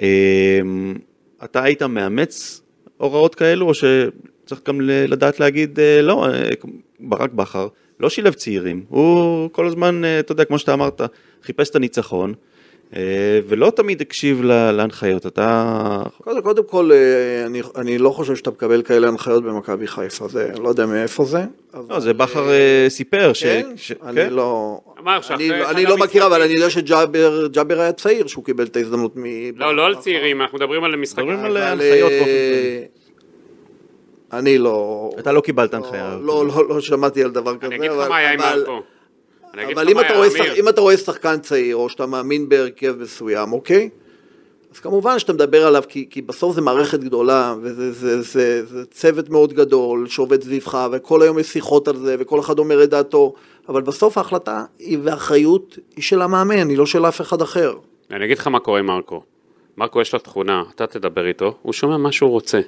אה, 0.02 0.60
אתה 1.44 1.64
היית 1.64 1.84
מאמץ 1.84 2.62
הוראות 2.98 3.36
כאלו, 3.36 3.68
או 3.68 3.74
שצריך 3.74 4.62
גם 4.68 4.82
לדעת 4.82 5.40
להגיד, 5.40 5.80
אה, 5.80 6.02
לא, 6.02 6.28
ברק 7.00 7.32
בכר 7.32 7.68
לא 8.00 8.10
שילב 8.10 8.34
צעירים, 8.34 8.84
הוא 8.90 9.50
כל 9.52 9.68
הזמן, 9.68 10.02
אתה 10.20 10.32
יודע, 10.32 10.46
כמו 10.46 10.60
שאתה 10.60 10.74
אמרת, 10.74 11.02
חיפש 11.44 11.70
את 11.70 11.76
הניצחון. 11.76 12.34
אה, 12.96 13.40
ולא 13.48 13.72
תמיד 13.76 14.02
הקשיב 14.02 14.42
להנחיות, 14.44 15.26
אתה... 15.26 16.04
קודם, 16.24 16.42
קודם 16.42 16.64
כל, 16.64 16.92
אה, 16.94 17.46
אני, 17.46 17.62
אני 17.76 17.98
לא 17.98 18.10
חושב 18.10 18.36
שאתה 18.36 18.50
מקבל 18.50 18.82
כאלה 18.82 19.08
הנחיות 19.08 19.44
במכבי 19.44 19.88
חיפה, 19.88 20.28
זה, 20.28 20.52
לא 20.60 20.70
יודע 20.70 20.86
מאיפה 20.86 21.26
זה. 21.26 21.44
לא, 21.90 22.00
זה 22.00 22.14
בכר 22.14 22.50
אה, 22.50 22.86
סיפר. 22.90 23.32
כן? 23.42 23.70
ש... 23.76 23.92
אני 24.04 24.16
כן? 24.16 24.34
לא... 24.34 24.80
אמר 25.06 25.20
אני, 25.30 25.66
אני 25.66 25.86
לא 25.86 25.98
מכיר, 25.98 26.26
אבל 26.26 26.42
אני 26.42 26.54
יודע 26.54 26.70
שג'אבר 26.70 27.80
היה 27.80 27.92
צעיר, 27.92 28.28
שהוא 28.28 28.46
קיבל 28.46 28.64
את 28.64 28.76
ההזדמנות 28.76 29.16
מ... 29.16 29.24
לא, 29.56 29.76
לא 29.76 29.86
על 29.86 29.96
צעירים, 29.96 30.42
אנחנו 30.42 30.58
מדברים 30.58 30.84
על 30.84 30.96
משחקים. 30.96 31.28
מדברים 31.28 31.46
על 31.46 31.58
הנחיות 31.58 32.12
אני 34.34 34.58
לא... 34.58 35.10
אתה 35.20 35.32
לא 35.32 35.42
קיבלת 35.42 35.74
הנחיה. 35.74 36.18
לא, 36.22 36.48
לא, 36.48 36.70
לא 36.70 36.82
שמעתי 36.82 37.24
על 37.24 37.32
דבר 37.32 37.58
כזה, 37.58 37.68
אני 37.68 37.76
אגיד 37.76 37.92
לך 37.92 38.10
מה 38.10 38.18
היה 38.18 38.34
עם 38.34 38.40
פה. 38.66 38.82
אבל 39.74 39.90
אם 39.90 40.00
אתה, 40.00 40.14
רואה 40.16 40.30
שח... 40.30 40.46
אם 40.56 40.70
אתה 40.70 40.82
רואה 40.82 40.98
שחקן 40.98 41.40
צעיר, 41.40 41.76
או 41.76 41.90
שאתה 41.90 42.06
מאמין 42.06 42.50
בהרכב 42.50 42.96
מסוים, 43.00 43.54
אוקיי? 43.54 43.90
אז 44.74 44.80
כמובן 44.80 45.20
שאתה 45.20 45.34
מדבר 45.34 45.68
עליו, 45.68 45.84
כי, 45.90 46.08
כי 46.10 46.22
בסוף 46.22 46.56
זה 46.56 46.62
מערכת 46.62 47.00
גדולה, 47.00 47.56
וזה 47.62 47.92
זה, 47.92 48.22
זה, 48.22 48.66
זה 48.66 48.86
צוות 48.86 49.30
מאוד 49.30 49.54
גדול 49.54 50.08
שעובד 50.08 50.44
סביבך, 50.44 50.88
וכל 50.92 51.22
היום 51.22 51.40
יש 51.40 51.48
שיחות 51.48 51.88
על 51.88 51.98
זה, 51.98 52.16
וכל 52.20 52.40
אחד 52.40 52.60
אומר 52.60 52.84
את 52.84 52.90
דעתו, 52.90 53.34
אבל 53.70 53.82
בסוף 53.82 54.18
ההחלטה 54.18 54.64
היא 54.80 54.98
והאחריות 55.04 55.78
היא 55.96 56.04
של 56.04 56.22
המאמן, 56.22 56.70
היא 56.70 56.78
לא 56.78 56.86
של 56.86 57.06
אף 57.06 57.22
אחד 57.22 57.42
אחר. 57.42 57.74
אני 58.12 58.26
אגיד 58.26 58.38
לך 58.38 58.48
מה 58.48 58.60
קורה 58.60 58.80
עם 58.80 58.86
מרקו. 58.86 59.22
מרקו 59.78 60.02
יש 60.02 60.14
לו 60.14 60.20
תכונה, 60.20 60.64
אתה 60.76 60.88
תדבר 60.88 61.28
איתו, 61.28 61.54
הוא 61.62 61.74
שומע 61.74 61.98
מה 61.98 62.12
שהוא 62.12 62.30
רוצה. 62.30 62.60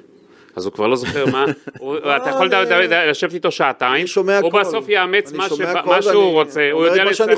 אז 0.56 0.64
הוא 0.64 0.72
כבר 0.72 0.86
לא 0.86 0.96
זוכר 0.96 1.26
מה, 1.26 1.44
אתה 2.16 2.30
יכול 2.30 2.50
לשבת 3.10 3.34
איתו 3.34 3.50
שעתיים, 3.50 4.06
הוא 4.42 4.52
בסוף 4.52 4.88
יאמץ 4.88 5.32
מה 5.84 6.02
שהוא 6.02 6.32
רוצה, 6.32 6.70
הוא 6.72 6.86
יודע 6.86 7.04
לסנן, 7.04 7.34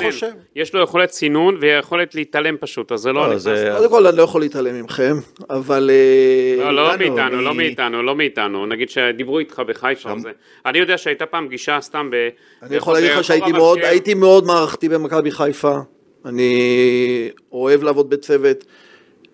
יש 0.56 0.74
לו 0.74 0.82
יכולת 0.82 1.10
סינון 1.10 1.56
ויכולת 1.60 2.14
להתעלם 2.14 2.56
פשוט, 2.60 2.92
אז 2.92 3.00
זה 3.00 3.12
לא, 3.12 3.20
לא 3.20 3.34
נכנס. 3.34 3.46
קודם 3.76 3.90
כל 3.90 4.06
אני 4.06 4.16
לא 4.16 4.22
יכול 4.22 4.40
להתעלם 4.40 4.84
מכם, 4.84 5.16
אבל... 5.50 5.90
אה, 5.92 6.72
לא, 6.72 6.74
לא 6.74 6.96
מאיתנו, 6.98 7.42
לא 7.42 7.54
מאיתנו, 7.54 8.02
לא 8.02 8.16
מאיתנו, 8.16 8.66
נגיד 8.66 8.90
שדיברו 8.90 9.38
איתך 9.38 9.62
בחיפה, 9.66 10.12
אני 10.66 10.78
יודע 10.78 10.98
שהייתה 10.98 11.26
פעם 11.26 11.46
פגישה 11.46 11.80
סתם 11.80 12.10
ב... 12.12 12.28
אני 12.62 12.76
יכול 12.76 12.94
להגיד 12.94 13.10
לך 13.10 13.24
שהייתי 13.24 14.14
מאוד 14.14 14.44
מערכתי 14.46 14.88
במכבי 14.88 15.30
חיפה, 15.30 15.78
אני 16.24 17.30
אוהב 17.52 17.82
לעבוד 17.82 18.10
בצוות. 18.10 18.64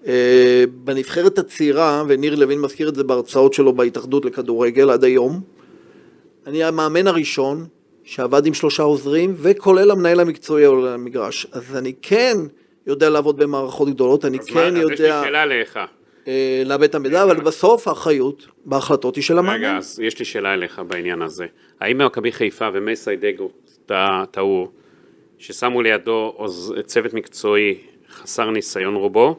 אה, 0.07 0.65
בנבחרת 0.85 1.39
הצעירה, 1.39 2.05
וניר 2.09 2.35
לוין 2.35 2.61
מזכיר 2.61 2.89
את 2.89 2.95
זה 2.95 3.05
בהרצאות 3.05 3.55
שלו 3.55 3.73
בהתאחדות 3.73 4.25
לכדורגל 4.25 4.91
עד 4.91 5.05
היום, 5.05 5.41
אני 6.47 6.65
המאמן 6.65 7.07
הראשון 7.07 7.67
שעבד 8.05 8.47
עם 8.47 8.55
שלושה 8.55 8.83
עוזרים, 8.83 9.35
וכולל 9.37 9.91
המנהל 9.91 10.21
המקצועי 10.21 10.65
על 10.65 10.89
המגרש. 10.89 11.47
אז 11.53 11.77
אני 11.77 11.93
כן 12.03 12.37
יודע 12.87 13.11
לעבוד 13.11 13.37
במערכות 13.37 13.89
גדולות, 13.89 14.25
אני 14.25 14.39
כן 14.39 14.75
מה, 14.75 14.81
יודע... 14.81 14.95
אז 14.95 15.01
יש 15.01 15.01
לי 15.01 15.25
שאלה 15.25 15.43
אליך. 15.43 15.79
אה, 16.29 16.63
לאבד 16.67 16.83
את 16.83 16.95
המידע, 16.95 17.23
אבל 17.23 17.41
בסוף 17.41 17.89
האחריות 17.89 18.47
בהחלטות 18.65 19.17
היא 19.17 19.25
של 19.25 19.39
המאמן. 19.39 19.59
רגע, 19.59 19.77
אז 19.77 20.01
יש 20.03 20.19
לי 20.19 20.25
שאלה 20.25 20.55
אליך 20.55 20.83
בעניין 20.89 21.23
הזה. 21.23 21.47
האם 21.81 21.99
מכבי 21.99 22.33
חיפה 22.33 22.69
ומסיידגו 22.73 23.51
טעו, 24.31 24.69
ששמו 25.39 25.83
לידו 25.83 26.37
צוות 26.85 27.15
מקצועי 27.15 27.79
חסר 28.11 28.51
ניסיון 28.51 28.95
רובו, 28.95 29.39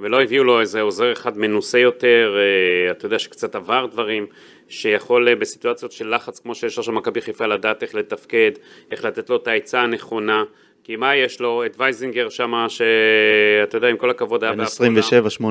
ולא 0.00 0.22
הביאו 0.22 0.44
לו 0.44 0.60
איזה 0.60 0.80
עוזר 0.80 1.12
אחד 1.12 1.38
מנוסה 1.38 1.78
יותר, 1.78 2.36
אה, 2.36 2.90
אתה 2.90 3.06
יודע 3.06 3.18
שקצת 3.18 3.54
עבר 3.54 3.86
דברים, 3.86 4.26
שיכול 4.68 5.28
אה, 5.28 5.36
בסיטואציות 5.36 5.92
של 5.92 6.14
לחץ 6.14 6.38
כמו 6.38 6.54
שיש 6.54 6.74
שם 6.74 6.94
מכבי 6.94 7.20
חיפה 7.20 7.46
לדעת 7.46 7.82
איך 7.82 7.94
לתפקד, 7.94 8.50
איך 8.90 9.04
לתת 9.04 9.30
לו 9.30 9.36
את 9.36 9.48
העצה 9.48 9.80
הנכונה, 9.80 10.44
כי 10.84 10.96
מה 10.96 11.16
יש 11.16 11.40
לו? 11.40 11.66
את 11.66 11.76
וייזינגר 11.78 12.28
שם, 12.28 12.66
שאתה 12.68 13.76
יודע, 13.76 13.88
עם 13.88 13.96
כל 13.96 14.10
הכבוד 14.10 14.44
היה 14.44 14.52
באפונה. 14.52 15.00
27-8. 15.40 15.44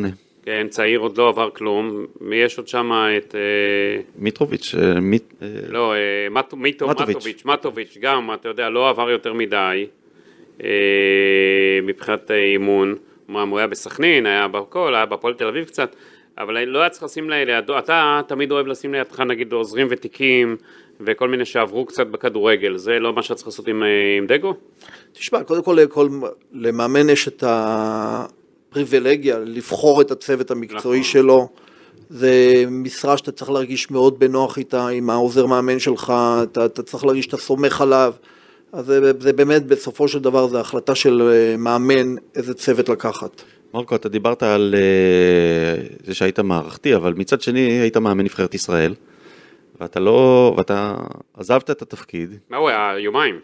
כן, 0.45 0.67
צעיר 0.69 0.99
עוד 0.99 1.17
לא 1.17 1.29
עבר 1.29 1.49
כלום. 1.49 2.05
יש 2.31 2.57
עוד 2.57 2.67
שם? 2.67 2.91
את... 3.17 3.35
אה, 3.35 4.01
מיטרוביץ'. 4.15 4.75
מיט... 5.01 5.33
לא, 5.69 5.93
מט... 6.31 6.53
מיטו, 6.53 6.87
מטוביץ'. 6.87 7.15
מטוביץ', 7.15 7.45
מטוביץ', 7.45 7.97
גם, 8.01 8.33
אתה 8.33 8.47
יודע, 8.47 8.69
לא 8.69 8.89
עבר 8.89 9.09
יותר 9.09 9.33
מדי 9.33 9.87
מבחינת 11.83 12.31
אימון. 12.31 12.95
אמנם 13.35 13.49
הוא 13.49 13.57
היה 13.57 13.67
בסכנין, 13.67 14.25
היה 14.25 14.47
בכל, 14.47 14.95
היה 14.95 15.05
בפועל 15.05 15.33
תל 15.33 15.47
אביב 15.47 15.65
קצת, 15.65 15.95
אבל 16.37 16.63
לא 16.63 16.79
היה 16.79 16.89
צריך 16.89 17.03
לשים 17.03 17.29
לידו, 17.29 17.77
אתה 17.77 18.21
תמיד 18.27 18.51
אוהב 18.51 18.67
לשים 18.67 18.93
לידך 18.93 19.19
נגיד 19.19 19.53
עוזרים 19.53 19.87
ותיקים 19.89 20.55
וכל 20.99 21.29
מיני 21.29 21.45
שעברו 21.45 21.85
קצת 21.85 22.07
בכדורגל, 22.07 22.77
זה 22.77 22.99
לא 22.99 23.13
מה 23.13 23.23
שאתה 23.23 23.35
צריך 23.35 23.47
לעשות 23.47 23.67
עם, 23.67 23.83
אה, 23.83 24.17
עם 24.17 24.27
דגו? 24.27 24.53
תשמע, 25.13 25.43
קודם 25.43 25.63
כל 25.63 25.77
לכל, 25.81 26.09
למאמן 26.53 27.09
יש 27.09 27.27
את 27.27 27.43
הפריבילגיה 27.47 29.39
לבחור 29.39 30.01
את 30.01 30.11
הצוות 30.11 30.51
המקצועי 30.51 30.99
נכון. 30.99 31.11
שלו. 31.11 31.47
זה 32.09 32.63
משרה 32.69 33.17
שאתה 33.17 33.31
צריך 33.31 33.51
להרגיש 33.51 33.91
מאוד 33.91 34.19
בנוח 34.19 34.57
איתה, 34.57 34.87
עם 34.87 35.09
העוזר 35.09 35.45
מאמן 35.45 35.79
שלך, 35.79 36.13
אתה, 36.43 36.65
אתה 36.65 36.83
צריך 36.83 37.05
להרגיש 37.05 37.25
שאתה 37.25 37.37
סומך 37.37 37.81
עליו. 37.81 38.13
אז 38.73 38.85
זה, 38.85 39.11
זה 39.19 39.33
באמת, 39.33 39.65
בסופו 39.65 40.07
של 40.07 40.19
דבר, 40.19 40.47
זו 40.47 40.59
החלטה 40.59 40.95
של 40.95 41.21
אה, 41.21 41.57
מאמן 41.57 42.15
איזה 42.35 42.53
צוות 42.53 42.89
לקחת. 42.89 43.41
מרקו, 43.73 43.95
אתה 43.95 44.09
דיברת 44.09 44.43
על 44.43 44.75
אה, 44.77 45.83
זה 46.03 46.13
שהיית 46.13 46.39
מערכתי, 46.39 46.95
אבל 46.95 47.13
מצד 47.13 47.41
שני 47.41 47.59
היית 47.59 47.97
מאמן 47.97 48.23
נבחרת 48.23 48.53
ישראל, 48.53 48.93
ואתה 49.81 49.99
לא, 49.99 50.53
ואתה 50.57 50.95
עזבת 51.33 51.71
את 51.71 51.81
התפקיד. 51.81 52.37
מה 52.49 52.57
הוא 52.57 52.69
היה? 52.69 52.99
יומיים. 52.99 53.39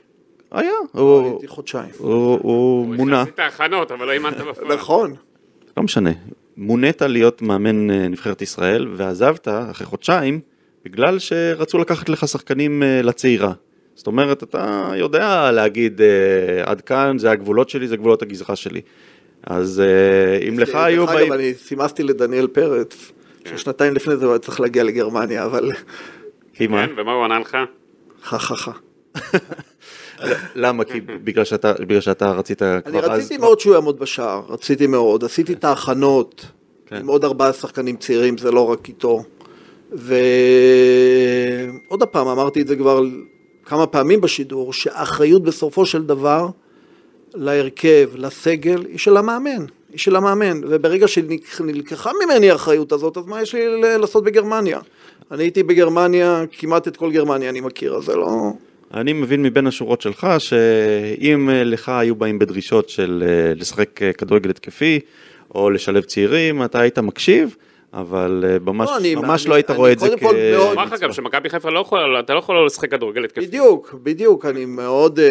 היה, 0.52 0.72
הוא... 0.92 1.32
הייתי 1.32 1.48
חודשיים. 1.48 1.92
הוא 1.98 2.96
מונה. 2.96 3.22
עשית 3.22 3.40
הכנות, 3.40 3.92
אבל 3.92 4.06
לא 4.06 4.12
אימנת 4.12 4.38
בפועל. 4.38 4.74
נכון. 4.78 5.16
לא 5.78 5.84
משנה. 5.84 6.12
מונית 6.58 7.02
להיות 7.02 7.42
מאמן 7.42 7.92
אה, 7.92 8.08
נבחרת 8.08 8.42
ישראל, 8.42 8.88
ועזבת 8.96 9.48
אחרי 9.48 9.88
חודשיים, 9.88 10.40
בגלל 10.86 11.20
שרצו 11.20 11.78
לקחת 11.78 12.10
לך 12.10 12.28
שחקנים 12.28 12.84
לצעירה. 13.04 13.54
זאת 14.00 14.08
אומרת, 14.08 14.44
אתה 14.44 14.92
יודע 14.96 15.52
להגיד, 15.52 16.02
אה, 16.02 16.08
עד 16.66 16.82
כאן 16.82 17.18
זה 17.18 17.32
הגבולות 17.32 17.70
שלי, 17.70 17.88
זה 17.88 17.98
גבולות 17.98 18.22
הגזרה 18.22 18.56
שלי. 18.56 18.82
אז 19.44 19.80
אה, 19.86 20.48
אם 20.48 20.60
לך 20.60 20.76
היו. 20.76 21.06
דרך 21.06 21.16
אגב, 21.16 21.32
אני 21.32 21.54
סימסתי 21.54 22.04
לדניאל 22.04 22.48
פרץ, 22.48 23.12
ששנתיים 23.46 23.94
לפני 23.94 24.18
זה 24.18 24.26
הוא 24.26 24.32
היה 24.32 24.40
צריך 24.40 24.60
להגיע 24.60 24.84
לגרמניה, 24.84 25.46
אבל... 25.46 25.72
כי 26.54 26.68
מה? 26.68 26.88
כן, 26.88 26.94
ומה 26.98 27.12
הוא 27.12 27.26
ענה 27.26 27.40
לך? 27.40 27.58
חה 28.24 28.40
חה 28.40 28.56
חה. 28.56 28.72
למה? 30.56 30.84
כי 30.84 31.02
בגלל 31.02 31.44
שאתה, 31.44 31.74
בגלל 31.74 32.02
שאתה 32.02 32.32
רצית 32.32 32.58
כבר 32.58 33.00
אז... 33.00 33.10
אני 33.10 33.18
רציתי 33.18 33.38
מאוד 33.38 33.60
שהוא 33.60 33.74
יעמוד 33.74 34.00
בשער, 34.00 34.42
רציתי 34.50 34.88
מאוד. 34.88 35.24
עשיתי 35.24 35.54
את 35.54 35.64
ההכנות 35.64 36.46
כן. 36.86 36.96
עם 36.96 37.08
עוד 37.08 37.26
ארבעה 37.26 37.54
שחקנים 37.54 37.96
צעירים, 37.98 38.38
זה 38.38 38.52
לא 38.52 38.72
רק 38.72 38.88
איתו. 38.88 39.24
ועוד 39.92 40.14
פעם, 42.12 42.28
אמרתי 42.28 42.62
את 42.62 42.68
זה 42.68 42.76
כבר 42.76 43.02
כמה 43.70 43.88
פעמים 43.88 44.22
בשידור, 44.22 44.74
שהאחריות 44.74 45.44
בסופו 45.44 45.86
של 45.86 46.04
דבר 46.04 46.48
להרכב, 47.34 48.10
לסגל, 48.16 48.86
היא 48.86 48.98
של 48.98 49.18
המאמן. 49.18 49.66
היא 49.92 50.00
של 50.00 50.16
המאמן, 50.16 50.62
וברגע 50.64 51.08
שנלקחה 51.08 52.12
ממני 52.24 52.52
האחריות 52.52 52.92
הזאת, 52.92 53.18
אז 53.18 53.26
מה 53.26 53.42
יש 53.42 53.56
לי 53.56 53.82
לעשות 53.98 54.24
בגרמניה? 54.24 54.80
אני 55.32 55.44
הייתי 55.44 55.64
בגרמניה, 55.64 56.44
כמעט 56.52 56.88
את 56.88 56.98
כל 56.98 57.12
גרמניה 57.12 57.50
אני 57.50 57.62
מכיר, 57.62 57.96
אז 57.96 58.04
זה 58.04 58.16
לא... 58.16 58.52
אני 58.94 59.14
מבין 59.14 59.44
מבין 59.44 59.68
השורות 59.68 60.02
שלך, 60.02 60.28
שאם 60.38 61.50
לך 61.54 61.90
היו 61.90 62.16
באים 62.16 62.40
בדרישות 62.40 62.90
של 62.90 63.24
אה, 63.28 63.54
לשחק 63.56 64.02
אה, 64.02 64.14
כדורגל 64.14 64.50
התקפי, 64.50 65.00
או 65.56 65.70
לשלב 65.70 66.04
צעירים, 66.04 66.64
אתה 66.64 66.82
היית 66.82 67.00
מקשיב, 67.00 67.56
אבל 67.94 68.44
אה, 68.48 68.58
ממש 68.66 68.90
לא, 68.90 68.98
אני, 68.98 69.16
ממש 69.16 69.44
אני, 69.44 69.50
לא 69.50 69.56
היית 69.56 69.70
אני, 69.70 69.78
רואה 69.78 69.92
את 69.92 70.00
זה 70.00 70.10
כ... 70.20 70.24
אני 70.24 70.56
אומר 70.56 70.86
לך 70.86 71.00
גם 71.00 71.14
שמכבי 71.14 71.50
חיפה 71.50 71.70
לא 71.70 71.80
יכולה, 71.80 72.20
אתה 72.20 72.34
לא 72.34 72.40
יכול 72.40 72.66
לשחק 72.66 72.92
כדורגל 72.92 73.24
התקפי. 73.24 73.48
בדיוק, 73.48 73.96
בדיוק, 74.04 74.46
אני 74.46 74.66
מאוד 74.66 75.20
uh, 75.20 75.22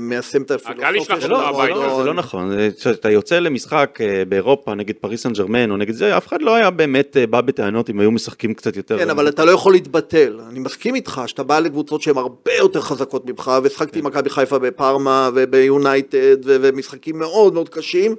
מיישם 0.00 0.42
את 0.42 0.50
הפילוסופיה 0.50 1.20
של 1.20 1.34
המועדון. 1.34 1.96
זה 1.96 2.04
לא 2.04 2.14
נכון, 2.14 2.52
כשאתה 2.78 3.10
יוצא 3.10 3.38
למשחק 3.38 3.98
uh, 4.00 4.28
באירופה 4.28 4.74
נגד 4.74 4.94
פריס 5.00 5.22
סן 5.22 5.32
ג'רמן 5.32 5.70
או 5.70 5.76
נגד 5.76 5.94
זה, 5.94 6.16
אף 6.16 6.26
אחד 6.26 6.42
לא 6.42 6.54
היה 6.54 6.70
באמת 6.70 7.16
בא 7.30 7.40
בטענות 7.40 7.90
אם 7.90 8.00
היו 8.00 8.10
משחקים 8.10 8.54
קצת 8.54 8.76
יותר. 8.76 8.98
כן, 8.98 9.10
אבל 9.10 9.28
אתה 9.28 9.44
לא 9.44 9.50
יכול 9.50 9.72
להתבטל. 9.72 10.40
אני 10.50 10.58
מסכים 10.58 10.94
איתך 10.94 11.22
שאתה 11.26 11.42
בא 11.42 11.58
לקבוצות 11.58 12.02
שהן 12.02 12.16
הרבה 12.16 12.52
יותר 12.58 12.80
חזקות 12.80 13.26
ממך, 13.26 13.52
ושחקתי 13.62 13.98
עם 13.98 14.06
מכבי 14.06 14.30
חיפה 14.30 14.58
בפארמה 14.58 15.30
וביונייטד 15.34 16.36
ומשחקים 16.44 17.18
מאוד 17.18 17.54
מאוד 17.54 17.68
קשים. 17.68 18.14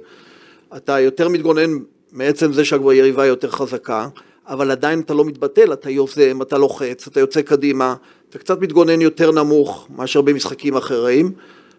אתה 0.76 1.00
יותר 1.00 1.28
מתגונן 1.28 1.70
מעצם 2.12 2.52
זה 2.52 2.64
שהיריבה 2.64 3.26
יותר 3.26 3.50
חזקה, 3.50 4.08
אבל 4.48 4.70
עדיין 4.70 5.00
אתה 5.00 5.14
לא 5.14 5.24
מתבטל, 5.24 5.72
אתה 5.72 5.90
יוזם, 5.90 6.42
אתה 6.42 6.58
לוחץ, 6.58 7.06
אתה 7.06 7.20
יוצא 7.20 7.42
קדימה, 7.42 7.94
אתה 8.30 8.38
קצת 8.38 8.60
מתגונן 8.60 9.00
יותר 9.00 9.30
נמוך 9.30 9.88
מאשר 9.96 10.20
במשחקים 10.20 10.76
אחרים, 10.76 11.32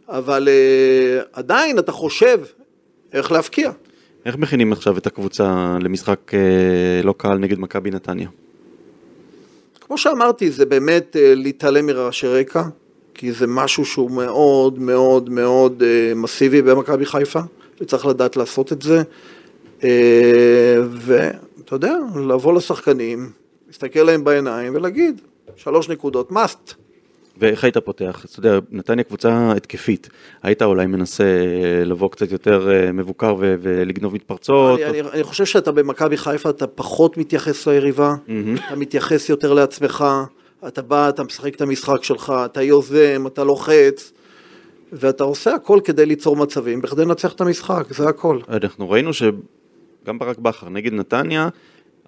אבל 0.10 0.48
uh, 0.48 1.28
עדיין 1.34 1.80
אתה 1.80 1.92
חושב 1.92 2.40
איך 3.14 3.32
להבקיע. 3.32 3.72
איך 4.26 4.36
מכינים 4.36 4.72
עכשיו 4.72 4.98
את 4.98 5.08
הקבוצה 5.08 5.78
למשחק 5.82 6.32
uh, 6.32 7.06
לא 7.06 7.14
קל 7.18 7.34
נגד 7.34 7.60
מכבי 7.60 7.92
נתניה? 7.92 8.28
כמו 9.82 9.98
שאמרתי, 9.98 10.52
זה 10.52 10.66
באמת 10.66 11.16
uh, 11.16 11.20
להתעלם 11.36 11.86
מרעשי 11.86 12.28
רקע, 12.28 12.64
כי 13.14 13.32
זה 13.32 13.48
משהו 13.48 13.86
שהוא 13.86 14.12
מאוד 14.12 14.80
מאוד 14.80 15.30
מאוד 15.30 15.82
uh, 15.82 16.16
מסיבי 16.16 16.62
במכבי 16.62 17.06
חיפה, 17.06 17.40
וצריך 17.82 18.06
לדעת 18.06 18.38
לעשות 18.38 18.72
את 18.72 18.82
זה. 18.82 19.04
אה, 19.84 20.76
ואתה 20.92 21.76
יודע, 21.76 21.96
לבוא 22.28 22.54
לשחקנים, 22.54 23.30
להסתכל 23.68 24.00
להם 24.00 24.24
בעיניים 24.24 24.76
ולהגיד, 24.76 25.22
שלוש 25.56 25.90
נקודות, 25.90 26.32
must. 26.32 26.74
ואיך 27.38 27.64
היית 27.64 27.78
פותח? 27.78 28.26
אתה 28.26 28.40
יודע, 28.40 28.60
נתניה 28.72 29.04
קבוצה 29.04 29.52
התקפית, 29.52 30.10
היית 30.44 30.62
אולי 30.62 30.86
מנסה 30.86 31.24
לבוא 31.86 32.10
קצת 32.10 32.32
יותר 32.32 32.72
אה, 32.72 32.92
מבוקר 32.92 33.36
ו- 33.40 33.56
ולגנוב 33.62 34.14
מתפרצות? 34.14 34.80
אני, 34.80 34.86
או... 34.86 34.90
אני, 34.90 35.02
אני 35.02 35.24
חושב 35.24 35.46
שאתה 35.46 35.72
במכבי 35.72 36.18
חיפה, 36.18 36.50
אתה 36.50 36.68
פחות 36.68 37.18
מתייחס 37.18 37.68
ליריבה, 37.68 38.14
mm-hmm. 38.28 38.68
אתה 38.68 38.76
מתייחס 38.76 39.30
יותר 39.30 39.54
לעצמך, 39.54 40.06
אתה 40.68 40.82
בא, 40.82 41.10
אתה 41.10 41.24
משחק 41.24 41.56
את 41.56 41.62
המשחק 41.62 42.04
שלך, 42.04 42.34
אתה 42.46 42.62
יוזם, 42.62 43.24
אתה 43.28 43.44
לוחץ. 43.44 44.14
ואתה 44.94 45.24
עושה 45.24 45.56
הכל 45.56 45.80
כדי 45.84 46.06
ליצור 46.06 46.36
מצבים, 46.36 46.82
בכדי 46.82 47.06
לנצח 47.06 47.34
את 47.34 47.42
המשחק, 47.42 47.84
זה 47.90 48.10
הכל. 48.10 48.40
אנחנו 48.50 48.90
ראינו 48.90 49.14
ש... 49.14 49.24
גם 50.06 50.20
ברק 50.20 50.38
בכר 50.38 50.70
נגד 50.70 50.94
נתניה, 50.94 51.50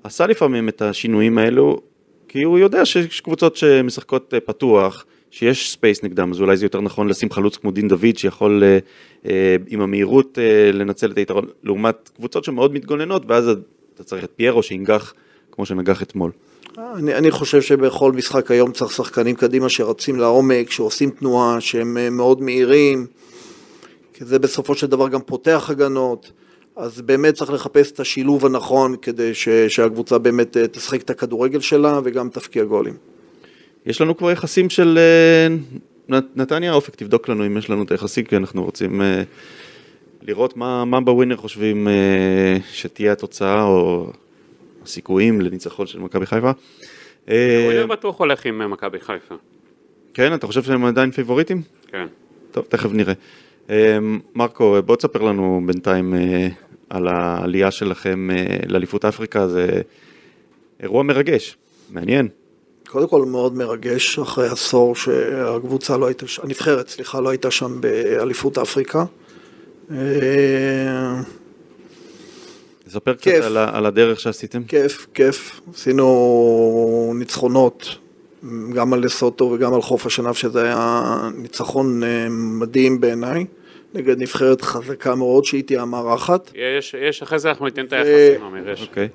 עשה 0.03 0.27
לפעמים 0.27 0.69
את 0.69 0.81
השינויים 0.81 1.37
האלו, 1.37 1.81
כי 2.27 2.43
הוא 2.43 2.59
יודע 2.59 2.85
שיש 2.85 3.21
קבוצות 3.21 3.55
שמשחקות 3.55 4.33
אה, 4.33 4.39
פתוח, 4.39 5.05
שיש 5.31 5.71
space 5.71 6.03
נגדם, 6.03 6.31
אז 6.31 6.41
אולי 6.41 6.57
זה 6.57 6.65
יותר 6.65 6.81
נכון 6.81 7.07
לשים 7.07 7.31
חלוץ 7.31 7.57
כמו 7.57 7.71
דין 7.71 7.87
דוד 7.87 8.17
שיכול 8.17 8.63
אה, 8.63 8.77
אה, 9.25 9.55
עם 9.67 9.81
המהירות 9.81 10.37
לנצל 10.73 11.11
את 11.11 11.17
היתרון, 11.17 11.45
לעומת 11.63 12.09
קבוצות 12.15 12.43
שמאוד 12.43 12.73
מתגוננות, 12.73 13.23
ואז 13.27 13.49
אתה 13.95 14.03
צריך 14.03 14.23
את 14.23 14.31
פיירו 14.35 14.63
שינגח 14.63 15.13
כמו 15.51 15.65
שנגח 15.65 16.01
אתמול. 16.01 16.31
אני, 16.77 17.15
אני 17.15 17.31
חושב 17.31 17.61
שבכל 17.61 18.11
משחק 18.11 18.51
היום 18.51 18.71
צריך 18.71 18.91
שחקנים 18.91 19.35
קדימה 19.35 19.69
שרצים 19.69 20.19
לעומק, 20.19 20.71
שעושים 20.71 21.09
תנועה, 21.09 21.61
שהם 21.61 22.17
מאוד 22.17 22.41
מהירים, 22.41 23.05
כי 24.13 24.25
זה 24.25 24.39
בסופו 24.39 24.75
של 24.75 24.87
דבר 24.87 25.09
גם 25.09 25.21
פותח 25.21 25.69
הגנות. 25.69 26.31
אז 26.76 27.01
באמת 27.01 27.34
צריך 27.34 27.51
לחפש 27.51 27.91
את 27.91 27.99
השילוב 27.99 28.45
הנכון 28.45 28.95
כדי 29.01 29.34
ש, 29.34 29.49
שהקבוצה 29.49 30.17
באמת 30.17 30.57
אה, 30.57 30.67
תשחק 30.67 31.01
את 31.01 31.09
הכדורגל 31.09 31.59
שלה 31.59 31.99
וגם 32.03 32.30
תפקיע 32.30 32.63
גולים. 32.63 32.93
יש 33.86 34.01
לנו 34.01 34.17
כבר 34.17 34.32
יחסים 34.32 34.69
של 34.69 34.99
אה, 34.99 35.55
נתניה, 36.36 36.74
אופק 36.74 36.95
תבדוק 36.95 37.30
לנו 37.30 37.45
אם 37.45 37.57
יש 37.57 37.69
לנו 37.69 37.84
את 37.84 37.91
היחסים, 37.91 38.26
כי 38.26 38.38
אנחנו 38.38 38.63
רוצים 38.63 39.01
אה, 39.01 39.24
לראות 40.21 40.57
מה, 40.57 40.86
מה 40.86 41.01
בווינר 41.01 41.38
חושבים 41.38 41.88
שתהיה 42.71 43.11
התוצאה 43.11 43.63
או 43.63 44.11
הסיכויים 44.84 45.41
לניצחון 45.41 45.88
של 45.88 45.99
מכבי 45.99 46.26
חיפה. 46.26 46.51
ווינר 47.28 47.88
בטוח 47.88 48.19
הולך 48.19 48.45
עם 48.45 48.71
מכבי 48.71 48.99
חיפה. 48.99 49.36
כן, 50.13 50.34
אתה 50.34 50.47
חושב 50.47 50.63
שהם 50.63 50.86
עדיין 50.86 51.11
פיבוריטים? 51.11 51.61
כן. 51.88 52.05
טוב, 52.51 52.65
תכף 52.69 52.89
נראה. 52.93 53.13
מרקו, 54.36 54.78
בוא 54.86 54.95
תספר 54.95 55.21
לנו 55.21 55.61
בינתיים 55.65 56.13
על 56.93 57.07
העלייה 57.07 57.71
שלכם 57.71 58.29
אה, 58.31 58.57
לאליפות 58.67 59.05
אפריקה, 59.05 59.47
זה 59.47 59.81
אירוע 60.79 61.03
מרגש, 61.03 61.57
מעניין. 61.89 62.27
קודם 62.87 63.07
כל 63.07 63.25
מאוד 63.25 63.57
מרגש, 63.57 64.19
אחרי 64.19 64.47
עשור 64.47 64.95
שהקבוצה 64.95 65.97
לא 65.97 66.05
הייתה, 66.05 66.25
הנבחרת, 66.43 66.89
סליחה, 66.89 67.19
לא 67.19 67.29
הייתה 67.29 67.51
שם 67.51 67.81
באליפות 67.81 68.57
אפריקה. 68.57 69.05
אה, 69.91 69.97
ספר 72.89 73.13
קצת 73.13 73.31
על, 73.43 73.57
על 73.57 73.85
הדרך 73.85 74.19
שעשיתם. 74.19 74.63
כיף, 74.63 75.07
כיף. 75.13 75.61
עשינו 75.73 77.13
ניצחונות 77.15 77.95
גם 78.73 78.93
על 78.93 79.05
לסוטו 79.05 79.45
וגם 79.45 79.73
על 79.73 79.81
חוף 79.81 80.05
השנהב, 80.05 80.33
שזה 80.33 80.63
היה 80.63 81.03
ניצחון 81.37 82.03
אה, 82.03 82.27
מדהים 82.29 83.01
בעיניי, 83.01 83.45
נגד 83.93 84.21
נבחרת 84.21 84.61
חזקה 84.61 85.15
מאוד 85.15 85.45
שהיא 85.45 85.63
תהיה 85.63 85.81
המארחת. 85.81 86.51
יש, 86.55 86.95
יש, 86.99 87.21
אחרי 87.21 87.39
זה 87.39 87.49
אנחנו 87.49 87.65
ניתן 87.65 87.85
את 87.85 87.93
היחסים, 87.93 88.45
אמיר, 88.45 88.69
יש. 88.69 88.81
אוקיי. 88.81 89.07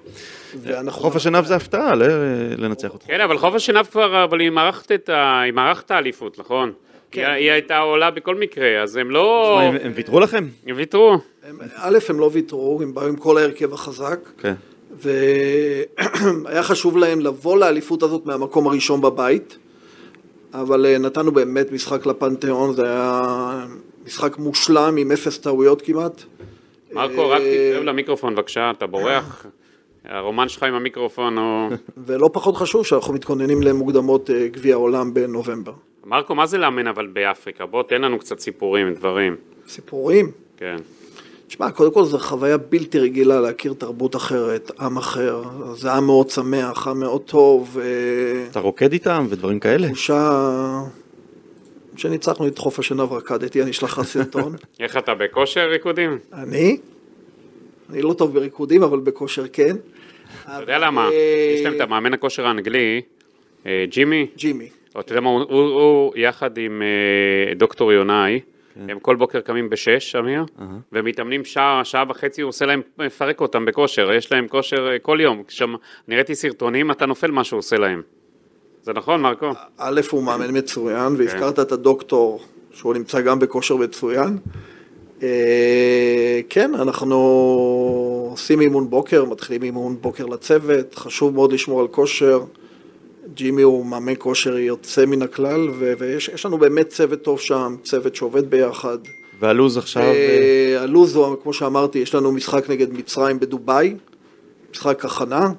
חוף 0.88 1.16
השנהב 1.16 1.44
זה 1.44 1.56
הפתעה, 1.56 1.94
לנצח 2.58 2.92
אותך. 2.92 3.06
כן, 3.06 3.20
אבל 3.20 3.38
חוף 3.38 3.54
השנהב 3.54 3.86
כבר, 3.86 4.24
אבל 4.24 4.40
היא 4.40 4.50
מארחת 4.50 4.92
את 4.92 5.90
האליפות, 5.90 6.38
נכון? 6.38 6.72
כן. 7.10 7.30
היא 7.30 7.50
הייתה 7.50 7.78
עולה 7.78 8.10
בכל 8.10 8.34
מקרה, 8.34 8.82
אז 8.82 8.96
הם 8.96 9.10
לא... 9.10 9.60
הם 9.60 9.92
ויתרו 9.94 10.20
לכם? 10.20 10.48
הם 10.66 10.76
ויתרו. 10.76 11.18
א', 11.74 11.98
הם 12.08 12.20
לא 12.20 12.30
ויתרו, 12.32 12.80
הם 12.82 12.94
באו 12.94 13.06
עם 13.06 13.16
כל 13.16 13.38
ההרכב 13.38 13.74
החזק. 13.74 14.18
כן. 14.38 14.54
והיה 14.96 16.62
חשוב 16.62 16.96
להם 16.96 17.20
לבוא 17.20 17.58
לאליפות 17.58 18.02
הזאת 18.02 18.26
מהמקום 18.26 18.66
הראשון 18.66 19.00
בבית, 19.00 19.58
אבל 20.54 20.86
אה, 20.86 20.98
נתנו 20.98 21.32
באמת 21.32 21.72
משחק 21.72 22.06
לפנתיאון, 22.06 22.74
זה 22.74 22.84
היה 22.84 23.66
משחק 24.08 24.38
מושלם 24.38 24.94
עם 24.98 25.12
אפס 25.12 25.38
טעויות 25.38 25.82
כמעט. 25.82 26.22
מרקו, 26.92 27.30
רק 27.30 27.40
אה, 27.40 27.68
תתקרב 27.68 27.84
למיקרופון 27.84 28.34
בבקשה, 28.34 28.70
אתה 28.70 28.86
בורח. 28.86 29.46
הרומן 30.04 30.48
שלך 30.48 30.62
עם 30.62 30.74
המיקרופון 30.74 31.38
הוא... 31.38 31.70
ולא 31.96 32.30
פחות 32.32 32.56
חשוב 32.56 32.86
שאנחנו 32.86 33.14
מתכוננים 33.14 33.62
למוקדמות 33.62 34.30
אה, 34.30 34.48
גביע 34.48 34.74
העולם 34.74 35.14
בנובמבר. 35.14 35.72
מרקו, 36.04 36.34
מה 36.34 36.46
זה 36.46 36.58
לאמן 36.58 36.86
אבל 36.86 37.06
באפריקה? 37.06 37.66
בוא 37.66 37.82
תן 37.82 38.02
לנו 38.02 38.18
קצת 38.18 38.38
סיפורים, 38.38 38.94
דברים. 38.94 39.36
סיפורים? 39.68 40.30
כן. 40.56 40.76
תשמע, 41.46 41.70
קודם 41.70 41.92
כל 41.92 42.04
זו 42.04 42.18
חוויה 42.18 42.56
בלתי 42.56 42.98
רגילה 42.98 43.40
להכיר 43.40 43.72
תרבות 43.78 44.16
אחרת, 44.16 44.70
עם 44.80 44.96
אחר. 44.96 45.42
זה 45.74 45.92
עם 45.92 46.06
מאוד 46.06 46.30
שמח, 46.30 46.88
עם 46.88 47.00
מאוד 47.00 47.22
טוב. 47.22 47.78
אתה 48.50 48.60
רוקד 48.60 48.92
איתם 48.92 49.26
ודברים 49.30 49.60
כאלה? 49.60 49.86
תחושה... 49.88 50.40
כשניצחנו 51.98 52.46
את 52.46 52.58
חוף 52.58 52.78
השנהב 52.78 53.12
רקדתי, 53.12 53.62
אני 53.62 53.70
אשלח 53.70 53.98
לך 53.98 54.04
סרטון. 54.04 54.54
איך 54.80 54.96
אתה 54.96 55.14
בכושר 55.14 55.68
ריקודים? 55.68 56.18
אני? 56.32 56.78
אני 57.90 58.02
לא 58.02 58.12
טוב 58.12 58.34
בריקודים, 58.34 58.82
אבל 58.82 59.00
בכושר 59.00 59.44
כן. 59.52 59.76
אתה 60.44 60.58
יודע 60.60 60.78
למה? 60.78 61.08
אה, 61.08 61.54
יש 61.54 61.64
להם 61.64 61.74
את 61.74 61.80
המאמן 61.80 62.14
הכושר 62.14 62.46
האנגלי, 62.46 63.00
אה, 63.66 63.84
ג'ימי. 63.88 64.26
ג'ימי. 64.36 64.68
אתה 65.00 65.12
יודע 65.12 65.20
מה, 65.20 65.30
הוא 65.30 66.12
יחד 66.16 66.58
עם 66.58 66.82
אה, 66.82 67.54
דוקטור 67.54 67.92
יונאי. 67.92 68.40
כן. 68.74 68.90
הם 68.90 68.98
כל 68.98 69.16
בוקר 69.16 69.40
קמים 69.40 69.70
בשש, 69.70 70.16
אמיר. 70.16 70.44
ומתאמנים 70.92 71.44
שעה, 71.44 71.84
שעה 71.84 72.04
וחצי, 72.08 72.42
הוא 72.42 72.48
עושה 72.48 72.66
להם, 72.66 72.82
מפרק 72.98 73.40
אותם 73.40 73.64
בכושר, 73.64 74.12
יש 74.12 74.32
להם 74.32 74.48
כושר 74.48 74.88
כל 75.02 75.18
יום. 75.20 75.42
אני 76.08 76.16
ראיתי 76.16 76.34
סרטונים, 76.34 76.90
אתה 76.90 77.06
נופל 77.06 77.30
מה 77.30 77.44
שהוא 77.44 77.58
עושה 77.58 77.76
להם. 77.76 78.02
זה 78.82 78.92
נכון, 78.92 79.20
מרקו? 79.20 79.50
א', 79.78 80.00
הוא 80.10 80.22
מאמן 80.22 80.56
מצוין, 80.58 81.14
והזכרת 81.18 81.56
כן. 81.56 81.62
את 81.62 81.72
הדוקטור, 81.72 82.40
שהוא 82.72 82.94
נמצא 82.94 83.20
גם 83.20 83.38
בכושר 83.38 83.76
מצוין. 83.76 84.38
אה, 85.22 86.40
כן, 86.48 86.74
אנחנו 86.74 87.16
עושים 88.30 88.60
אימון 88.60 88.90
בוקר, 88.90 89.24
מתחילים 89.24 89.62
אימון 89.62 89.96
בוקר 90.00 90.26
לצוות, 90.26 90.94
חשוב 90.94 91.34
מאוד 91.34 91.52
לשמור 91.52 91.80
על 91.80 91.88
כושר. 91.88 92.40
ג'ימי 93.34 93.62
הוא 93.62 93.86
מאמן 93.86 94.12
כושר 94.18 94.58
יוצא 94.58 95.06
מן 95.06 95.22
הכלל, 95.22 95.68
ויש 95.98 96.46
לנו 96.46 96.58
באמת 96.58 96.88
צוות 96.88 97.22
טוב 97.22 97.40
שם, 97.40 97.76
צוות 97.82 98.14
שעובד 98.14 98.50
ביחד. 98.50 98.98
והלו"ז 99.40 99.76
עכשיו? 99.76 100.02
הלו"ז 100.78 101.16
הוא, 101.16 101.36
כמו 101.42 101.52
שאמרתי, 101.52 101.98
יש 101.98 102.14
לנו 102.14 102.32
משחק 102.32 102.70
נגד 102.70 102.92
מצרים 102.92 103.40
בדובאי, 103.40 103.94
משחק 104.70 105.04
הכנה, 105.04 105.52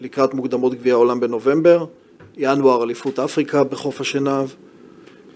לקראת 0.00 0.34
מוקדמות 0.34 0.74
גביע 0.74 0.94
העולם 0.94 1.20
בנובמבר, 1.20 1.84
ינואר 2.38 2.84
אליפות 2.84 3.18
אפריקה 3.18 3.64
בחוף 3.64 4.00
השנהב. 4.00 4.48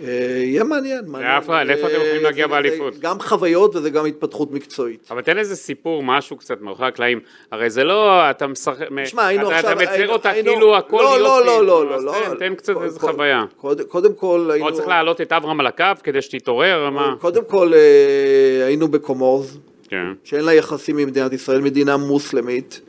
אה, 0.01 0.43
יהיה 0.45 0.65
מעניין. 0.65 1.05
לאיפה 1.09 1.63
אתם 1.63 1.97
הולכים 1.97 2.23
להגיע 2.23 2.47
באליפות? 2.47 2.99
גם 2.99 3.21
חוויות 3.21 3.77
וזה 3.77 3.91
גם 3.91 4.07
התפתחות 4.07 4.53
מקצועית. 4.53 5.09
אבל 5.11 5.23
תן 5.23 5.39
איזה 5.39 5.57
סיפור, 5.57 6.03
משהו 6.03 6.37
קצת 6.37 6.61
מאחורי 6.61 6.89
הקלעים. 6.89 7.21
הרי 7.51 7.71
זה 7.71 7.85
לא, 7.85 8.31
אתה 8.31 8.47
משחק, 8.47 8.87
תשמע, 9.05 9.27
היינו 9.27 9.51
עכשיו... 9.51 9.73
אתה 9.73 9.83
מצייר 9.83 10.09
אותה 10.09 10.33
כאילו 10.33 10.77
הכל 10.77 11.03
לא, 11.03 11.21
לא, 11.21 11.67
לא, 11.67 11.87
לא, 11.87 12.05
לא. 12.05 12.15
תן 12.39 12.55
קצת 12.55 12.75
איזה 12.83 13.01
חוויה. 13.01 13.45
קודם 13.89 14.15
כל 14.15 14.51
היינו... 14.53 14.69
או 14.69 14.73
צריך 14.73 14.89
להעלות 14.89 15.21
את 15.21 15.33
אברהם 15.33 15.61
על 15.61 15.67
הקו 15.67 15.85
כדי 16.03 16.23
שתתעורר, 16.23 16.91
מה? 16.91 17.15
קודם 17.21 17.45
כל 17.45 17.73
אה, 17.75 18.67
היינו 18.67 18.89
בקומורס, 18.89 19.59
כן. 19.89 20.07
שאין 20.25 20.45
לה 20.45 20.55
יחסים 20.55 20.99
עם 20.99 21.09
מדינת 21.09 21.33
ישראל, 21.33 21.61
מדינה 21.61 21.97
מוסלמית. 21.97 22.81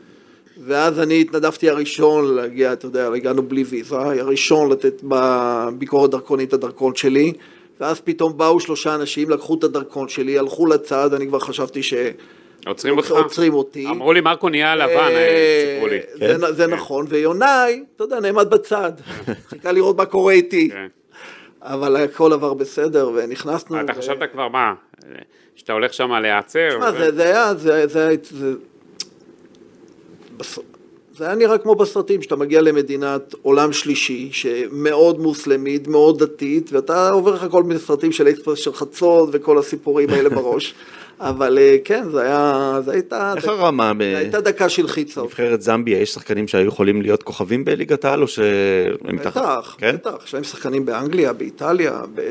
ואז 0.58 1.00
אני 1.00 1.22
התנדבתי 1.22 1.70
הראשון 1.70 2.36
להגיע, 2.36 2.74
אתה 2.74 2.86
יודע, 2.86 3.08
הגענו 3.08 3.44
בלי 3.44 3.64
ויזה, 3.64 3.96
הראשון 3.96 4.72
לתת 4.72 5.02
בביקורת 5.04 6.10
דרכונית 6.10 6.50
את 6.50 6.54
הדרכון 6.54 6.96
שלי, 6.96 7.34
ואז 7.80 8.00
פתאום 8.00 8.38
באו 8.38 8.60
שלושה 8.60 8.96
אנשים, 8.96 9.30
לקחו 9.30 9.56
את 9.56 9.64
הדרכון 9.64 10.10
שלי, 10.10 10.40
הלכו 10.40 10.66
לצד, 10.66 11.14
אני 11.14 11.28
כבר 11.28 11.40
חשבתי 11.40 11.84
ש... 11.84 11.94
עוצרים 12.66 12.98
אותך? 12.98 13.12
עוצרים 13.12 13.54
אותי. 13.54 13.88
אמרו 13.88 14.14
לי 14.14 14.22
מרקו 14.22 14.50
נהיה 14.50 14.76
לבן, 14.76 14.94
אה, 14.96 15.74
סיפרו 15.74 15.88
לי. 15.88 16.00
זה 16.54 16.66
כן. 16.68 16.74
נכון, 16.74 17.06
ויונאי, 17.10 17.84
אתה 17.96 18.04
יודע, 18.04 18.20
נעמד 18.20 18.50
בצד, 18.50 18.92
חיכה 19.50 19.72
לראות 19.72 19.98
מה 19.98 20.06
קורה 20.06 20.34
איתי. 20.34 20.70
כן. 20.70 20.88
אבל 21.62 21.96
הכל 21.96 22.34
עבר 22.34 22.54
בסדר, 22.54 23.10
ונכנסנו. 23.16 23.82
אתה 23.82 23.94
חשבת 23.94 24.32
כבר 24.32 24.48
מה, 24.48 24.74
שאתה 25.56 25.74
הולך 25.74 25.94
שם 25.94 26.12
להיעצר? 26.12 26.70
תשמע, 26.70 27.12
זה 27.12 27.24
היה, 27.24 27.54
זה 27.86 28.16
היה... 30.58 30.74
זה 31.18 31.26
היה 31.26 31.36
נראה 31.36 31.58
כמו 31.58 31.76
בסרטים, 31.76 32.22
שאתה 32.22 32.36
מגיע 32.36 32.62
למדינת 32.62 33.36
עולם 33.42 33.74
שלישי, 33.74 34.30
שמאוד 34.32 35.20
מוסלמית, 35.20 35.88
מאוד 35.88 36.24
דתית, 36.24 36.74
ואתה 36.74 37.10
עובר 37.10 37.34
לך 37.36 37.46
כל 37.52 37.64
מיני 37.64 37.80
סרטים 37.80 38.12
של 38.12 38.28
אקספרס 38.28 38.60
של 38.60 38.74
חצות 38.74 39.30
וכל 39.32 39.58
הסיפורים 39.58 40.10
האלה 40.10 40.30
בראש. 40.38 40.74
אבל 41.20 41.58
אה, 41.58 41.78
כן, 41.84 42.10
זה 42.10 42.22
היה, 42.22 42.80
זה 42.86 42.92
הייתה, 42.92 43.34
איך 43.38 43.48
הרמה? 43.48 43.92
זה 44.00 44.18
הייתה 44.18 44.42
דקה 44.42 44.70
של 44.70 44.88
חיצה. 44.88 45.24
נבחרת 45.24 45.62
זמביה, 45.62 46.00
יש 46.00 46.14
שחקנים 46.14 46.48
שהיו 46.48 46.68
יכולים 46.68 47.02
להיות 47.02 47.24
כוכבים 47.24 47.66
בליגת 47.66 48.06
העל, 48.06 48.22
או 48.22 48.28
שהם 48.28 49.16
מתחת? 49.16 49.42
בטח, 49.42 49.76
כן? 49.78 49.96
בטח, 49.96 50.24
יש 50.26 50.34
להם 50.34 50.44
שחקנים 50.44 50.86
באנגליה, 50.86 51.34
באיטליה, 51.34 52.02
ב... 52.16 52.22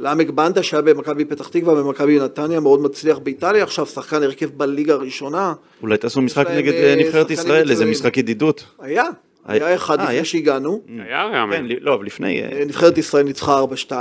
לעמק 0.00 0.30
בנדה 0.30 0.62
שהיה 0.62 0.82
במכבי 0.82 1.24
פתח 1.24 1.48
תקווה 1.48 1.74
במכבי 1.74 2.18
נתניה, 2.18 2.60
מאוד 2.60 2.80
מצליח 2.80 3.18
באיטליה, 3.18 3.62
עכשיו 3.62 3.86
שחקן 3.86 4.22
הרכב 4.22 4.50
בליגה 4.56 4.94
הראשונה. 4.94 5.52
אולי 5.82 5.96
תעשו 5.96 6.22
משחק 6.22 6.46
נגד 6.50 6.72
אה, 6.72 6.94
נבחרת 6.98 7.30
ישראל, 7.30 7.70
איזה 7.70 7.84
משחק 7.84 8.16
ידידות. 8.16 8.64
היה, 8.78 9.04
היה 9.44 9.74
אחד 9.74 10.00
לפני 10.00 10.24
שהגענו. 10.24 10.82
היה 10.98 11.24
ראמן. 11.24 11.56
כן, 11.56 11.64
לא, 11.80 11.94
אבל 11.94 12.06
לפני... 12.06 12.42
אה, 12.42 12.64
נבחרת 12.66 12.98
ישראל 12.98 13.24
ניצחה 13.24 13.62
4-2. 13.88 13.92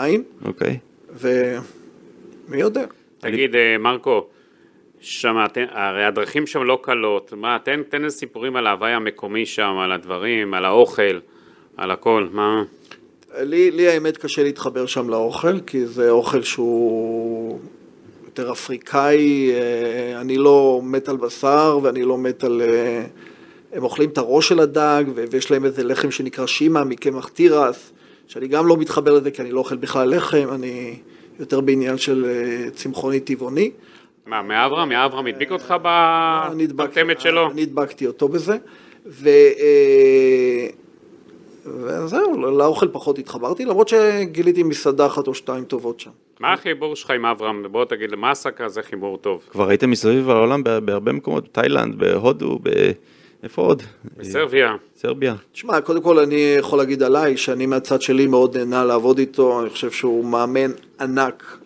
אוקיי. 0.45 0.77
ומי 1.19 2.57
יודע. 2.57 2.85
תגיד, 3.19 3.55
אה, 3.55 3.77
מרקו, 3.79 4.27
שם, 4.99 5.35
הרי 5.71 6.05
הדרכים 6.05 6.47
שם 6.47 6.63
לא 6.63 6.79
קלות, 6.81 7.33
מה, 7.37 7.57
תן 7.63 8.03
איזה 8.03 8.17
סיפורים 8.17 8.55
על 8.55 8.67
ההוואי 8.67 8.91
המקומי 8.91 9.45
שם, 9.45 9.77
על 9.83 9.91
הדברים, 9.91 10.53
על 10.53 10.65
האוכל, 10.65 11.19
על 11.77 11.91
הכל, 11.91 12.27
מה... 12.31 12.63
לי, 13.37 13.71
לי 13.71 13.87
האמת 13.87 14.17
קשה 14.17 14.43
להתחבר 14.43 14.85
שם 14.85 15.09
לאוכל, 15.09 15.59
כי 15.59 15.85
זה 15.85 16.09
אוכל 16.09 16.41
שהוא 16.41 17.59
יותר 18.25 18.51
אפריקאי, 18.51 19.51
אה, 19.53 20.21
אני 20.21 20.37
לא 20.37 20.81
מת 20.83 21.09
על 21.09 21.17
בשר 21.17 21.79
ואני 21.83 22.03
לא 22.03 22.17
מת 22.17 22.43
על... 22.43 22.61
אה, 22.61 23.03
הם 23.73 23.83
אוכלים 23.83 24.09
את 24.09 24.17
הראש 24.17 24.49
של 24.49 24.59
הדג 24.59 25.03
ויש 25.31 25.51
להם 25.51 25.65
איזה 25.65 25.83
לחם 25.83 26.11
שנקרא 26.11 26.45
שימה 26.45 26.83
מקמח 26.83 27.27
תירס, 27.27 27.91
שאני 28.27 28.47
גם 28.47 28.67
לא 28.67 28.77
מתחבר 28.77 29.13
לזה 29.13 29.31
כי 29.31 29.41
אני 29.41 29.51
לא 29.51 29.59
אוכל 29.59 29.75
בכלל 29.75 30.15
לחם, 30.15 30.47
אני 30.55 30.95
יותר 31.39 31.61
בעניין 31.61 31.97
של 31.97 32.25
אה, 32.25 32.71
צמחוני 32.71 33.19
טבעוני. 33.19 33.71
מה, 34.25 34.41
מאברהם? 34.41 34.89
מאברהם 34.89 35.25
הדביק 35.25 35.51
אותך 35.51 35.73
בתמת 36.75 37.19
שלו? 37.21 37.51
אני 37.51 37.61
הדבקתי 37.63 38.07
אותו 38.07 38.27
בזה. 38.27 38.57
ו... 39.05 39.29
וזהו, 41.65 42.51
לאוכל 42.51 42.87
פחות 42.87 43.19
התחברתי, 43.19 43.65
למרות 43.65 43.87
שגיליתי 43.87 44.63
מסעדה 44.63 45.05
אחת 45.05 45.27
או 45.27 45.33
שתיים 45.33 45.63
טובות 45.63 45.99
שם. 45.99 46.11
מה 46.39 46.53
החיבור 46.53 46.95
שלך 46.95 47.11
עם 47.11 47.25
אברהם? 47.25 47.65
בוא 47.71 47.85
תגיד, 47.85 48.11
למה 48.11 48.31
עסקה 48.31 48.69
זה 48.69 48.81
חיבור 48.81 49.17
טוב? 49.17 49.41
כבר 49.51 49.69
הייתם 49.69 49.91
מסביב 49.91 50.29
העולם 50.29 50.63
בהרבה 50.63 51.11
מקומות, 51.11 51.43
בתאילנד, 51.43 51.95
בהודו, 51.95 52.59
ב... 52.63 52.91
איפה 53.43 53.61
עוד? 53.61 53.83
בסרביה. 54.17 54.75
סרביה. 54.95 55.35
תשמע, 55.51 55.81
קודם 55.81 56.01
כל 56.01 56.19
אני 56.19 56.55
יכול 56.59 56.79
להגיד 56.79 57.03
עליי, 57.03 57.37
שאני 57.37 57.65
מהצד 57.65 58.01
שלי 58.01 58.27
מאוד 58.27 58.57
נהנה 58.57 58.85
לעבוד 58.85 59.17
איתו, 59.17 59.61
אני 59.61 59.69
חושב 59.69 59.91
שהוא 59.91 60.25
מאמן 60.25 60.71
ענק, 60.99 61.57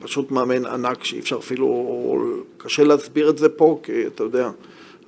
פשוט 0.00 0.30
מאמן 0.30 0.66
ענק 0.66 1.04
שאי 1.04 1.18
אפשר 1.18 1.36
אפילו, 1.36 2.24
קשה 2.56 2.84
להסביר 2.84 3.30
את 3.30 3.38
זה 3.38 3.48
פה, 3.48 3.80
כי 3.82 4.06
אתה 4.06 4.22
יודע, 4.22 4.50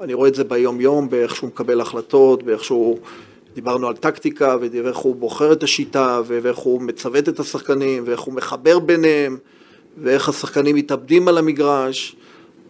אני 0.01 0.15
רואה 0.15 0.29
את 0.29 0.35
זה 0.35 0.45
ביום 0.45 0.81
יום, 0.81 1.11
באיך 1.11 1.37
שהוא 1.37 1.49
מקבל 1.49 1.81
החלטות, 1.81 2.43
באיך 2.43 2.65
שהוא... 2.65 2.99
דיברנו 3.57 3.89
על 3.89 3.97
טקטיקה 3.97 4.57
ואיך 4.61 4.97
הוא 4.97 5.17
בוחר 5.17 5.53
את 5.53 5.63
השיטה 5.63 6.21
ואיך 6.27 6.57
הוא 6.57 6.83
מצוות 6.83 7.29
את 7.29 7.41
השחקנים 7.41 8.03
ואיך 8.07 8.21
הוא 8.21 8.35
מחבר 8.35 8.79
ביניהם 8.79 9.39
ואיך 10.03 10.29
השחקנים 10.29 10.77
מתאבדים 10.77 11.29
על 11.29 11.39
המגרש 11.39 12.17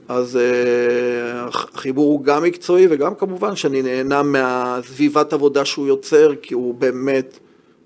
אז 0.08 0.36
uh, 0.36 1.56
החיבור 1.74 2.12
הוא 2.12 2.24
גם 2.24 2.42
מקצועי 2.42 2.86
וגם 2.90 3.14
כמובן 3.14 3.56
שאני 3.56 3.82
נהנה 3.82 4.22
מהסביבת 4.22 5.32
עבודה 5.32 5.64
שהוא 5.64 5.86
יוצר 5.86 6.32
כי 6.42 6.54
הוא 6.54 6.74
באמת 6.74 7.38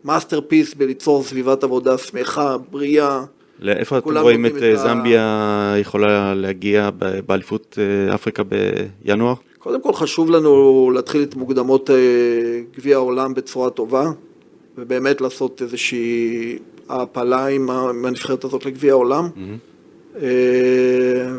masterpiece 0.05 0.75
בליצור 0.75 1.23
סביבת 1.23 1.65
עבודה 1.65 1.99
שמחה, 1.99 2.57
בריאה. 2.71 3.25
לאיפה 3.61 3.99
אתם 3.99 4.19
רואים 4.19 4.47
את, 4.47 4.57
את 4.57 4.63
אה, 4.63 4.77
זמביה 4.77 5.75
יכולה 5.79 6.35
להגיע 6.35 6.91
באליפות 7.27 7.79
אה, 7.81 8.15
אפריקה 8.15 8.43
בינואר? 8.43 9.35
קודם 9.59 9.83
כל 9.83 9.93
חשוב 9.93 10.31
לנו 10.31 10.91
להתחיל 10.95 11.23
את 11.23 11.35
מוקדמות 11.35 11.91
אה, 11.91 11.97
גביע 12.77 12.97
העולם 12.97 13.35
בצורה 13.35 13.71
טובה, 13.71 14.05
ובאמת 14.79 15.21
לעשות 15.21 15.63
איזושהי 15.63 16.59
העפלה 16.89 17.47
עם 17.47 17.71
הנבחרת 17.71 18.45
הזאת 18.45 18.67
לגביע 18.67 18.93
העולם. 18.93 19.25
Mm-hmm. 19.25 19.71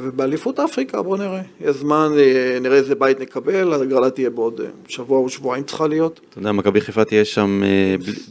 ובאליפות 0.03 0.59
אפריקה 0.59 1.01
בואו 1.01 1.17
נראה, 1.17 1.41
יש 1.61 1.75
זמן, 1.75 2.11
אה, 2.17 2.57
נראה 2.61 2.77
איזה 2.77 2.95
בית 2.95 3.19
נקבל, 3.19 3.73
הגרלה 3.73 4.09
תהיה 4.09 4.29
בעוד 4.29 4.61
שבוע 4.87 5.19
או 5.19 5.29
שבועיים 5.29 5.63
צריכה 5.63 5.87
להיות. 5.87 6.19
אתה 6.29 6.39
יודע, 6.39 6.51
מכבי 6.51 6.81
חיפה 6.81 7.05
תהיה 7.05 7.25
שם 7.25 7.61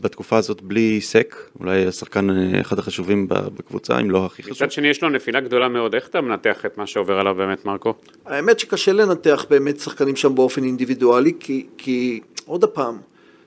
בתקופה 0.01 0.36
הזאת 0.36 0.62
בלי 0.62 1.01
סק, 1.01 1.36
אולי 1.61 1.86
השחקן 1.86 2.28
אחד 2.61 2.78
החשובים 2.78 3.26
בקבוצה, 3.28 4.01
אם 4.01 4.11
לא 4.11 4.26
הכי 4.26 4.43
חשוב. 4.43 4.57
מצד 4.57 4.72
שני 4.72 4.88
יש 4.88 5.03
לו 5.03 5.09
נפילה 5.09 5.41
גדולה 5.41 5.68
מאוד, 5.68 5.95
איך 5.95 6.09
אתה 6.09 6.20
מנתח 6.20 6.66
את 6.66 6.78
מה 6.78 6.86
שעובר 6.86 7.18
עליו 7.18 7.34
באמת, 7.34 7.64
מרקו? 7.64 7.95
האמת 8.26 8.59
שקשה 8.59 8.93
לנתח 8.93 9.47
באמת 9.51 9.80
שחקנים 9.80 10.16
שם 10.16 10.34
באופן 10.34 10.64
אינדיבידואלי, 10.64 11.32
כי, 11.41 11.66
כי 11.78 12.20
עוד 12.47 12.64
פעם, 12.64 12.99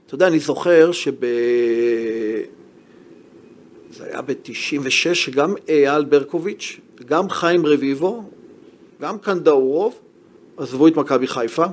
אתה 0.06 0.16
יודע, 0.16 0.28
אני 0.28 0.40
זוכר 0.40 0.92
שב... 0.92 1.12
זה 3.98 4.06
היה 4.06 4.22
ב-96, 4.22 5.14
שגם 5.14 5.54
אייל 5.70 6.04
ברקוביץ', 6.04 6.80
גם 7.06 7.30
חיים 7.30 7.66
רביבו, 7.66 8.24
גם 9.02 9.18
קנדאורוב, 9.18 10.00
עזבו 10.58 10.88
את 10.88 10.96
מכבי 10.96 11.28
חיפה, 11.28 11.66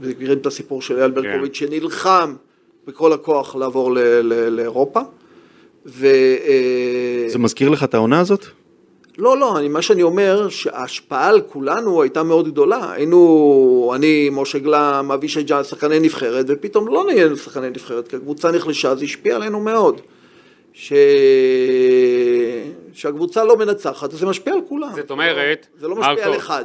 מכירים 0.00 0.38
את 0.38 0.46
הסיפור 0.46 0.82
של 0.82 0.98
אייל 0.98 1.10
ברקוביץ', 1.10 1.58
כן. 1.58 1.66
שנלחם 1.66 2.34
בכל 2.86 3.12
הכוח 3.12 3.56
לעבור 3.56 3.92
לאירופה. 4.50 5.00
ו... 5.86 6.06
אה, 6.06 7.24
זה 7.28 7.38
מזכיר 7.38 7.68
לך 7.68 7.84
את 7.84 7.94
העונה 7.94 8.20
הזאת? 8.20 8.44
לא, 9.18 9.38
לא, 9.38 9.58
אני, 9.58 9.68
מה 9.68 9.82
שאני 9.82 10.02
אומר, 10.02 10.48
שההשפעה 10.48 11.28
על 11.28 11.40
כולנו 11.40 12.02
הייתה 12.02 12.22
מאוד 12.22 12.48
גדולה. 12.48 12.92
היינו, 12.92 13.92
אני, 13.94 14.30
משה 14.32 14.58
גלם, 14.58 15.10
אבישי 15.14 15.42
ג'אן, 15.42 15.64
שחקני 15.64 16.00
נבחרת, 16.00 16.46
ופתאום 16.48 16.88
לא 16.88 17.04
נהיינו 17.04 17.36
שחקני 17.36 17.70
נבחרת, 17.70 18.08
כי 18.08 18.16
הקבוצה 18.16 18.52
נחלשה, 18.52 18.94
זה 18.94 19.04
השפיע 19.04 19.36
עלינו 19.36 19.60
מאוד. 19.60 20.00
ש... 20.74 20.92
שהקבוצה 22.92 23.44
לא 23.44 23.56
מנצחת, 23.56 24.12
אז 24.12 24.18
זה 24.18 24.26
משפיע 24.26 24.54
על 24.54 24.60
כולם. 24.68 24.92
זאת 24.96 25.10
אומרת, 25.10 25.66
זה 25.76 25.88
לא 25.88 25.96
משפיע 25.96 26.26
על 26.26 26.36
אחד. 26.36 26.64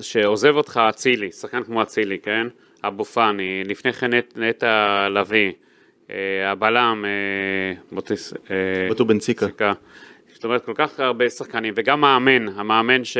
שעוזב 0.00 0.56
אותך 0.56 0.80
אצילי, 0.88 1.32
שחקן 1.32 1.62
כמו 1.62 1.82
אצילי, 1.82 2.18
כן? 2.18 2.46
אבו 2.84 3.04
פאני, 3.04 3.62
לפני 3.64 3.92
כן 3.92 4.10
נטע 4.36 5.06
לביא, 5.08 5.52
אה, 6.10 6.50
הבלם, 6.50 7.04
אה, 7.04 7.80
בוטיס... 7.92 8.34
בוטו 8.88 9.04
בן 9.04 9.18
ציקה. 9.18 9.72
זאת 10.34 10.44
אומרת, 10.44 10.64
כל 10.64 10.74
כך 10.74 11.00
הרבה 11.00 11.30
שחקנים, 11.30 11.74
וגם 11.76 12.00
מאמן, 12.00 12.48
המאמן 12.48 13.04
ש... 13.04 13.16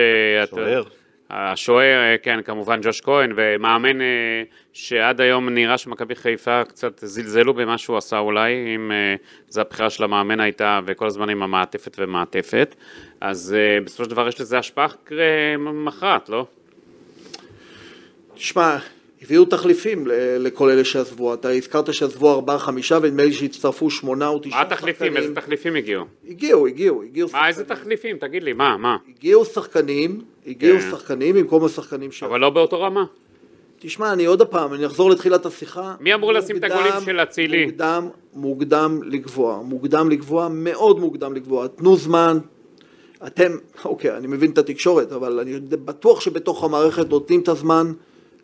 שוער. 0.50 0.82
השוער, 1.30 1.98
אה, 1.98 2.18
כן, 2.22 2.42
כמובן 2.44 2.80
ג'וש 2.82 3.00
כהן, 3.00 3.32
ומאמן 3.36 4.00
אה, 4.00 4.06
שעד 4.72 5.20
היום 5.20 5.48
נראה 5.48 5.78
שמכבי 5.78 6.14
חיפה 6.14 6.64
קצת 6.64 7.00
זלזלו 7.02 7.54
במה 7.54 7.78
שהוא 7.78 7.96
עשה 7.96 8.18
אולי, 8.18 8.74
אם 8.74 8.92
אה, 8.92 9.14
זו 9.48 9.60
הבחירה 9.60 9.90
של 9.90 10.04
המאמן 10.04 10.40
הייתה, 10.40 10.80
וכל 10.86 11.06
הזמן 11.06 11.28
עם 11.28 11.42
המעטפת 11.42 11.96
ומעטפת, 11.98 12.74
אז 13.20 13.56
בסופו 13.84 14.04
של 14.04 14.10
דבר 14.10 14.28
יש 14.28 14.40
לזה 14.40 14.58
השפעה 14.58 14.86
מכרעת, 15.58 16.28
לא? 16.28 16.46
תשמע, 18.34 18.76
הביאו 19.22 19.44
תחליפים 19.44 20.04
לכל 20.38 20.70
אלה 20.70 20.84
שעזבו, 20.84 21.34
אתה 21.34 21.50
הזכרת 21.50 21.94
שעזבו 21.94 22.32
ארבעה 22.32 22.58
חמישה 22.58 22.98
ונדמה 23.02 23.24
לי 23.24 23.32
שהצטרפו 23.32 23.90
שמונה 23.90 24.28
או 24.28 24.38
תשעה 24.38 24.50
שחקנים. 24.50 24.66
מה 24.68 24.74
התחליפים? 24.74 25.16
איזה 25.16 25.34
תחליפים 25.34 25.76
הגיעו? 25.76 26.04
הגיעו, 26.28 26.66
הגיעו, 26.66 27.02
הגיעו 27.02 27.28
שחקנים. 27.28 27.42
מה, 27.42 27.48
איזה 27.48 27.64
תחליפים? 27.64 28.16
תגיד 28.18 28.42
לי, 28.42 28.52
מה, 28.52 28.76
מה? 28.76 28.96
הגיעו 29.08 29.44
שחקנים, 29.44 30.20
הגיעו 30.46 30.78
כן. 30.78 30.90
שחקנים 30.90 31.34
במקום 31.34 31.64
השחקנים 31.64 32.12
שלנו. 32.12 32.32
אבל 32.32 32.40
לא 32.40 32.50
באותו 32.50 32.80
רמה. 32.80 33.04
תשמע, 33.78 34.12
אני 34.12 34.24
עוד 34.24 34.42
פעם, 34.42 34.74
אני 34.74 34.86
אחזור 34.86 35.10
לתחילת 35.10 35.46
השיחה. 35.46 35.94
מי 36.00 36.14
אמור 36.14 36.32
לשים 36.32 36.56
את 36.56 36.64
הגולים 36.64 36.92
של 37.04 37.20
אצילי? 37.20 37.66
מוקדם, 37.66 38.08
מוקדם 38.34 39.00
לגבוה, 39.04 39.62
מוקדם 39.62 40.10
לגבוה, 40.10 40.48
מאוד 40.48 41.00
מוקדם 41.00 41.34
לגבוה. 41.34 41.68
תנו 41.68 41.96
זמן, 41.96 42.38
אתם, 43.26 43.52
אוקיי, 43.84 44.16
אני 44.16 44.26
מבין 44.26 44.50
את 44.50 44.58
התקשורת, 44.58 45.12
אבל 45.12 45.40
אני 45.40 45.60
בטוח 45.60 46.20
שבתוך 46.20 46.64
המערכת 46.64 47.10
נותנים 47.10 47.40
את 47.40 47.48
הזמן. 47.48 47.92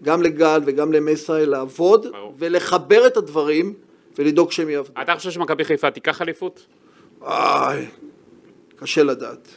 גם 0.03 0.23
לגל 0.23 0.61
וגם 0.65 0.93
למסאי 0.93 1.47
לעבוד 1.47 2.07
ברור. 2.13 2.35
ולחבר 2.39 3.07
את 3.07 3.17
הדברים 3.17 3.75
ולדאוג 4.19 4.53
שהם 4.53 4.69
יעבדו. 4.69 4.93
אתה 5.03 5.15
חושב 5.17 5.31
שמכבי 5.31 5.65
חיפה 5.65 5.91
תיקח 5.91 6.23
אליפות? 6.23 6.67
איי, 7.27 7.87
קשה 8.77 9.03
לדעת. 9.03 9.49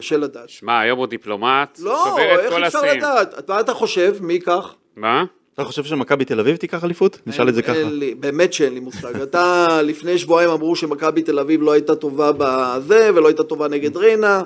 קשה 0.00 0.16
לדעת. 0.16 0.48
שמע, 0.48 0.80
היום 0.80 0.98
הוא 0.98 1.06
דיפלומט, 1.06 1.78
לא, 1.82 2.04
שובר 2.04 2.34
את 2.34 2.52
כל 2.52 2.64
השיאים. 2.64 2.84
לא, 2.84 2.90
איך 2.90 3.04
אפשר 3.04 3.22
לדעת? 3.22 3.50
מה 3.50 3.60
אתה 3.60 3.74
חושב? 3.74 4.16
מי 4.20 4.32
ייקח? 4.32 4.74
מה? 4.96 5.24
אתה 5.54 5.64
חושב 5.64 5.84
שמכבי 5.84 6.24
תל 6.24 6.40
אביב 6.40 6.56
תיקח 6.56 6.84
אליפות? 6.84 7.18
נשאל 7.26 7.48
את 7.48 7.54
זה 7.54 7.62
ככה. 7.62 7.82
לי, 7.82 8.14
באמת 8.14 8.52
שאין 8.52 8.74
לי 8.74 8.80
מושג. 8.80 9.20
אתה, 9.20 9.66
לפני 9.82 10.18
שבועיים 10.18 10.50
אמרו 10.50 10.76
שמכבי 10.76 11.22
תל 11.22 11.38
אביב 11.38 11.62
לא 11.62 11.72
הייתה 11.72 11.94
טובה 11.94 12.30
בזה, 12.38 13.10
ולא 13.14 13.26
הייתה 13.26 13.42
טובה 13.42 13.68
נגד 13.68 13.96
ריינה, 13.96 14.42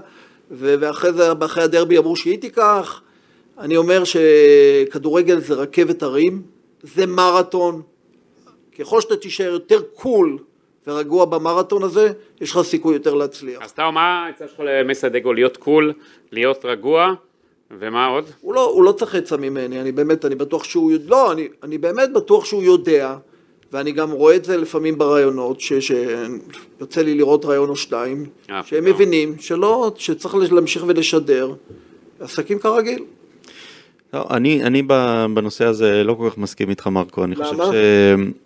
ואחרי 0.51 1.13
זה, 1.13 1.33
אחרי 1.45 1.63
הדרבי 1.63 1.99
אמרו 1.99 2.17
שהיא 2.17 2.39
תיקח. 2.41 3.01
אני 3.59 3.77
אומר 3.77 4.03
שכדורגל 4.05 5.41
זה 5.41 5.55
רכבת 5.55 6.03
הרים, 6.03 6.43
זה 6.83 7.07
מרתון. 7.07 7.83
ככל 8.79 9.01
שאתה 9.01 9.17
תישאר 9.17 9.53
יותר 9.53 9.81
קול 9.95 10.39
ורגוע 10.87 11.25
במרתון 11.25 11.83
הזה, 11.83 12.13
יש 12.41 12.51
לך 12.51 12.63
סיכוי 12.63 12.95
יותר 12.95 13.15
להצליח. 13.15 13.63
אז 13.63 13.71
אתה 13.71 13.87
אומר, 13.87 14.01
העצה 14.01 14.49
שלך 14.49 14.61
למסעדגו 14.65 15.33
להיות 15.33 15.57
קול, 15.57 15.93
להיות 16.33 16.65
רגוע, 16.65 17.15
ומה 17.79 18.07
עוד? 18.07 18.25
הוא 18.41 18.55
לא, 18.55 18.65
הוא 18.65 18.85
לא 18.85 18.93
צריך 18.93 19.15
עצה 19.15 19.37
ממני, 19.37 19.81
אני 19.81 19.93
באמת, 19.93 20.25
אני 20.25 20.35
בטוח 20.35 20.65
שהוא, 20.65 20.93
לא, 21.07 21.33
אני, 21.33 21.49
אני 21.63 21.79
באמת 21.79 22.13
בטוח 22.13 22.45
שהוא 22.45 22.63
יודע, 22.63 23.17
ואני 23.73 23.93
גם 23.93 24.11
רואה 24.11 24.37
את 24.37 24.45
זה 24.45 24.57
לפעמים 24.57 24.99
ברעיונות, 24.99 25.61
שיוצא 25.61 27.03
לי 27.03 27.15
לראות 27.15 27.45
רעיון 27.45 27.69
או 27.69 27.77
שתיים, 27.77 28.27
אה, 28.51 28.61
שהם 28.65 28.85
מבינים 28.85 29.39
שלא, 29.39 29.93
שצריך 29.97 30.35
להמשיך 30.53 30.85
ולשדר, 30.87 31.55
עסקים 32.21 32.59
כרגיל. 32.59 33.05
לא, 34.15 34.27
אני, 34.31 34.65
אני 34.65 34.83
בנושא 35.35 35.65
הזה 35.65 36.05
לא 36.05 36.15
כל 36.15 36.31
כך 36.31 36.39
מסכים 36.39 36.71
איתך 36.71 36.87
מרקו, 36.87 37.25
אני 37.25 37.35
חושב, 37.37 37.57
ש... 37.57 37.75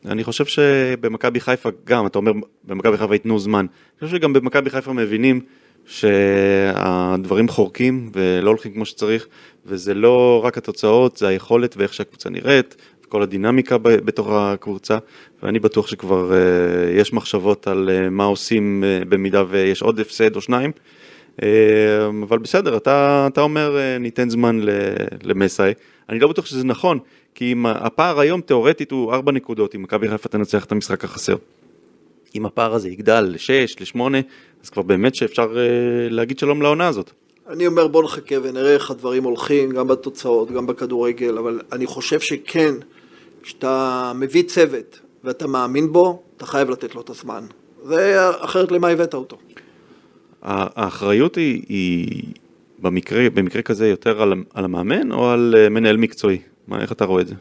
אני 0.07 0.25
חושב 0.25 0.45
שבמכבי 0.47 1.41
חיפה 1.41 1.69
גם, 1.85 2.07
אתה 2.07 2.19
אומר 2.19 2.33
במכבי 2.65 2.97
חיפה 2.97 3.15
ייתנו 3.15 3.39
זמן, 3.39 3.67
אני 4.01 4.09
חושב 4.09 4.17
שגם 4.17 4.33
במכבי 4.33 4.71
חיפה 4.71 4.93
מבינים 4.93 5.41
שהדברים 5.87 7.49
חורקים 7.49 8.11
ולא 8.15 8.51
הולכים 8.51 8.73
כמו 8.73 8.85
שצריך, 8.85 9.27
וזה 9.67 9.95
לא 9.95 10.41
רק 10.45 10.59
התוצאות, 10.59 11.17
זה 11.17 11.29
היכולת 11.29 11.77
ואיך 11.77 11.95
שהקבוצה 11.95 12.31
נראית, 12.31 12.77
וכל 13.05 13.23
הדינמיקה 13.23 13.79
בתוך 13.79 14.29
הקבוצה, 14.31 14.99
ואני 15.43 15.59
בטוח 15.59 15.87
שכבר 15.87 16.33
אה, 16.33 16.39
יש 16.91 17.13
מחשבות 17.13 17.67
על 17.67 17.91
אה, 17.93 18.11
מה 18.11 18.25
עושים 18.25 18.85
אה, 18.85 19.05
במידה 19.09 19.45
ויש 19.49 19.83
עוד 19.83 20.01
הפסד 20.01 20.37
או 20.37 20.41
שניים. 20.41 20.73
אמ, 21.43 22.23
אבל 22.23 22.39
בסדר, 22.39 22.77
אתה, 22.77 23.27
אתה 23.33 23.41
אומר 23.41 23.77
אה, 23.79 23.99
ניתן 23.99 24.31
זמן 24.31 24.61
למסאי, 25.23 25.73
אני 26.09 26.19
לא 26.19 26.29
בטוח 26.29 26.47
שזה 26.47 26.65
נכון, 26.65 26.99
כי 27.35 27.53
אם 27.53 27.67
הפער 27.67 28.21
היום 28.21 28.41
תאורטית 28.41 28.91
הוא 28.91 29.13
4 29.13 29.33
נקודות, 29.33 29.75
אם 29.75 29.83
מכבי 29.83 30.09
חיפה 30.09 30.29
תנצח 30.29 30.65
את 30.65 30.73
המשחק 30.73 31.05
החסר. 31.05 31.37
אם 32.35 32.47
הפער 32.47 32.75
הזה 32.75 32.89
יגדל 32.89 33.21
ל-6, 33.21 33.81
ל-8, 33.81 34.17
אז 34.65 34.71
כבר 34.71 34.83
באמת 34.83 35.15
שאפשר 35.15 35.53
uh, 35.53 35.57
להגיד 36.13 36.39
שלום 36.39 36.63
לעונה 36.63 36.89
הזאת. 36.89 37.11
אני 37.49 37.67
אומר 37.67 37.89
בוא 37.89 38.05
נחכה 38.05 38.35
ונראה 38.43 38.75
איך 38.75 38.91
הדברים 38.91 39.25
הולכים, 39.25 39.71
גם 39.71 39.89
בתוצאות, 39.89 40.51
גם 40.51 40.67
בכדורגל, 40.67 41.39
אבל 41.39 41.61
אני 41.73 41.87
חושב 41.87 42.21
שכן, 42.21 42.75
כשאתה 43.43 44.13
מביא 44.15 44.43
צוות 44.43 45.01
ואתה 45.25 45.47
מאמין 45.47 45.93
בו, 45.93 46.23
אתה 46.37 46.47
חייב 46.47 46.71
לתת 46.71 46.95
לו 46.95 47.01
את 47.01 47.11
הזמן. 47.11 47.45
זה 47.85 48.31
אחרת 48.41 48.73
למה 48.73 48.89
הבאת 48.89 49.15
אותו. 49.15 49.39
האחריות 50.49 51.37
היא, 51.37 51.63
היא 51.69 52.23
במקרה, 52.79 53.31
במקרה 53.31 53.63
כזה 53.63 53.89
יותר 53.89 54.23
על, 54.23 54.33
על 54.55 54.65
המאמן 54.65 55.13
או 55.13 55.31
על 55.31 55.55
אה, 55.59 55.69
מנהל 55.69 55.97
מקצועי? 55.97 56.39
מה, 56.69 56.81
איך 56.81 56.93
אתה 56.93 57.05
רואה 57.05 57.23
את 57.23 57.29
זה? 57.29 57.35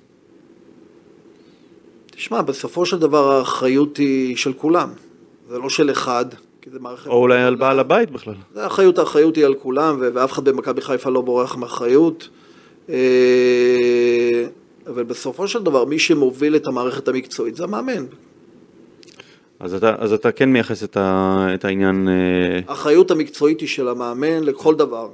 תשמע, 2.12 2.41
בסופו 2.41 2.86
של 2.86 2.99
דבר 2.99 3.32
האחריות 3.32 3.97
היא 3.97 4.36
של 4.36 4.53
כולם, 4.53 4.89
זה 5.49 5.58
לא 5.58 5.70
של 5.70 5.91
אחד, 5.91 6.26
כי 6.62 6.70
זה 6.70 6.80
מערכת... 6.80 7.08
או 7.08 7.22
אולי 7.22 7.41
על 7.41 7.55
בעל 7.55 7.80
הבית 7.80 8.12
בכלל. 8.12 8.34
זה 8.53 8.64
האחריות, 8.64 8.97
האחריות 8.97 9.36
היא 9.36 9.45
על 9.45 9.55
כולם, 9.55 9.97
ואף 10.14 10.32
אחד 10.32 10.45
במכבי 10.45 10.82
חיפה 10.82 11.10
לא 11.10 11.22
בורח 11.22 11.55
מאחריות. 11.55 12.30
אה, 12.89 12.95
אבל 14.88 15.03
בסופו 15.03 15.47
של 15.47 15.64
דבר, 15.64 15.86
מי 15.86 15.99
שמוביל 15.99 16.55
את 16.55 16.68
המערכת 16.68 17.08
המקצועית 17.08 17.55
זה 17.55 17.64
המאמן. 17.64 18.05
אז 19.60 19.74
אתה, 19.74 19.95
אז 19.99 20.14
אתה 20.14 20.32
כן 20.32 20.49
מייחס 20.49 20.84
את, 20.84 20.97
ה, 20.97 21.47
את 21.53 21.66
העניין... 21.66 22.08
אה, 22.08 22.60
האחריות 22.68 23.12
המקצועית 23.12 23.60
היא 23.60 23.70
של 23.70 23.88
המאמן 23.88 24.43
לכל 24.43 24.76
דבר. 24.76 25.10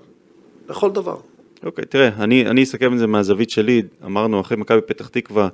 לכל 0.69 0.91
דבר. 0.91 1.17
אוקיי, 1.65 1.85
תראה, 1.85 2.09
אני, 2.19 2.45
אני 2.47 2.63
אסכם 2.63 2.93
את 2.93 2.99
זה 2.99 3.07
מהזווית 3.07 3.49
שלי, 3.49 3.81
אמרנו 4.05 4.41
אחרי 4.41 4.57
מכבי 4.57 4.81
פתח 4.81 5.07
תקווה, 5.07 5.49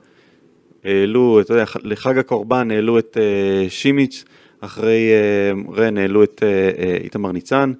העלו, 0.83 1.41
אתה 1.41 1.53
יודע, 1.53 1.63
לחג 1.83 2.17
הקורבן 2.17 2.71
העלו 2.71 2.99
את 2.99 3.17
uh, 3.17 3.69
שימיץ', 3.69 4.23
אחרי 4.61 5.11
uh, 5.67 5.71
רן 5.77 5.97
העלו 5.97 6.23
את 6.23 6.43
uh, 6.43 7.03
איתמר 7.03 7.31
ניצן, 7.31 7.73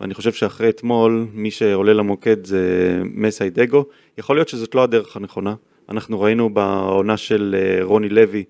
ואני 0.00 0.14
חושב 0.14 0.32
שאחרי 0.32 0.68
אתמול, 0.68 1.26
מי 1.32 1.50
שעולה 1.50 1.92
למוקד 1.92 2.44
זה 2.46 2.62
מסי 3.04 3.50
דגו. 3.50 3.84
יכול 4.18 4.36
להיות 4.36 4.48
שזאת 4.48 4.74
לא 4.74 4.82
הדרך 4.82 5.16
הנכונה. 5.16 5.54
אנחנו 5.88 6.20
ראינו 6.20 6.50
בעונה 6.50 7.16
של 7.16 7.56
uh, 7.58 7.84
רוני 7.84 8.08
לוי, 8.08 8.44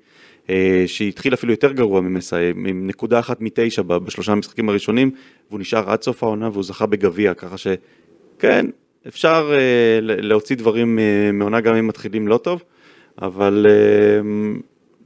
שהתחיל 0.86 1.34
אפילו 1.34 1.52
יותר 1.52 1.72
גרוע 1.72 2.00
ממסאי, 2.00 2.50
עם 2.50 2.86
נקודה 2.86 3.18
אחת 3.18 3.40
מתשע 3.40 3.82
בשלושה 3.82 4.32
המשחקים 4.32 4.68
הראשונים, 4.68 5.10
והוא 5.50 5.60
נשאר 5.60 5.90
עד 5.90 6.02
סוף 6.02 6.22
העונה 6.22 6.48
והוא 6.48 6.64
זכה 6.64 6.86
בגביע, 6.86 7.34
ככה 7.34 7.56
שכן, 7.56 8.66
אפשר 9.08 9.52
אה, 9.52 9.98
להוציא 10.00 10.56
דברים 10.56 10.98
אה, 10.98 11.32
מעונה 11.32 11.60
גם 11.60 11.74
אם 11.74 11.86
מתחילים 11.86 12.28
לא 12.28 12.38
טוב, 12.38 12.62
אבל 13.22 13.66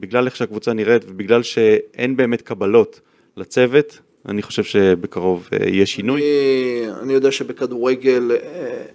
בגלל 0.00 0.26
איך 0.26 0.36
שהקבוצה 0.36 0.72
נראית 0.72 1.02
ובגלל 1.08 1.42
שאין 1.42 2.16
באמת 2.16 2.42
קבלות 2.42 3.00
לצוות, 3.36 3.98
אני 4.28 4.42
חושב 4.42 4.64
שבקרוב 4.64 5.48
יהיה 5.66 5.86
שינוי. 5.86 6.20
אני, 6.20 7.00
אני 7.02 7.12
יודע 7.12 7.30
שבכדורגל, 7.30 8.30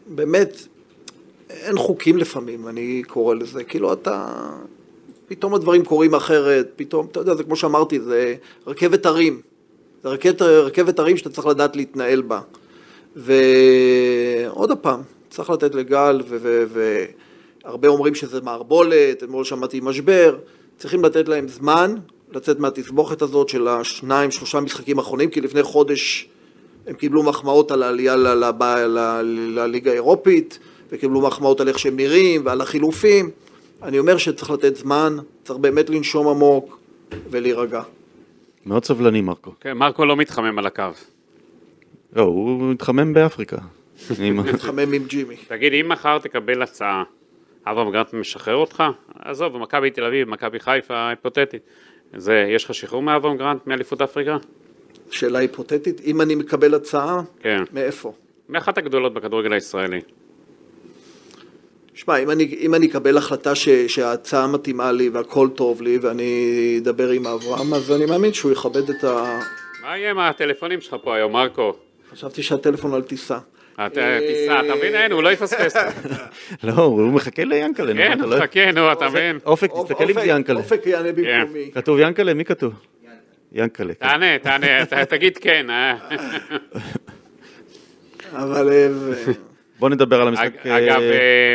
באמת, 0.08 0.68
אין 1.50 1.78
חוקים 1.78 2.18
לפעמים, 2.18 2.68
אני 2.68 3.04
קורא 3.08 3.36
לזה, 3.36 3.64
כאילו 3.64 3.94
אתה, 3.94 4.36
פתאום 5.28 5.54
הדברים 5.54 5.86
קורים 5.86 6.16
אחרת, 6.16 6.72
פתאום, 6.76 7.08
אתה 7.12 7.20
יודע, 7.20 7.36
זה 7.36 7.44
כמו 7.44 7.56
שאמרתי, 7.56 8.00
זה 8.00 8.36
רכבת 8.68 9.06
הרים. 9.06 9.42
זה 10.04 10.10
רכבת, 10.10 10.42
רכבת 10.42 11.00
הרים 11.00 11.18
שאתה 11.18 11.30
צריך 11.30 11.48
לדעת 11.48 11.76
להתנהל 11.76 12.22
בה. 12.22 12.40
ועוד 13.16 14.78
פעם, 14.82 15.02
צריך 15.30 15.50
לתת 15.50 15.76
לגל, 15.76 16.22
והרבה 17.64 17.88
אומרים 17.88 18.16
שזה 18.16 18.42
מערבולת, 18.42 19.24
אתמול 19.24 19.44
שמעתי 19.44 19.80
משבר, 19.84 20.38
צריכים 20.78 21.06
לתת 21.06 21.28
להם 21.28 21.48
זמן 21.48 21.96
לצאת 22.32 22.60
מהתסבוכת 22.60 23.22
הזאת 23.22 23.50
של 23.50 23.68
השניים, 23.68 24.32
שלושה 24.32 24.60
משחקים 24.60 25.00
האחרונים, 25.00 25.30
כי 25.30 25.42
לפני 25.42 25.64
חודש 25.64 26.30
הם 26.88 26.96
קיבלו 26.96 27.24
מחמאות 27.24 27.72
על 27.72 27.84
העלייה 27.84 28.16
לליגה 29.56 29.92
האירופית, 29.92 30.60
וקיבלו 30.92 31.22
מחמאות 31.22 31.62
על 31.62 31.68
איך 31.68 31.80
שהם 31.80 31.96
נראים 31.96 32.42
ועל 32.46 32.62
החילופים. 32.62 33.32
אני 33.84 34.00
אומר 34.00 34.18
שצריך 34.18 34.52
לתת 34.52 34.76
זמן, 34.76 35.18
צריך 35.44 35.60
באמת 35.60 35.90
לנשום 35.90 36.28
עמוק 36.28 36.80
ולהירגע. 37.30 37.82
מאוד 38.66 38.86
סבלני 38.86 39.22
מרקו. 39.22 39.52
כן, 39.60 39.74
מרקו 39.74 40.06
לא 40.06 40.16
מתחמם 40.16 40.60
על 40.60 40.66
הקו. 40.66 40.84
לא, 42.14 42.22
הוא 42.22 42.72
מתחמם 42.72 43.14
באפריקה. 43.14 43.58
מתחמם 44.20 44.94
עם 44.94 45.06
ג'ימי. 45.08 45.36
תגיד, 45.48 45.74
אם 45.74 45.90
מחר 45.90 46.18
תקבל 46.20 46.62
הצעה, 46.62 47.04
אברהם 47.66 47.92
גרנט 47.92 48.14
משחרר 48.14 48.56
אותך? 48.56 48.84
עזוב, 49.20 49.58
מכבי 49.58 49.92
תל 49.92 50.04
אביב, 50.04 50.30
מכבי 50.30 50.60
חיפה, 50.60 51.10
היפותטית. 51.10 51.62
זה, 52.18 52.46
יש 52.50 52.66
לך 52.66 52.74
שחרור 52.74 53.02
מאברהם 53.02 53.38
גרנט 53.38 53.68
מאליפות 53.68 54.02
אפריקה? 54.02 54.38
שאלה 55.12 55.40
היפותטית, 55.40 56.02
אם 56.06 56.22
אני 56.22 56.36
מקבל 56.36 56.74
הצעה, 56.76 57.22
כן. 57.40 57.64
מאיפה? 57.74 58.14
מאחת 58.50 58.78
הגדולות 58.78 59.14
בכדורגל 59.14 59.54
הישראלי. 59.54 60.02
שמע, 61.96 62.18
אם 62.18 62.32
אני, 62.32 62.56
אם 62.60 62.76
אני 62.76 62.88
אקבל 62.88 63.18
החלטה 63.18 63.56
ש, 63.56 63.70
שההצעה 63.70 64.48
מתאימה 64.48 64.92
לי 64.92 65.10
והכל 65.10 65.50
טוב 65.56 65.82
לי 65.82 65.98
ואני 66.02 66.80
אדבר 66.82 67.10
עם 67.10 67.28
אברהם, 67.28 67.74
אז 67.74 67.92
אני 67.92 68.06
מאמין 68.06 68.34
שהוא 68.34 68.52
יכבד 68.52 68.90
את 68.90 69.04
ה... 69.04 69.40
מה 69.84 69.98
יהיה 69.98 70.12
עם 70.12 70.20
הטלפונים 70.20 70.82
שלך 70.82 70.96
פה 71.04 71.16
היום, 71.16 71.32
מרקו? 71.32 71.74
חשבתי 72.12 72.44
שהטלפון 72.44 72.94
על 72.94 73.02
טיסה. 73.02 73.38
טיסה, 73.76 74.60
אתה 74.60 74.76
מבין? 74.76 74.96
אין, 74.96 75.12
הוא 75.12 75.24
לא 75.24 75.32
יפספס. 75.32 75.76
לא, 76.64 76.74
הוא 76.74 77.12
מחכה 77.12 77.44
ליאנקלה. 77.44 77.94
כן, 77.94 78.22
הוא 78.22 78.36
מחכה, 78.36 78.72
נו, 78.72 78.92
אתה 78.92 79.10
מבין? 79.10 79.40
אופק, 79.46 79.72
תסתכל 79.72 80.04
אם 80.04 80.14
זה 80.14 80.26
יאנקלה. 80.26 80.60
אופק 80.60 80.86
יענה 80.86 81.12
במקומי. 81.12 81.70
כן. 81.74 81.82
כתוב 81.82 82.00
יאנקלה? 82.00 82.34
מי 82.34 82.46
כתוב? 82.46 82.74
יאנקלה. 83.52 83.94
כן. 83.94 84.08
תענה, 84.08 84.40
תענה, 84.40 85.06
תגיד 85.06 85.38
כן. 85.38 85.70
אה. 85.70 85.96
אבל... 88.44 88.70
אה, 89.76 89.80
בוא 89.80 89.90
נדבר 89.90 90.22
על 90.22 90.28
המשחק. 90.28 90.68
אגב, 90.68 91.02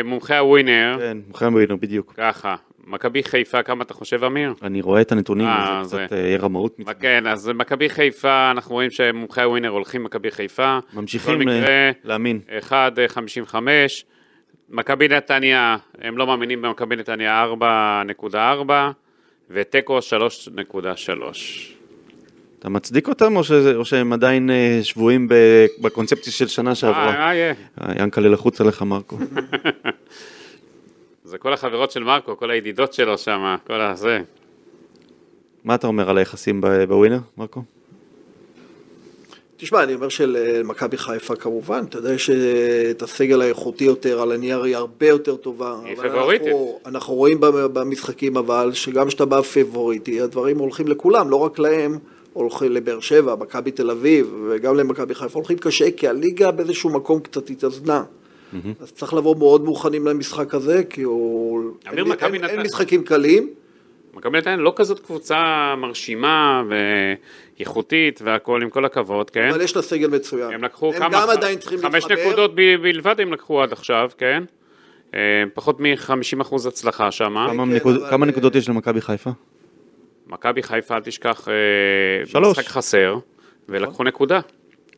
מומחי 0.03 0.35
הווינר. 0.35 0.95
כן, 0.99 1.17
מומחי 1.27 1.45
הווינר, 1.45 1.75
בדיוק. 1.75 2.13
ככה. 2.17 2.55
מכבי 2.87 3.23
חיפה, 3.23 3.63
כמה 3.63 3.83
אתה 3.83 3.93
חושב, 3.93 4.23
אמיר? 4.23 4.53
אני 4.63 4.81
רואה 4.81 5.01
את 5.01 5.11
הנתונים, 5.11 5.47
זה 5.81 6.05
קצת 6.05 6.15
רמאות. 6.39 6.77
כן, 6.99 7.27
אז 7.27 7.51
מכבי 7.55 7.89
חיפה, 7.89 8.51
אנחנו 8.51 8.75
רואים 8.75 8.89
שמומחי 8.89 9.41
הווינר 9.41 9.69
הולכים 9.69 10.03
מכבי 10.03 10.31
חיפה. 10.31 10.79
ממשיכים 10.93 11.41
להאמין. 12.03 12.39
1.55. 12.69 13.55
מכבי 14.69 15.07
נתניה, 15.07 15.77
הם 16.01 16.17
לא 16.17 16.27
מאמינים 16.27 16.61
במכבי 16.61 16.95
נתניה 16.95 17.45
4.4, 18.23 18.71
ותיקו 19.49 19.99
3.3. 19.99 21.80
אתה 22.61 22.69
מצדיק 22.69 23.07
אותם, 23.07 23.35
או, 23.35 23.43
ש... 23.43 23.51
או 23.51 23.85
שהם 23.85 24.13
עדיין 24.13 24.49
שבויים 24.83 25.27
בקונספציה 25.81 26.33
של 26.33 26.47
שנה 26.47 26.75
שעברה? 26.75 27.31
אה, 27.31 27.51
אה, 27.51 27.53
ינקלה 27.99 28.29
לחוץ 28.29 28.61
עליך, 28.61 28.81
מרקו. 28.81 29.17
זה 31.23 31.37
כל 31.37 31.53
החברות 31.53 31.91
של 31.91 32.03
מרקו, 32.03 32.37
כל 32.37 32.51
הידידות 32.51 32.93
שלו 32.93 33.17
שם, 33.17 33.55
כל 33.67 33.81
הזה. 33.81 34.19
מה 35.63 35.75
אתה 35.75 35.87
אומר 35.87 36.09
על 36.09 36.17
היחסים 36.17 36.61
בווינר, 36.87 37.19
מרקו? 37.37 37.63
תשמע, 39.57 39.83
אני 39.83 39.93
אומר 39.93 40.09
שלמכבי 40.09 40.97
חיפה 40.97 41.35
כמובן, 41.35 41.83
אתה 41.89 41.97
יודע 41.97 42.17
שאת 42.17 43.01
הסגל 43.01 43.41
האיכותי 43.41 43.83
יותר, 43.83 44.21
על 44.21 44.31
הנייר 44.31 44.63
היא 44.63 44.75
הרבה 44.75 45.07
יותר 45.07 45.35
טובה. 45.35 45.75
היא 45.85 45.95
פבוריטית. 45.95 46.47
אנחנו, 46.47 46.79
אנחנו 46.85 47.13
רואים 47.13 47.37
במשחקים 47.41 48.37
אבל, 48.37 48.71
שגם 48.73 49.07
כשאתה 49.07 49.25
בא 49.25 49.41
פבוריטי, 49.41 50.21
הדברים 50.21 50.59
הולכים 50.59 50.87
לכולם, 50.87 51.29
לא 51.29 51.35
רק 51.35 51.59
להם, 51.59 51.99
הולכים 52.33 52.71
לבאר 52.71 52.99
שבע, 52.99 53.35
מכבי 53.35 53.71
תל 53.71 53.91
אביב, 53.91 54.35
וגם 54.49 54.75
למכבי 54.77 55.15
חיפה, 55.15 55.39
הולכים 55.39 55.57
קשה, 55.57 55.91
כי 55.91 56.07
הליגה 56.07 56.51
באיזשהו 56.51 56.89
מקום 56.89 57.19
קצת 57.19 57.49
התאזנה. 57.49 58.03
אז 58.79 58.91
צריך 58.91 59.13
לבוא 59.13 59.35
מאוד 59.37 59.63
מוכנים 59.63 60.07
למשחק 60.07 60.53
הזה, 60.55 60.83
כי 60.83 61.01
הוא... 61.01 61.63
אין, 61.91 62.11
אין, 62.33 62.43
אין 62.45 62.61
משחקים 62.61 63.03
קלים. 63.03 63.49
מכבי 64.13 64.37
נתניה 64.37 64.55
לא 64.57 64.73
כזאת 64.75 64.99
קבוצה 64.99 65.73
מרשימה 65.77 66.63
ואיכותית 67.59 68.19
והכל, 68.23 68.61
עם 68.63 68.69
כל 68.69 68.85
הכבוד, 68.85 69.29
כן? 69.29 69.49
אבל 69.49 69.61
יש 69.61 69.75
לה 69.75 69.81
סגל 69.81 70.07
מצוין. 70.07 70.53
הם 70.53 70.63
לקחו 70.63 70.93
הם 70.93 70.99
כמה... 70.99 71.09
גם 71.09 71.29
עדיין 71.29 71.57
צריכים 71.59 71.79
חמש 71.79 72.03
להתחבר. 72.03 72.27
נקודות 72.27 72.51
ב- 72.55 72.75
בלבד 72.81 73.15
הם 73.19 73.33
לקחו 73.33 73.61
עד 73.61 73.71
עכשיו, 73.71 74.09
כן? 74.17 74.43
אה, 75.13 75.43
פחות 75.53 75.79
מ-50% 75.79 76.67
הצלחה 76.67 77.11
שם. 77.11 77.25
כמה, 77.25 77.65
כן, 77.65 77.71
נקוד... 77.71 77.95
אבל- 77.95 78.09
כמה 78.09 78.25
נקודות 78.25 78.55
יש 78.55 78.69
למכבי 78.69 79.01
חיפה? 79.01 79.29
מכבי 80.31 80.63
חיפה, 80.63 80.95
אל 80.95 81.01
תשכח, 81.01 81.47
אה, 81.47 81.53
שלוש. 82.25 82.59
משחק 82.59 82.67
חסר, 82.71 83.15
ולקחו 83.69 84.03
נקודה. 84.03 84.39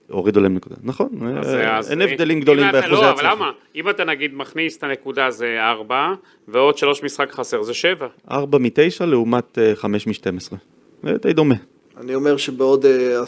הורידו 0.09 0.39
להם 0.39 0.55
נקודה. 0.55 0.75
נכון, 0.83 1.09
אז- 1.37 1.53
אה, 1.55 1.77
אז 1.77 1.91
אין 1.91 2.01
הבדלים 2.01 2.37
אם 2.37 2.43
גדולים 2.43 2.65
באחוזי 2.71 2.91
לא, 2.91 2.99
אבל 2.99 3.09
הצלחה. 3.11 3.31
למה? 3.35 3.51
אם 3.75 3.89
אתה 3.89 4.03
נגיד 4.03 4.33
מכניס 4.35 4.77
את 4.77 4.83
הנקודה 4.83 5.31
זה 5.31 5.57
4, 5.59 6.13
ועוד 6.47 6.77
3 6.77 7.03
משחק 7.03 7.31
חסר 7.31 7.61
זה 7.63 7.73
7. 7.73 8.07
4 8.31 8.57
מ-9 8.57 8.69
לעומת 9.05 9.57
5 9.75 10.07
מ-12. 10.07 10.55
זה 11.03 11.17
די 11.21 11.33
דומה. 11.33 11.55
אני 11.97 12.15
אומר 12.15 12.37
שבעוד... 12.37 12.85
אה, 12.85 13.19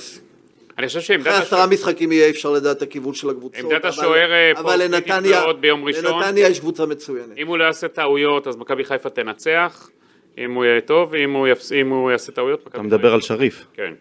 אני 0.78 0.88
חושב 0.88 0.99
שעמדת 1.01 1.28
אחרי 1.28 1.41
עשרה 1.41 1.68
משחקים 1.68 2.12
יהיה 2.12 2.30
אפשר 2.30 2.51
לדעת 2.51 2.78
את 2.78 2.82
הכיוון 2.82 3.14
של 3.14 3.30
הקבוצות. 3.30 3.60
עמדת 3.72 3.86
השוער, 3.86 4.32
אה, 4.32 4.51
פה 4.56 4.60
אבל 4.62 4.70
קריטית 4.88 4.91
לנתניה, 5.10 5.41
מאוד 5.41 5.62
ביום 5.62 5.84
ראשון. 5.86 6.06
לנתניה 6.22 6.47
יש 6.47 6.60
קבוצה 6.60 6.86
מצוינת. 6.86 7.38
אם 7.38 7.47
הוא 7.47 7.58
לא 7.58 7.64
יעשה 7.64 7.88
טעויות, 7.88 8.47
אז 8.47 8.56
מכבי 8.58 8.86
חיפה 8.86 9.10
תנצח. 9.10 9.89
אם 10.38 10.53
הוא 10.53 10.65
יהיה 10.65 10.81
טוב, 10.81 11.13
אם 11.13 11.33
הוא, 11.33 11.47
יפס... 11.47 11.71
אם 11.71 11.89
הוא 11.89 12.11
יעשה 12.11 12.31
טעויות, 12.31 12.67
אתה 12.67 12.81
מדבר 12.81 13.13
על 13.13 13.21
שריף. 13.21 13.65
כן. 13.73 13.93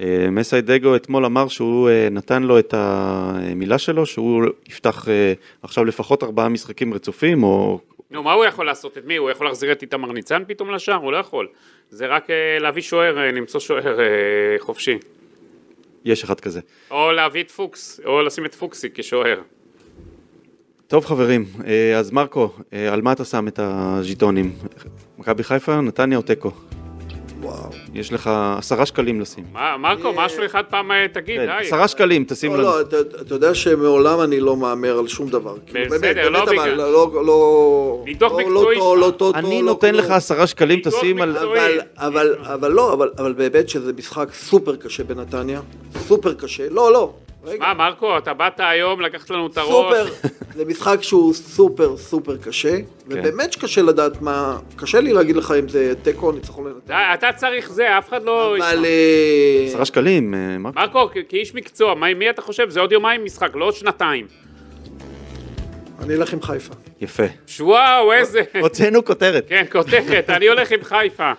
אה, 0.00 0.30
מסיידגו 0.30 0.96
אתמול 0.96 1.24
אמר 1.24 1.48
שהוא 1.48 1.88
אה, 1.88 2.08
נתן 2.10 2.42
לו 2.42 2.58
את 2.58 2.74
המילה 2.76 3.78
שלו, 3.78 4.06
שהוא 4.06 4.44
יפתח 4.68 5.08
אה, 5.08 5.32
עכשיו 5.62 5.84
לפחות 5.84 6.22
ארבעה 6.22 6.48
משחקים 6.48 6.94
רצופים, 6.94 7.42
או... 7.42 7.80
נו, 8.10 8.22
מה 8.22 8.32
הוא 8.32 8.44
יכול 8.44 8.66
לעשות? 8.66 8.98
את 8.98 9.04
מי? 9.04 9.16
הוא 9.16 9.30
יכול 9.30 9.46
להחזיר 9.46 9.72
את 9.72 9.82
איתמר 9.82 10.12
ניצן 10.12 10.42
פתאום 10.46 10.70
לשער? 10.70 10.94
הוא 10.94 11.12
לא 11.12 11.16
יכול. 11.16 11.48
זה 11.90 12.06
רק 12.06 12.28
להביא 12.60 12.82
שוער, 12.82 13.30
למצוא 13.32 13.60
שוער 13.60 13.98
חופשי. 14.58 14.98
יש 16.04 16.24
אחד 16.24 16.40
כזה. 16.40 16.60
או 16.90 17.12
להביא 17.12 17.42
את 17.42 17.50
פוקס, 17.50 18.00
או 18.04 18.22
לשים 18.22 18.44
את 18.44 18.54
פוקסי 18.54 18.88
כשוער. 18.94 19.40
טוב 20.88 21.04
חברים, 21.06 21.44
אה, 21.66 21.98
אז 21.98 22.10
מרקו, 22.10 22.48
אה, 22.72 22.92
על 22.92 23.02
מה 23.02 23.12
אתה 23.12 23.24
שם 23.24 23.48
את 23.48 23.60
הז'יטונים? 23.62 24.52
מכבי 25.18 25.42
חיפה, 25.44 25.80
נתניה 25.80 26.18
או 26.18 26.22
תיקו? 26.22 26.50
וואו. 27.40 27.70
יש 27.94 28.12
לך 28.12 28.30
עשרה 28.58 28.86
שקלים 28.86 29.20
לשים. 29.20 29.44
מה, 29.52 29.76
מרקו, 29.76 30.12
משהו 30.16 30.44
אחד 30.46 30.62
פעם 30.70 30.92
אה, 30.92 31.06
תגיד, 31.12 31.40
כן, 31.40 31.46
די. 31.46 31.66
עשרה 31.66 31.88
שקלים, 31.88 32.24
תשים 32.28 32.50
לא, 32.52 32.58
לנו. 32.58 32.66
לא, 32.66 32.80
אתה- 32.80 32.96
אתה 33.00 33.34
יודע 33.34 33.54
שמעולם 33.54 34.20
אני 34.20 34.40
לא 34.40 34.56
מהמר 34.56 34.98
על 34.98 35.08
שום 35.08 35.28
דבר. 35.28 35.54
כאילו, 35.66 35.90
בסדר, 35.90 36.28
לא 36.28 36.44
בגלל- 36.44 36.74
לא... 36.76 37.22
לא- 37.26 38.02
ניתוח 38.06 38.32
לא- 38.32 38.38
מקצועי 38.38 38.76
לא. 38.78 38.98
לא 38.98 39.10
טוב, 39.16 39.34
אני 39.34 39.56
לא 39.62 39.66
נותן. 39.66 39.94
לך 39.94 40.10
עשרה 40.10 40.46
שקלים, 40.46 40.76
ניתוח 40.76 40.94
תשים 40.98 41.22
על... 41.22 41.32
מקצועי. 41.32 41.60
אבל, 41.60 41.80
אבל, 41.96 42.54
אבל 42.54 42.72
לא, 42.72 42.92
אבל 43.18 43.32
באמת 43.32 43.68
שזה 43.68 43.92
משחק 43.92 44.28
סופר 44.34 44.76
קשה 44.76 45.04
בנתניה, 45.04 45.60
סופר 45.98 46.34
קשה, 46.34 46.68
לא, 46.70 46.92
לא, 46.92 47.12
רגע, 47.48 47.60
מה, 47.66 47.74
מרקו, 47.74 48.18
אתה 48.18 48.34
באת 48.34 48.60
היום, 48.60 49.00
לקחת 49.00 49.30
לנו 49.30 49.46
את 49.46 49.58
הראש. 49.58 49.68
סופר, 49.70 50.28
זה 50.54 50.64
משחק 50.64 51.02
שהוא 51.02 51.34
סופר 51.34 51.96
סופר 51.96 52.36
קשה, 52.36 52.76
ובאמת 53.06 53.52
שקשה 53.52 53.82
לדעת 53.82 54.22
מה, 54.22 54.58
קשה 54.76 55.00
לי 55.00 55.12
להגיד 55.12 55.36
לך 55.36 55.54
אם 55.58 55.68
זה 55.68 55.92
תיקו 56.02 56.26
או 56.26 56.32
ניצחון 56.32 56.66
לנתניה, 56.66 57.14
אתה 57.14 57.28
צריך 57.36 57.70
זה, 57.70 57.98
אף 57.98 58.08
אחד 58.08 58.22
לא... 58.24 58.56
אבל 58.56 58.84
אה, 58.84 59.64
עשרה 59.68 59.84
שקלים, 59.84 60.34
אה, 60.34 60.58
מרקו. 60.58 60.80
מרקו, 60.80 61.08
כאיש 61.28 61.54
מקצוע, 61.54 61.94
מה- 61.94 62.14
מי 62.14 62.30
אתה 62.30 62.42
חושב? 62.42 62.70
זה 62.70 62.80
עוד 62.80 62.92
יומיים 62.92 63.24
משחק, 63.24 63.50
לא 63.54 63.64
עוד 63.64 63.74
שנתיים. 63.74 64.26
אני 66.02 66.14
אלך 66.14 66.32
עם 66.32 66.42
חיפה. 66.42 66.74
יפה. 67.00 67.22
וואו, 67.60 68.12
איזה... 68.12 68.40
הוצאנו 68.60 69.04
כותרת. 69.04 69.44
כן, 69.48 69.64
כותרת, 69.72 70.30
אני 70.30 70.48
הולך 70.48 70.70
עם 70.72 70.84
חיפה. 70.84 71.32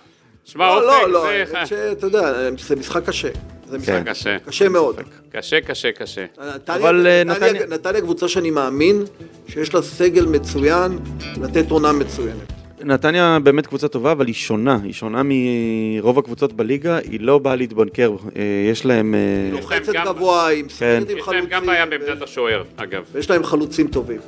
שמע, 0.44 0.66
לא, 0.66 0.76
אופק, 0.96 1.06
לא, 1.06 1.12
לא, 1.12 1.20
זה 1.20 1.28
האמת 1.56 1.66
שאתה 1.66 2.06
יודע, 2.06 2.32
זה 2.58 2.76
משחק 2.76 3.04
קשה, 3.06 3.28
זה 3.70 3.78
משחק 3.78 3.92
כן. 3.92 4.04
קשה. 4.04 4.36
קשה 4.46 4.68
מאוד. 4.68 4.96
קשה, 5.32 5.60
קשה, 5.60 5.92
קשה. 5.92 6.24
נתניה- 6.54 6.76
אבל, 6.78 7.06
אה, 7.06 7.24
נתניה- 7.24 7.52
נתניה- 7.52 7.66
נתניה 7.66 8.00
קבוצה 8.00 8.28
שאני 8.28 8.50
מאמין 8.50 9.02
שיש 9.48 9.74
לה 9.74 9.82
סגל 9.82 10.26
מצוין 10.26 10.98
לתת 11.42 11.70
עונה 11.70 11.92
מצוינת. 11.92 12.52
נתניה 12.84 13.38
באמת 13.42 13.66
קבוצה 13.66 13.88
טובה, 13.88 14.12
אבל 14.12 14.26
היא 14.26 14.34
שונה. 14.34 14.78
היא 14.84 14.92
שונה 14.92 15.22
מרוב 15.24 16.18
הקבוצות 16.18 16.52
בליגה, 16.52 16.98
היא 16.98 17.20
לא 17.20 17.38
באה 17.38 17.56
להתבנקר. 17.56 18.12
אה, 18.36 18.42
יש 18.70 18.86
להם... 18.86 19.14
אה, 19.14 19.52
לוחצת 19.52 19.92
גבוה 20.04 20.50
עם 20.50 20.62
כן. 20.62 20.68
סרט 20.68 21.10
עם 21.10 21.16
יש 21.18 21.22
חלוצים. 21.24 21.40
להם 21.42 21.50
גם 21.50 21.66
בעיה 21.66 21.86
בעמדת 21.86 22.22
השוער, 22.22 22.62
אגב. 22.76 23.02
ויש 23.12 23.30
להם 23.30 23.44
חלוצים 23.44 23.88
טובים. 23.88 24.20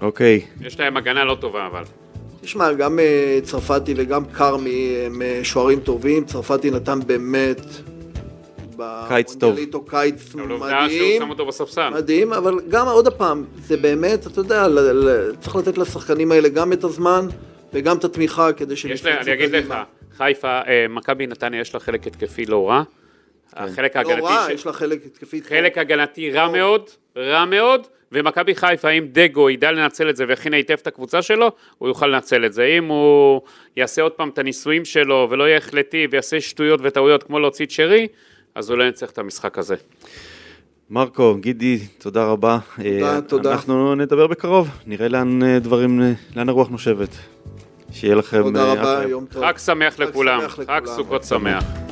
אוקיי. 0.00 0.40
יש 0.60 0.80
להם 0.80 0.96
הגנה 0.96 1.24
לא 1.24 1.36
טובה, 1.40 1.66
אבל. 1.66 1.82
תשמע, 2.40 2.72
גם 2.72 2.98
אה, 2.98 3.38
צרפתי 3.42 3.94
וגם 3.96 4.24
כרמי 4.24 4.96
הם 5.06 5.22
אה, 5.22 5.40
שוערים 5.42 5.80
טובים, 5.80 6.24
צרפתי 6.24 6.70
נתן 6.70 6.98
באמת... 7.06 7.60
קיץ 9.08 9.32
טוב. 9.34 9.40
במונדיאליטו 9.40 9.84
קיץ 9.84 10.34
אבל 10.34 10.50
עובדה 10.50 10.86
שהוא 10.88 10.98
מדהים, 10.98 11.22
שם 11.22 11.30
אותו 11.30 11.46
בספסל. 11.46 11.90
מדהים, 11.90 12.32
אבל 12.32 12.54
גם 12.68 12.86
עוד 12.88 13.08
פעם, 13.08 13.44
זה 13.56 13.76
באמת, 13.76 14.26
אתה 14.26 14.40
יודע, 14.40 14.66
צריך 15.40 15.56
לתת 15.56 15.78
לשחקנים 15.78 16.32
האלה 16.32 16.48
גם 16.48 16.72
את 16.72 16.84
הזמן 16.84 17.26
וגם 17.72 17.96
את 17.96 18.04
התמיכה 18.04 18.52
כדי 18.52 18.76
שהם 18.76 18.90
יש 18.92 19.04
להם, 19.04 19.18
אני 19.22 19.32
אגיד 19.32 19.50
לך, 19.50 19.74
חיפה, 20.16 20.60
אה, 20.66 20.86
מכבי 20.88 21.26
נתניה 21.26 21.60
יש 21.60 21.74
לה 21.74 21.80
חלק 21.80 22.06
התקפי 22.06 22.46
לא 22.46 22.68
רע. 22.68 22.82
החלק 23.52 23.96
לא 23.96 24.00
ההגנתי, 24.00 24.22
רע, 24.22 24.46
ש- 24.48 24.52
יש 24.52 24.66
לה 24.66 24.72
חלק 24.72 25.06
התקפי. 25.06 25.42
חלק 25.42 25.78
הגנתי 25.78 26.30
רע 26.30 26.48
מאוד, 26.48 26.82
רע 27.16 27.44
מאוד, 27.44 27.86
ומכבי 28.12 28.54
חיפה, 28.54 28.88
אם 28.90 29.06
דגו 29.12 29.50
ידע 29.50 29.72
לנצל 29.72 30.10
את 30.10 30.16
זה 30.16 30.24
ויכין 30.28 30.54
היטב 30.54 30.76
את 30.82 30.86
הקבוצה 30.86 31.22
שלו, 31.22 31.50
הוא 31.78 31.88
יוכל 31.88 32.06
לנצל 32.06 32.44
את 32.44 32.52
זה. 32.52 32.64
אם 32.64 32.84
הוא 32.84 33.40
יעשה 33.76 34.02
עוד 34.02 34.12
פעם 34.12 34.28
את 34.28 34.38
הניסויים 34.38 34.84
שלו 34.84 35.26
ולא 35.30 35.44
יהיה 35.44 35.56
החלטי 35.56 36.06
ויעשה 36.10 36.40
שטויות 36.40 36.80
וטעויות 36.82 37.22
כמו 37.22 37.38
להוציא 37.38 37.66
את 37.66 37.70
שרי, 37.70 38.06
אז 38.54 38.70
לא 38.70 38.84
ינצח 38.84 39.10
את 39.10 39.18
המשחק 39.18 39.58
הזה. 39.58 39.76
מרקו, 40.90 41.36
גידי, 41.40 41.78
תודה 41.98 42.24
רבה. 42.24 42.58
תודה, 42.76 43.14
אה, 43.14 43.20
תודה. 43.20 43.52
אנחנו 43.52 43.94
נדבר 43.94 44.26
בקרוב, 44.26 44.68
נראה 44.86 45.08
לאן 45.08 45.42
אה, 45.42 45.58
דברים, 45.58 46.02
אה, 46.02 46.12
לאן 46.36 46.48
הרוח 46.48 46.68
נושבת. 46.68 47.10
שיהיה 47.92 48.14
לכם... 48.14 48.42
תודה 48.42 48.72
רבה. 48.72 49.08
יום 49.08 49.26
טוב. 49.26 49.44
חג 49.44 49.58
שמח 49.58 49.94
חג 49.94 50.02
לכולם, 50.02 50.40
שמח 50.40 50.60
חג. 50.66 50.80
סוכות 50.86 51.24
שמח. 51.24 51.87